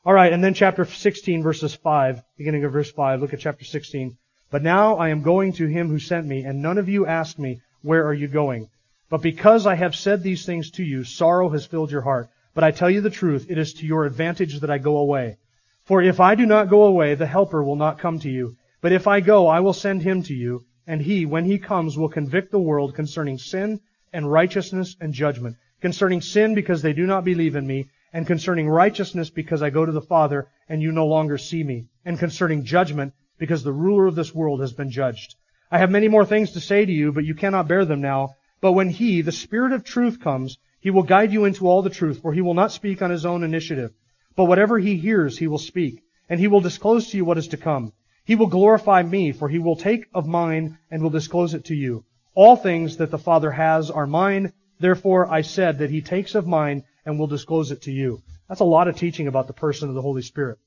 All 0.04 0.14
right, 0.14 0.34
and 0.34 0.44
then 0.44 0.56
chapter 0.56 0.84
16, 0.84 1.44
verses 1.44 1.76
5, 1.76 2.24
beginning 2.38 2.66
of 2.66 2.74
verse 2.74 2.92
5. 2.92 3.22
Look 3.22 3.34
at 3.34 3.40
chapter 3.40 3.64
16. 3.64 4.18
But 4.50 4.64
now 4.64 4.98
I 4.98 5.10
am 5.10 5.22
going 5.22 5.54
to 5.54 5.68
him 5.68 5.90
who 5.90 6.00
sent 6.00 6.26
me, 6.26 6.44
and 6.44 6.62
none 6.62 6.78
of 6.78 6.90
you 6.90 7.06
asked 7.06 7.38
me, 7.38 7.62
Where 7.84 8.06
are 8.06 8.14
you 8.14 8.28
going? 8.28 8.70
But 9.10 9.22
because 9.22 9.68
I 9.68 9.76
have 9.76 9.96
said 9.96 10.24
these 10.24 10.44
things 10.44 10.72
to 10.72 10.84
you, 10.84 11.04
sorrow 11.04 11.50
has 11.50 11.68
filled 11.68 11.92
your 11.92 12.02
heart. 12.02 12.30
But 12.56 12.64
I 12.64 12.72
tell 12.72 12.90
you 12.90 13.02
the 13.02 13.10
truth, 13.12 13.46
it 13.48 13.60
is 13.60 13.74
to 13.76 13.86
your 13.86 14.06
advantage 14.06 14.60
that 14.60 14.72
I 14.72 14.80
go 14.80 14.98
away. 14.98 15.38
For 15.86 16.02
if 16.02 16.20
I 16.20 16.34
do 16.34 16.48
not 16.48 16.70
go 16.70 16.84
away, 16.86 17.14
the 17.14 17.28
Helper 17.28 17.64
will 17.64 17.76
not 17.76 18.00
come 18.00 18.18
to 18.20 18.30
you. 18.30 18.58
But 18.82 18.92
if 18.92 19.08
I 19.08 19.20
go, 19.20 19.48
I 19.48 19.60
will 19.60 19.74
send 19.74 20.02
him 20.02 20.24
to 20.24 20.34
you, 20.34 20.66
and 20.86 21.02
he, 21.02 21.26
when 21.26 21.46
he 21.46 21.58
comes, 21.58 21.98
will 21.98 22.10
convict 22.10 22.52
the 22.52 22.60
world 22.60 22.96
concerning 22.96 23.38
sin, 23.38 23.80
and 24.12 24.32
righteousness 24.32 24.96
and 25.00 25.14
judgment. 25.14 25.58
Concerning 25.82 26.22
sin 26.22 26.54
because 26.54 26.82
they 26.82 26.94
do 26.94 27.06
not 27.06 27.26
believe 27.26 27.56
in 27.56 27.66
me, 27.66 27.88
and 28.14 28.28
concerning 28.28 28.70
righteousness 28.70 29.30
because 29.30 29.62
I 29.62 29.70
go 29.70 29.86
to 29.86 29.92
the 29.92 30.02
Father 30.02 30.48
and 30.70 30.82
you 30.82 30.92
no 30.92 31.08
longer 31.08 31.38
see 31.38 31.64
me, 31.64 31.88
and 32.06 32.20
concerning 32.20 32.64
judgment 32.64 33.14
because 33.38 33.64
the 33.64 33.74
ruler 33.74 34.06
of 34.06 34.16
this 34.16 34.34
world 34.34 34.62
has 34.62 34.72
been 34.72 34.92
judged. 34.92 35.36
I 35.72 35.80
have 35.80 35.90
many 35.90 36.08
more 36.08 36.26
things 36.26 36.52
to 36.52 36.60
say 36.60 36.86
to 36.86 36.92
you, 36.92 37.12
but 37.12 37.26
you 37.26 37.34
cannot 37.34 37.68
bear 37.68 37.84
them 37.84 38.02
now. 38.02 38.36
But 38.62 38.74
when 38.74 38.90
He, 38.90 39.22
the 39.22 39.32
Spirit 39.32 39.74
of 39.74 39.84
truth 39.84 40.22
comes, 40.22 40.58
He 40.80 40.92
will 40.92 41.04
guide 41.04 41.34
you 41.34 41.46
into 41.46 41.68
all 41.68 41.82
the 41.82 41.90
truth, 41.90 42.22
for 42.22 42.32
He 42.32 42.42
will 42.42 42.54
not 42.54 42.72
speak 42.72 43.02
on 43.02 43.10
His 43.10 43.26
own 43.26 43.44
initiative. 43.44 43.92
But 44.36 44.46
whatever 44.46 44.78
He 44.78 44.98
hears, 44.98 45.38
He 45.38 45.48
will 45.48 45.58
speak, 45.58 46.04
and 46.30 46.40
He 46.40 46.48
will 46.48 46.62
disclose 46.62 47.10
to 47.10 47.18
you 47.18 47.26
what 47.26 47.40
is 47.40 47.48
to 47.50 47.58
come. 47.58 47.92
He 48.26 48.36
will 48.36 48.48
glorify 48.48 49.04
me, 49.04 49.32
for 49.32 49.50
He 49.50 49.60
will 49.60 49.76
take 49.76 50.08
of 50.14 50.26
mine 50.26 50.78
and 50.90 51.02
will 51.02 51.10
disclose 51.10 51.54
it 51.54 51.66
to 51.66 51.76
you. 51.76 52.06
All 52.36 52.56
things 52.56 52.98
that 52.98 53.12
the 53.12 53.18
Father 53.18 53.52
has 53.52 53.92
are 53.92 54.08
mine. 54.08 54.54
Therefore 54.80 55.32
I 55.32 55.42
said 55.42 55.80
that 55.80 55.90
He 55.90 56.02
takes 56.02 56.36
of 56.36 56.48
mine 56.48 56.84
and 57.06 57.20
will 57.20 57.28
disclose 57.28 57.72
it 57.72 57.82
to 57.84 57.92
you. 57.92 58.22
That's 58.48 58.62
a 58.62 58.66
lot 58.66 58.88
of 58.88 58.96
teaching 58.96 59.28
about 59.28 59.48
the 59.48 59.54
person 59.54 59.90
of 59.90 59.96
the 59.96 60.02
Holy 60.02 60.22
Spirit. 60.22 60.58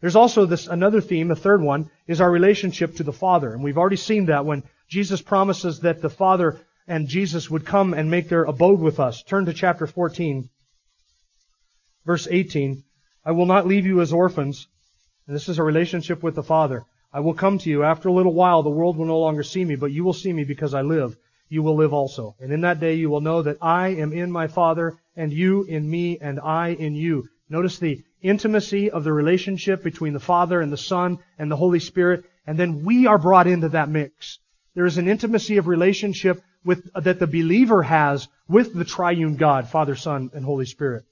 There's 0.00 0.16
also 0.16 0.46
this 0.46 0.66
another 0.66 1.00
theme, 1.00 1.30
a 1.30 1.36
third 1.36 1.60
one, 1.60 1.90
is 2.06 2.20
our 2.20 2.30
relationship 2.30 2.96
to 2.96 3.02
the 3.02 3.12
Father. 3.12 3.52
And 3.52 3.64
we've 3.64 3.78
already 3.78 3.96
seen 3.96 4.26
that 4.26 4.44
when 4.44 4.62
Jesus 4.88 5.20
promises 5.20 5.80
that 5.80 6.00
the 6.00 6.10
Father 6.10 6.60
and 6.86 7.08
Jesus 7.08 7.50
would 7.50 7.66
come 7.66 7.94
and 7.94 8.10
make 8.10 8.28
their 8.28 8.44
abode 8.44 8.80
with 8.80 9.00
us. 9.00 9.22
Turn 9.22 9.46
to 9.46 9.52
chapter 9.52 9.86
14, 9.86 10.48
verse 12.06 12.28
18. 12.30 12.84
I 13.24 13.32
will 13.32 13.46
not 13.46 13.66
leave 13.66 13.86
you 13.86 14.00
as 14.00 14.12
orphans. 14.12 14.68
And 15.26 15.34
this 15.34 15.48
is 15.48 15.58
a 15.58 15.62
relationship 15.62 16.22
with 16.22 16.34
the 16.34 16.42
Father. 16.42 16.84
I 17.12 17.20
will 17.20 17.34
come 17.34 17.58
to 17.58 17.70
you. 17.70 17.84
After 17.84 18.08
a 18.08 18.12
little 18.12 18.34
while, 18.34 18.62
the 18.62 18.70
world 18.70 18.96
will 18.96 19.06
no 19.06 19.18
longer 19.18 19.42
see 19.42 19.64
me, 19.64 19.76
but 19.76 19.92
you 19.92 20.04
will 20.04 20.12
see 20.12 20.32
me 20.32 20.44
because 20.44 20.74
I 20.74 20.82
live. 20.82 21.16
You 21.48 21.62
will 21.62 21.76
live 21.76 21.94
also. 21.94 22.36
And 22.40 22.52
in 22.52 22.60
that 22.60 22.80
day 22.80 22.94
you 22.94 23.08
will 23.08 23.22
know 23.22 23.42
that 23.42 23.56
I 23.62 23.88
am 23.88 24.12
in 24.12 24.30
my 24.30 24.48
Father, 24.48 24.98
and 25.16 25.32
you 25.32 25.62
in 25.62 25.88
me, 25.88 26.18
and 26.20 26.38
I 26.38 26.68
in 26.68 26.94
you. 26.94 27.28
Notice 27.48 27.78
the 27.78 28.02
intimacy 28.20 28.90
of 28.90 29.04
the 29.04 29.12
relationship 29.12 29.82
between 29.82 30.12
the 30.12 30.20
Father 30.20 30.60
and 30.60 30.70
the 30.70 30.76
Son 30.76 31.18
and 31.38 31.50
the 31.50 31.56
Holy 31.56 31.80
Spirit, 31.80 32.24
and 32.46 32.58
then 32.58 32.84
we 32.84 33.06
are 33.06 33.18
brought 33.18 33.46
into 33.46 33.70
that 33.70 33.88
mix. 33.88 34.38
There 34.74 34.86
is 34.86 34.98
an 34.98 35.08
intimacy 35.08 35.56
of 35.56 35.66
relationship 35.66 36.42
with, 36.64 36.92
that 36.94 37.18
the 37.18 37.26
believer 37.26 37.82
has 37.82 38.28
with 38.48 38.74
the 38.74 38.84
triune 38.84 39.36
God, 39.36 39.68
Father, 39.68 39.96
Son, 39.96 40.30
and 40.34 40.44
Holy 40.44 40.66
Spirit. 40.66 41.04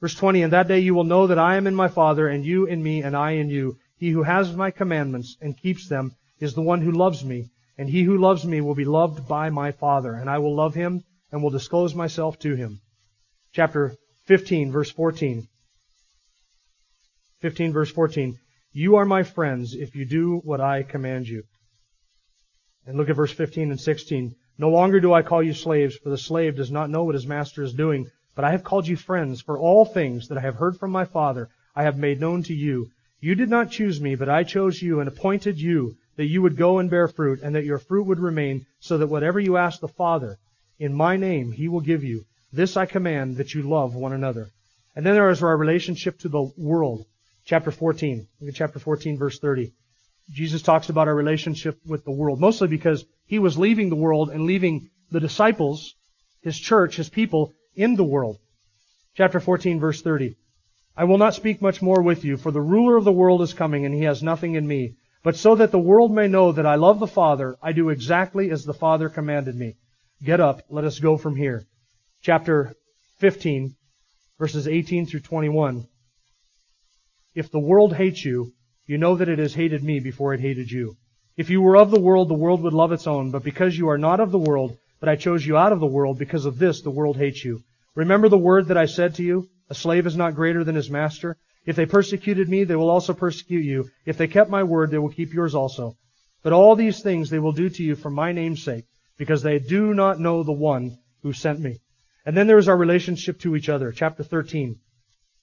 Verse 0.00 0.14
20, 0.14 0.42
And 0.42 0.52
that 0.52 0.68
day 0.68 0.80
you 0.80 0.94
will 0.94 1.04
know 1.04 1.26
that 1.26 1.38
I 1.38 1.56
am 1.56 1.66
in 1.66 1.74
my 1.74 1.88
Father, 1.88 2.28
and 2.28 2.44
you 2.44 2.66
in 2.66 2.82
me, 2.82 3.02
and 3.02 3.16
I 3.16 3.32
in 3.32 3.48
you. 3.48 3.78
He 4.00 4.12
who 4.12 4.22
has 4.22 4.56
my 4.56 4.70
commandments 4.70 5.36
and 5.42 5.54
keeps 5.54 5.86
them 5.86 6.16
is 6.38 6.54
the 6.54 6.62
one 6.62 6.80
who 6.80 6.90
loves 6.90 7.22
me, 7.22 7.50
and 7.76 7.86
he 7.86 8.02
who 8.02 8.16
loves 8.16 8.46
me 8.46 8.62
will 8.62 8.74
be 8.74 8.86
loved 8.86 9.28
by 9.28 9.50
my 9.50 9.72
Father, 9.72 10.14
and 10.14 10.30
I 10.30 10.38
will 10.38 10.54
love 10.54 10.74
him 10.74 11.04
and 11.30 11.42
will 11.42 11.50
disclose 11.50 11.94
myself 11.94 12.38
to 12.38 12.54
him. 12.54 12.80
Chapter 13.52 13.94
15, 14.24 14.72
verse 14.72 14.90
14. 14.90 15.46
15 17.40 17.72
verse 17.74 17.90
14. 17.90 18.38
You 18.72 18.96
are 18.96 19.04
my 19.04 19.22
friends 19.22 19.74
if 19.74 19.94
you 19.94 20.06
do 20.06 20.38
what 20.44 20.62
I 20.62 20.82
command 20.82 21.28
you. 21.28 21.42
And 22.86 22.96
look 22.96 23.10
at 23.10 23.16
verse 23.16 23.32
15 23.32 23.70
and 23.70 23.80
16. 23.80 24.34
No 24.56 24.70
longer 24.70 25.00
do 25.00 25.12
I 25.12 25.20
call 25.20 25.42
you 25.42 25.52
slaves, 25.52 25.96
for 25.96 26.08
the 26.08 26.16
slave 26.16 26.56
does 26.56 26.70
not 26.70 26.88
know 26.88 27.04
what 27.04 27.16
his 27.16 27.26
master 27.26 27.62
is 27.62 27.74
doing, 27.74 28.10
but 28.34 28.46
I 28.46 28.52
have 28.52 28.64
called 28.64 28.88
you 28.88 28.96
friends, 28.96 29.42
for 29.42 29.58
all 29.58 29.84
things 29.84 30.28
that 30.28 30.38
I 30.38 30.40
have 30.40 30.54
heard 30.54 30.78
from 30.78 30.90
my 30.90 31.04
Father 31.04 31.50
I 31.76 31.82
have 31.82 31.98
made 31.98 32.18
known 32.18 32.42
to 32.44 32.54
you. 32.54 32.90
You 33.20 33.34
did 33.34 33.50
not 33.50 33.70
choose 33.70 34.00
me, 34.00 34.14
but 34.14 34.28
I 34.28 34.44
chose 34.44 34.80
you 34.80 35.00
and 35.00 35.08
appointed 35.08 35.60
you 35.60 35.96
that 36.16 36.26
you 36.26 36.42
would 36.42 36.56
go 36.56 36.78
and 36.78 36.90
bear 36.90 37.06
fruit, 37.08 37.40
and 37.42 37.54
that 37.54 37.64
your 37.64 37.78
fruit 37.78 38.04
would 38.04 38.18
remain, 38.18 38.66
so 38.80 38.98
that 38.98 39.06
whatever 39.06 39.38
you 39.38 39.56
ask 39.56 39.80
the 39.80 39.88
Father 39.88 40.38
in 40.78 40.94
my 40.94 41.16
name 41.16 41.52
he 41.52 41.68
will 41.68 41.80
give 41.80 42.02
you. 42.02 42.24
This 42.52 42.76
I 42.76 42.86
command, 42.86 43.36
that 43.36 43.54
you 43.54 43.62
love 43.62 43.94
one 43.94 44.12
another. 44.12 44.48
And 44.96 45.06
then 45.06 45.14
there 45.14 45.30
is 45.30 45.42
our 45.42 45.56
relationship 45.56 46.18
to 46.20 46.28
the 46.28 46.50
world. 46.56 47.04
Chapter 47.44 47.70
14. 47.70 48.26
Look 48.40 48.48
at 48.48 48.54
chapter 48.54 48.78
14, 48.78 49.18
verse 49.18 49.38
30. 49.38 49.72
Jesus 50.32 50.62
talks 50.62 50.88
about 50.88 51.08
our 51.08 51.14
relationship 51.14 51.78
with 51.86 52.04
the 52.04 52.10
world, 52.10 52.40
mostly 52.40 52.68
because 52.68 53.04
he 53.26 53.38
was 53.38 53.58
leaving 53.58 53.88
the 53.88 53.96
world 53.96 54.30
and 54.30 54.44
leaving 54.44 54.90
the 55.10 55.20
disciples, 55.20 55.94
his 56.42 56.58
church, 56.58 56.96
his 56.96 57.08
people, 57.08 57.52
in 57.76 57.96
the 57.96 58.04
world. 58.04 58.38
Chapter 59.16 59.40
14, 59.40 59.80
verse 59.80 60.02
30. 60.02 60.36
I 61.00 61.04
will 61.04 61.16
not 61.16 61.34
speak 61.34 61.62
much 61.62 61.80
more 61.80 62.02
with 62.02 62.26
you, 62.26 62.36
for 62.36 62.50
the 62.50 62.60
ruler 62.60 62.98
of 62.98 63.04
the 63.04 63.10
world 63.20 63.40
is 63.40 63.54
coming, 63.54 63.86
and 63.86 63.94
he 63.94 64.02
has 64.02 64.22
nothing 64.22 64.54
in 64.54 64.66
me. 64.66 64.96
But 65.22 65.34
so 65.34 65.54
that 65.54 65.70
the 65.70 65.78
world 65.78 66.12
may 66.12 66.28
know 66.28 66.52
that 66.52 66.66
I 66.66 66.74
love 66.74 67.00
the 67.00 67.06
Father, 67.06 67.56
I 67.62 67.72
do 67.72 67.88
exactly 67.88 68.50
as 68.50 68.66
the 68.66 68.74
Father 68.74 69.08
commanded 69.08 69.56
me. 69.56 69.76
Get 70.22 70.40
up, 70.40 70.60
let 70.68 70.84
us 70.84 70.98
go 70.98 71.16
from 71.16 71.36
here. 71.36 71.64
Chapter 72.20 72.74
15, 73.16 73.74
verses 74.38 74.68
18 74.68 75.06
through 75.06 75.20
21. 75.20 75.86
If 77.34 77.50
the 77.50 77.58
world 77.58 77.94
hates 77.94 78.22
you, 78.22 78.52
you 78.86 78.98
know 78.98 79.16
that 79.16 79.30
it 79.30 79.38
has 79.38 79.54
hated 79.54 79.82
me 79.82 80.00
before 80.00 80.34
it 80.34 80.40
hated 80.40 80.70
you. 80.70 80.98
If 81.34 81.48
you 81.48 81.62
were 81.62 81.78
of 81.78 81.90
the 81.90 81.98
world, 81.98 82.28
the 82.28 82.34
world 82.34 82.60
would 82.60 82.74
love 82.74 82.92
its 82.92 83.06
own, 83.06 83.30
but 83.30 83.42
because 83.42 83.78
you 83.78 83.88
are 83.88 83.96
not 83.96 84.20
of 84.20 84.32
the 84.32 84.38
world, 84.38 84.76
but 84.98 85.08
I 85.08 85.16
chose 85.16 85.46
you 85.46 85.56
out 85.56 85.72
of 85.72 85.80
the 85.80 85.86
world, 85.86 86.18
because 86.18 86.44
of 86.44 86.58
this 86.58 86.82
the 86.82 86.90
world 86.90 87.16
hates 87.16 87.42
you. 87.42 87.62
Remember 87.94 88.28
the 88.28 88.36
word 88.36 88.68
that 88.68 88.76
I 88.76 88.84
said 88.84 89.14
to 89.14 89.22
you? 89.22 89.48
A 89.70 89.74
slave 89.74 90.06
is 90.06 90.16
not 90.16 90.34
greater 90.34 90.64
than 90.64 90.74
his 90.74 90.90
master. 90.90 91.36
If 91.64 91.76
they 91.76 91.86
persecuted 91.86 92.48
me, 92.48 92.64
they 92.64 92.76
will 92.76 92.90
also 92.90 93.14
persecute 93.14 93.64
you. 93.64 93.90
If 94.04 94.18
they 94.18 94.28
kept 94.28 94.50
my 94.50 94.62
word, 94.62 94.90
they 94.90 94.98
will 94.98 95.08
keep 95.08 95.32
yours 95.32 95.54
also. 95.54 95.96
But 96.42 96.52
all 96.52 96.76
these 96.76 97.02
things 97.02 97.30
they 97.30 97.38
will 97.38 97.52
do 97.52 97.70
to 97.70 97.82
you 97.82 97.94
for 97.94 98.10
my 98.10 98.32
name's 98.32 98.62
sake, 98.62 98.84
because 99.16 99.42
they 99.42 99.58
do 99.58 99.94
not 99.94 100.20
know 100.20 100.42
the 100.42 100.52
one 100.52 100.98
who 101.22 101.32
sent 101.32 101.60
me. 101.60 101.78
And 102.26 102.36
then 102.36 102.46
there 102.46 102.58
is 102.58 102.68
our 102.68 102.76
relationship 102.76 103.40
to 103.40 103.56
each 103.56 103.68
other. 103.68 103.92
Chapter 103.92 104.22
13 104.22 104.78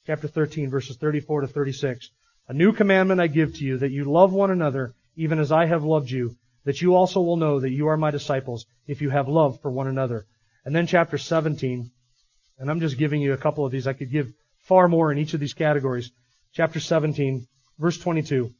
chapter 0.07 0.29
13, 0.29 0.69
verses 0.69 0.95
34 0.95 1.41
to 1.41 1.47
36. 1.47 2.09
A 2.47 2.53
new 2.53 2.71
commandment 2.71 3.19
I 3.19 3.27
give 3.27 3.53
to 3.55 3.65
you, 3.65 3.77
that 3.79 3.91
you 3.91 4.05
love 4.05 4.31
one 4.31 4.51
another, 4.51 4.93
even 5.17 5.37
as 5.37 5.51
I 5.51 5.65
have 5.65 5.83
loved 5.83 6.09
you, 6.09 6.37
that 6.63 6.81
you 6.81 6.95
also 6.95 7.19
will 7.19 7.35
know 7.35 7.59
that 7.59 7.73
you 7.73 7.87
are 7.89 7.97
my 7.97 8.09
disciples, 8.09 8.65
if 8.87 9.01
you 9.01 9.09
have 9.09 9.27
love 9.27 9.59
for 9.61 9.69
one 9.69 9.87
another. 9.87 10.25
And 10.63 10.73
then 10.73 10.87
chapter 10.87 11.17
17, 11.17 11.91
and 12.59 12.69
I'm 12.69 12.79
just 12.79 12.97
giving 12.97 13.21
you 13.21 13.33
a 13.33 13.37
couple 13.37 13.65
of 13.65 13.71
these. 13.71 13.87
I 13.87 13.93
could 13.93 14.11
give 14.11 14.33
far 14.59 14.87
more 14.87 15.11
in 15.11 15.17
each 15.17 15.33
of 15.33 15.39
these 15.39 15.53
categories. 15.53 16.11
Chapter 16.53 16.79
17, 16.79 17.47
verse 17.79 17.97
22. 17.97 18.53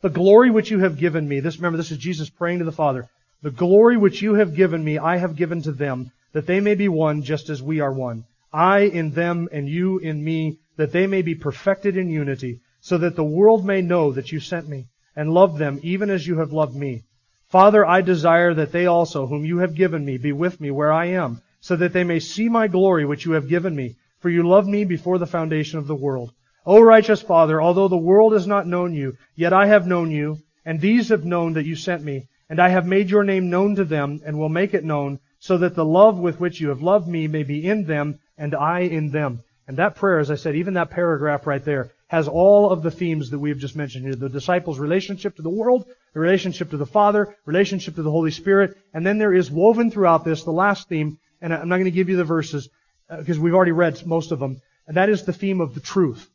The 0.00 0.10
glory 0.10 0.50
which 0.50 0.70
you 0.70 0.80
have 0.80 0.98
given 0.98 1.28
me, 1.28 1.40
this, 1.40 1.56
remember, 1.56 1.76
this 1.76 1.90
is 1.90 1.98
Jesus 1.98 2.30
praying 2.30 2.60
to 2.60 2.64
the 2.64 2.72
Father. 2.72 3.08
The 3.42 3.50
glory 3.50 3.96
which 3.96 4.22
you 4.22 4.34
have 4.34 4.54
given 4.54 4.84
me, 4.84 4.98
I 4.98 5.16
have 5.16 5.36
given 5.36 5.62
to 5.62 5.72
them, 5.72 6.12
that 6.32 6.46
they 6.46 6.60
may 6.60 6.74
be 6.74 6.88
one 6.88 7.22
just 7.22 7.48
as 7.48 7.62
we 7.62 7.80
are 7.80 7.92
one. 7.92 8.24
I 8.52 8.80
in 8.80 9.10
them 9.10 9.48
and 9.50 9.68
you 9.68 9.98
in 9.98 10.22
me, 10.22 10.58
that 10.76 10.92
they 10.92 11.06
may 11.06 11.22
be 11.22 11.34
perfected 11.34 11.96
in 11.96 12.10
unity, 12.10 12.60
so 12.80 12.98
that 12.98 13.16
the 13.16 13.24
world 13.24 13.64
may 13.64 13.82
know 13.82 14.12
that 14.12 14.30
you 14.30 14.40
sent 14.40 14.68
me, 14.68 14.86
and 15.16 15.34
loved 15.34 15.58
them 15.58 15.80
even 15.82 16.10
as 16.10 16.26
you 16.26 16.38
have 16.38 16.52
loved 16.52 16.76
me. 16.76 17.02
Father, 17.48 17.84
I 17.84 18.02
desire 18.02 18.54
that 18.54 18.72
they 18.72 18.86
also, 18.86 19.26
whom 19.26 19.44
you 19.44 19.58
have 19.58 19.74
given 19.74 20.04
me, 20.04 20.18
be 20.18 20.32
with 20.32 20.60
me 20.60 20.70
where 20.70 20.92
I 20.92 21.06
am, 21.06 21.42
so 21.60 21.76
that 21.76 21.92
they 21.92 22.04
may 22.04 22.20
see 22.20 22.48
my 22.48 22.68
glory 22.68 23.04
which 23.04 23.24
you 23.24 23.32
have 23.32 23.48
given 23.48 23.74
me, 23.74 23.96
for 24.20 24.30
you 24.30 24.46
loved 24.46 24.68
me 24.68 24.84
before 24.84 25.18
the 25.18 25.26
foundation 25.26 25.78
of 25.78 25.86
the 25.86 25.94
world. 25.94 26.32
O 26.66 26.80
righteous 26.80 27.22
Father, 27.22 27.60
although 27.62 27.88
the 27.88 27.96
world 27.96 28.32
has 28.32 28.46
not 28.46 28.66
known 28.66 28.94
you, 28.94 29.16
yet 29.34 29.52
I 29.52 29.66
have 29.66 29.86
known 29.86 30.10
you, 30.10 30.38
and 30.64 30.80
these 30.80 31.08
have 31.08 31.24
known 31.24 31.54
that 31.54 31.66
you 31.66 31.76
sent 31.76 32.04
me, 32.04 32.26
and 32.50 32.60
I 32.60 32.68
have 32.68 32.86
made 32.86 33.10
your 33.10 33.24
name 33.24 33.50
known 33.50 33.76
to 33.76 33.84
them, 33.84 34.20
and 34.24 34.38
will 34.38 34.48
make 34.48 34.74
it 34.74 34.84
known, 34.84 35.18
so 35.38 35.58
that 35.58 35.74
the 35.74 35.84
love 35.84 36.18
with 36.18 36.40
which 36.40 36.60
you 36.60 36.68
have 36.68 36.82
loved 36.82 37.08
me 37.08 37.28
may 37.28 37.42
be 37.42 37.66
in 37.66 37.84
them, 37.84 38.18
and 38.36 38.54
I 38.54 38.80
in 38.80 39.10
them. 39.10 39.40
And 39.66 39.76
that 39.76 39.96
prayer, 39.96 40.18
as 40.18 40.30
I 40.30 40.34
said, 40.34 40.56
even 40.56 40.74
that 40.74 40.90
paragraph 40.90 41.46
right 41.46 41.64
there, 41.64 41.90
has 42.08 42.26
all 42.26 42.70
of 42.70 42.82
the 42.82 42.90
themes 42.90 43.30
that 43.30 43.38
we've 43.38 43.58
just 43.58 43.76
mentioned 43.76 44.04
here. 44.04 44.14
The 44.14 44.30
disciples' 44.30 44.78
relationship 44.78 45.36
to 45.36 45.42
the 45.42 45.50
world, 45.50 45.84
the 46.14 46.20
relationship 46.20 46.70
to 46.70 46.78
the 46.78 46.86
Father, 46.86 47.36
relationship 47.44 47.94
to 47.96 48.02
the 48.02 48.10
Holy 48.10 48.30
Spirit, 48.30 48.76
and 48.94 49.06
then 49.06 49.18
there 49.18 49.34
is 49.34 49.50
woven 49.50 49.90
throughout 49.90 50.24
this 50.24 50.42
the 50.42 50.50
last 50.50 50.88
theme, 50.88 51.18
and 51.40 51.54
I'm 51.54 51.68
not 51.68 51.76
going 51.76 51.84
to 51.84 51.90
give 51.90 52.08
you 52.08 52.16
the 52.16 52.24
verses, 52.24 52.68
because 53.08 53.38
uh, 53.38 53.40
we've 53.40 53.54
already 53.54 53.72
read 53.72 54.04
most 54.06 54.32
of 54.32 54.38
them, 54.38 54.60
and 54.86 54.96
that 54.96 55.08
is 55.08 55.24
the 55.24 55.32
theme 55.32 55.60
of 55.60 55.74
the 55.74 55.80
truth. 55.80 56.28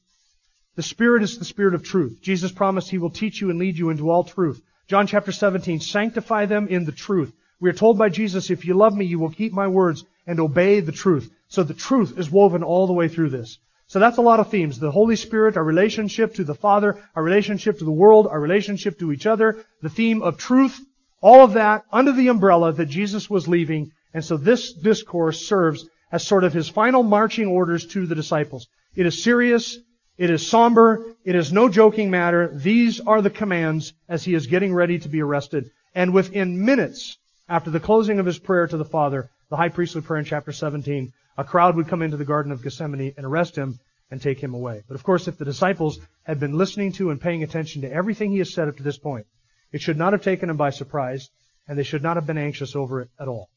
The 0.75 0.83
Spirit 0.83 1.23
is 1.23 1.37
the 1.37 1.45
Spirit 1.45 1.75
of 1.75 1.83
truth. 1.83 2.19
Jesus 2.21 2.51
promised 2.51 2.89
He 2.89 2.97
will 2.97 3.11
teach 3.11 3.41
you 3.41 3.49
and 3.49 3.59
lead 3.59 3.77
you 3.77 3.89
into 3.89 4.09
all 4.09 4.23
truth. 4.23 4.61
John 4.87 5.07
chapter 5.07 5.31
17, 5.31 5.79
sanctify 5.79 6.45
them 6.45 6.67
in 6.67 6.85
the 6.85 6.91
truth. 6.91 7.31
We 7.59 7.69
are 7.69 7.73
told 7.73 7.97
by 7.97 8.09
Jesus, 8.09 8.49
if 8.49 8.65
you 8.65 8.73
love 8.73 8.95
me, 8.95 9.05
you 9.05 9.19
will 9.19 9.29
keep 9.29 9.53
my 9.53 9.67
words 9.67 10.03
and 10.27 10.39
obey 10.39 10.79
the 10.79 10.91
truth. 10.91 11.31
So 11.47 11.63
the 11.63 11.73
truth 11.73 12.17
is 12.17 12.31
woven 12.31 12.63
all 12.63 12.87
the 12.87 12.93
way 12.93 13.07
through 13.07 13.29
this. 13.29 13.57
So 13.87 13.99
that's 13.99 14.17
a 14.17 14.21
lot 14.21 14.39
of 14.39 14.49
themes. 14.49 14.79
The 14.79 14.91
Holy 14.91 15.15
Spirit, 15.15 15.55
our 15.55 15.63
relationship 15.63 16.35
to 16.35 16.43
the 16.43 16.55
Father, 16.55 16.97
our 17.15 17.23
relationship 17.23 17.79
to 17.79 17.85
the 17.85 17.91
world, 17.91 18.27
our 18.27 18.39
relationship 18.39 18.97
to 18.99 19.11
each 19.11 19.25
other, 19.25 19.63
the 19.81 19.89
theme 19.89 20.23
of 20.23 20.37
truth, 20.37 20.79
all 21.21 21.43
of 21.43 21.53
that 21.53 21.85
under 21.91 22.11
the 22.11 22.29
umbrella 22.29 22.73
that 22.73 22.87
Jesus 22.87 23.29
was 23.29 23.47
leaving. 23.47 23.91
And 24.13 24.23
so 24.23 24.37
this 24.37 24.73
discourse 24.73 25.45
serves 25.45 25.87
as 26.11 26.25
sort 26.25 26.43
of 26.43 26.53
his 26.53 26.69
final 26.69 27.03
marching 27.03 27.47
orders 27.47 27.87
to 27.87 28.05
the 28.05 28.15
disciples. 28.15 28.67
It 28.95 29.05
is 29.05 29.23
serious. 29.23 29.79
It 30.17 30.29
is 30.29 30.45
somber. 30.45 31.05
It 31.25 31.35
is 31.35 31.51
no 31.51 31.69
joking 31.69 32.11
matter. 32.11 32.51
These 32.53 32.99
are 32.99 33.21
the 33.21 33.31
commands 33.31 33.93
as 34.07 34.23
he 34.23 34.35
is 34.35 34.47
getting 34.47 34.73
ready 34.73 34.99
to 34.99 35.09
be 35.09 35.21
arrested. 35.21 35.71
And 35.95 36.13
within 36.13 36.63
minutes 36.63 37.17
after 37.49 37.71
the 37.71 37.79
closing 37.79 38.19
of 38.19 38.25
his 38.25 38.37
prayer 38.37 38.67
to 38.67 38.77
the 38.77 38.85
Father, 38.85 39.29
the 39.49 39.57
high 39.57 39.69
priestly 39.69 40.01
prayer 40.01 40.19
in 40.19 40.25
chapter 40.25 40.51
17, 40.51 41.11
a 41.37 41.43
crowd 41.43 41.75
would 41.75 41.87
come 41.87 42.03
into 42.03 42.17
the 42.17 42.25
Garden 42.25 42.51
of 42.51 42.61
Gethsemane 42.61 43.13
and 43.17 43.25
arrest 43.25 43.55
him 43.55 43.79
and 44.11 44.21
take 44.21 44.39
him 44.39 44.53
away. 44.53 44.83
But 44.87 44.95
of 44.95 45.03
course, 45.03 45.27
if 45.27 45.37
the 45.37 45.45
disciples 45.45 45.99
had 46.21 46.39
been 46.39 46.57
listening 46.57 46.91
to 46.93 47.09
and 47.09 47.19
paying 47.19 47.41
attention 47.41 47.81
to 47.81 47.91
everything 47.91 48.31
he 48.31 48.37
has 48.37 48.53
said 48.53 48.67
up 48.67 48.77
to 48.77 48.83
this 48.83 48.99
point, 48.99 49.25
it 49.71 49.81
should 49.81 49.97
not 49.97 50.13
have 50.13 50.21
taken 50.21 50.47
them 50.47 50.57
by 50.57 50.69
surprise, 50.69 51.31
and 51.67 51.77
they 51.77 51.83
should 51.83 52.03
not 52.03 52.17
have 52.17 52.27
been 52.27 52.37
anxious 52.37 52.75
over 52.75 53.01
it 53.01 53.09
at 53.19 53.27
all. 53.27 53.49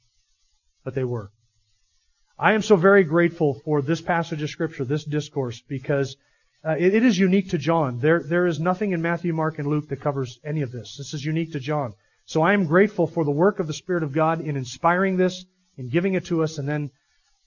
But 0.87 0.95
they 0.95 1.03
were. 1.03 1.33
I 2.39 2.53
am 2.53 2.63
so 2.63 2.77
very 2.77 3.03
grateful 3.03 3.55
for 3.65 3.83
this 3.83 4.01
passage 4.01 4.41
of 4.41 4.51
Scripture, 4.51 4.85
this 4.85 5.05
discourse, 5.05 5.61
because 5.61 6.17
uh, 6.65 6.77
it, 6.79 6.95
it 6.95 7.05
is 7.05 7.19
unique 7.19 7.51
to 7.51 7.59
John. 7.59 7.99
There, 7.99 8.23
there 8.23 8.47
is 8.47 8.61
nothing 8.61 8.93
in 8.93 9.03
Matthew, 9.03 9.33
Mark, 9.33 9.59
and 9.59 9.67
Luke 9.67 9.89
that 9.89 10.01
covers 10.01 10.39
any 10.45 10.63
of 10.63 10.71
this. 10.71 10.95
This 10.97 11.13
is 11.13 11.25
unique 11.25 11.55
to 11.55 11.59
John. 11.59 11.95
So 12.25 12.43
I 12.43 12.53
am 12.53 12.67
grateful 12.67 13.09
for 13.09 13.25
the 13.25 13.33
work 13.33 13.59
of 13.59 13.67
the 13.67 13.73
Spirit 13.73 14.05
of 14.05 14.13
God 14.13 14.41
in 14.41 14.57
inspiring 14.57 15.17
this, 15.17 15.45
in 15.77 15.89
giving 15.89 16.15
it 16.15 16.27
to 16.27 16.45
us, 16.45 16.59
and 16.59 16.69
then 16.69 16.93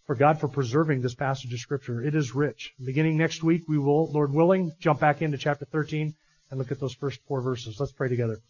for 0.05 0.15
God 0.15 0.41
for 0.41 0.49
preserving 0.49 1.01
this 1.01 1.15
passage 1.15 1.53
of 1.53 1.59
Scripture. 1.59 2.03
It 2.03 2.13
is 2.13 2.35
rich. 2.35 2.73
Beginning 2.83 3.15
next 3.15 3.41
week, 3.41 3.69
we 3.69 3.77
will, 3.77 4.11
Lord 4.11 4.33
willing, 4.33 4.73
jump 4.81 4.99
back 4.99 5.21
into 5.21 5.37
chapter 5.37 5.63
13 5.63 6.13
and 6.51 6.59
look 6.59 6.73
at 6.73 6.81
those 6.81 6.93
first 6.93 7.21
four 7.25 7.41
verses. 7.41 7.79
Let's 7.79 7.93
pray 7.93 8.09
together. 8.09 8.41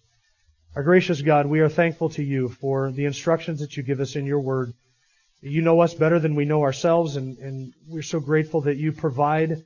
Our 0.75 0.83
gracious 0.83 1.23
God, 1.23 1.47
we 1.47 1.61
are 1.61 1.69
thankful 1.69 2.09
to 2.09 2.23
you 2.23 2.47
for 2.47 2.91
the 2.91 3.05
instructions 3.05 3.59
that 3.59 3.75
you 3.75 3.81
give 3.81 3.99
us 3.99 4.15
in 4.15 4.27
your 4.27 4.39
word. 4.39 4.71
You 5.41 5.63
know 5.63 5.81
us 5.81 5.95
better 5.95 6.19
than 6.19 6.35
we 6.35 6.45
know 6.45 6.61
ourselves, 6.61 7.15
and, 7.15 7.39
and 7.39 7.73
we're 7.87 8.03
so 8.03 8.19
grateful 8.19 8.61
that 8.61 8.77
you 8.77 8.91
provide 8.91 9.63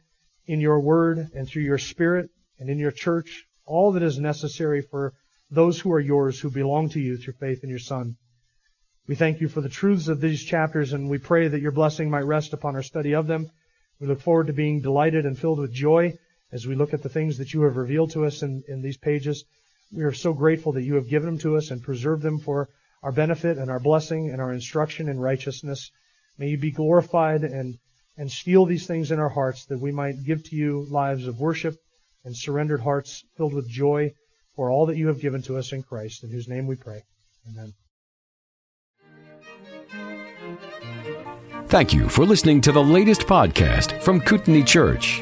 in 0.47 0.61
your 0.61 0.79
word 0.79 1.29
and 1.35 1.45
through 1.45 1.63
your 1.63 1.77
spirit 1.77 2.29
and 2.57 2.69
in 2.69 2.79
your 2.79 2.91
church 2.91 3.43
all 3.65 3.91
that 3.91 4.03
is 4.03 4.17
necessary 4.17 4.81
for 4.81 5.13
those 5.51 5.77
who 5.77 5.91
are 5.91 5.99
yours, 5.99 6.39
who 6.39 6.49
belong 6.49 6.87
to 6.89 7.01
you 7.01 7.17
through 7.17 7.33
faith 7.33 7.65
in 7.65 7.69
your 7.69 7.79
Son. 7.79 8.15
We 9.05 9.15
thank 9.15 9.41
you 9.41 9.49
for 9.49 9.59
the 9.59 9.67
truths 9.67 10.07
of 10.07 10.21
these 10.21 10.41
chapters, 10.41 10.93
and 10.93 11.09
we 11.09 11.17
pray 11.17 11.49
that 11.49 11.61
your 11.61 11.73
blessing 11.73 12.09
might 12.09 12.25
rest 12.25 12.53
upon 12.53 12.75
our 12.75 12.83
study 12.83 13.13
of 13.13 13.27
them. 13.27 13.51
We 13.99 14.07
look 14.07 14.21
forward 14.21 14.47
to 14.47 14.53
being 14.53 14.79
delighted 14.79 15.25
and 15.25 15.37
filled 15.37 15.59
with 15.59 15.73
joy 15.73 16.17
as 16.53 16.65
we 16.65 16.75
look 16.75 16.93
at 16.93 17.03
the 17.03 17.09
things 17.09 17.39
that 17.39 17.53
you 17.53 17.63
have 17.63 17.75
revealed 17.75 18.11
to 18.11 18.25
us 18.25 18.41
in, 18.41 18.63
in 18.69 18.81
these 18.81 18.97
pages. 18.97 19.43
We 19.93 20.03
are 20.03 20.11
so 20.11 20.33
grateful 20.33 20.71
that 20.73 20.83
you 20.83 20.95
have 20.95 21.07
given 21.07 21.27
them 21.27 21.37
to 21.39 21.55
us 21.55 21.69
and 21.69 21.81
preserved 21.81 22.23
them 22.23 22.39
for 22.39 22.69
our 23.03 23.11
benefit 23.11 23.57
and 23.57 23.69
our 23.69 23.79
blessing 23.79 24.31
and 24.31 24.41
our 24.41 24.51
instruction 24.51 25.07
in 25.07 25.19
righteousness. 25.19 25.91
May 26.37 26.49
you 26.49 26.57
be 26.57 26.71
glorified 26.71 27.43
and, 27.43 27.77
and 28.17 28.31
steal 28.31 28.65
these 28.65 28.87
things 28.87 29.11
in 29.11 29.19
our 29.19 29.29
hearts 29.29 29.65
that 29.65 29.79
we 29.79 29.91
might 29.91 30.23
give 30.25 30.43
to 30.45 30.55
you 30.55 30.87
lives 30.89 31.27
of 31.27 31.39
worship 31.39 31.75
and 32.25 32.35
surrendered 32.35 32.81
hearts 32.81 33.23
filled 33.37 33.53
with 33.53 33.69
joy 33.69 34.13
for 34.55 34.71
all 34.71 34.87
that 34.87 34.97
you 34.97 35.07
have 35.07 35.19
given 35.19 35.41
to 35.43 35.57
us 35.57 35.73
in 35.73 35.83
Christ, 35.83 36.23
in 36.23 36.31
whose 36.31 36.47
name 36.47 36.65
we 36.65 36.75
pray. 36.75 37.03
Amen. 37.49 37.73
Thank 41.67 41.93
you 41.93 42.07
for 42.07 42.25
listening 42.25 42.61
to 42.61 42.71
the 42.71 42.83
latest 42.83 43.21
podcast 43.21 44.01
from 44.01 44.21
Kootenai 44.21 44.63
Church. 44.63 45.21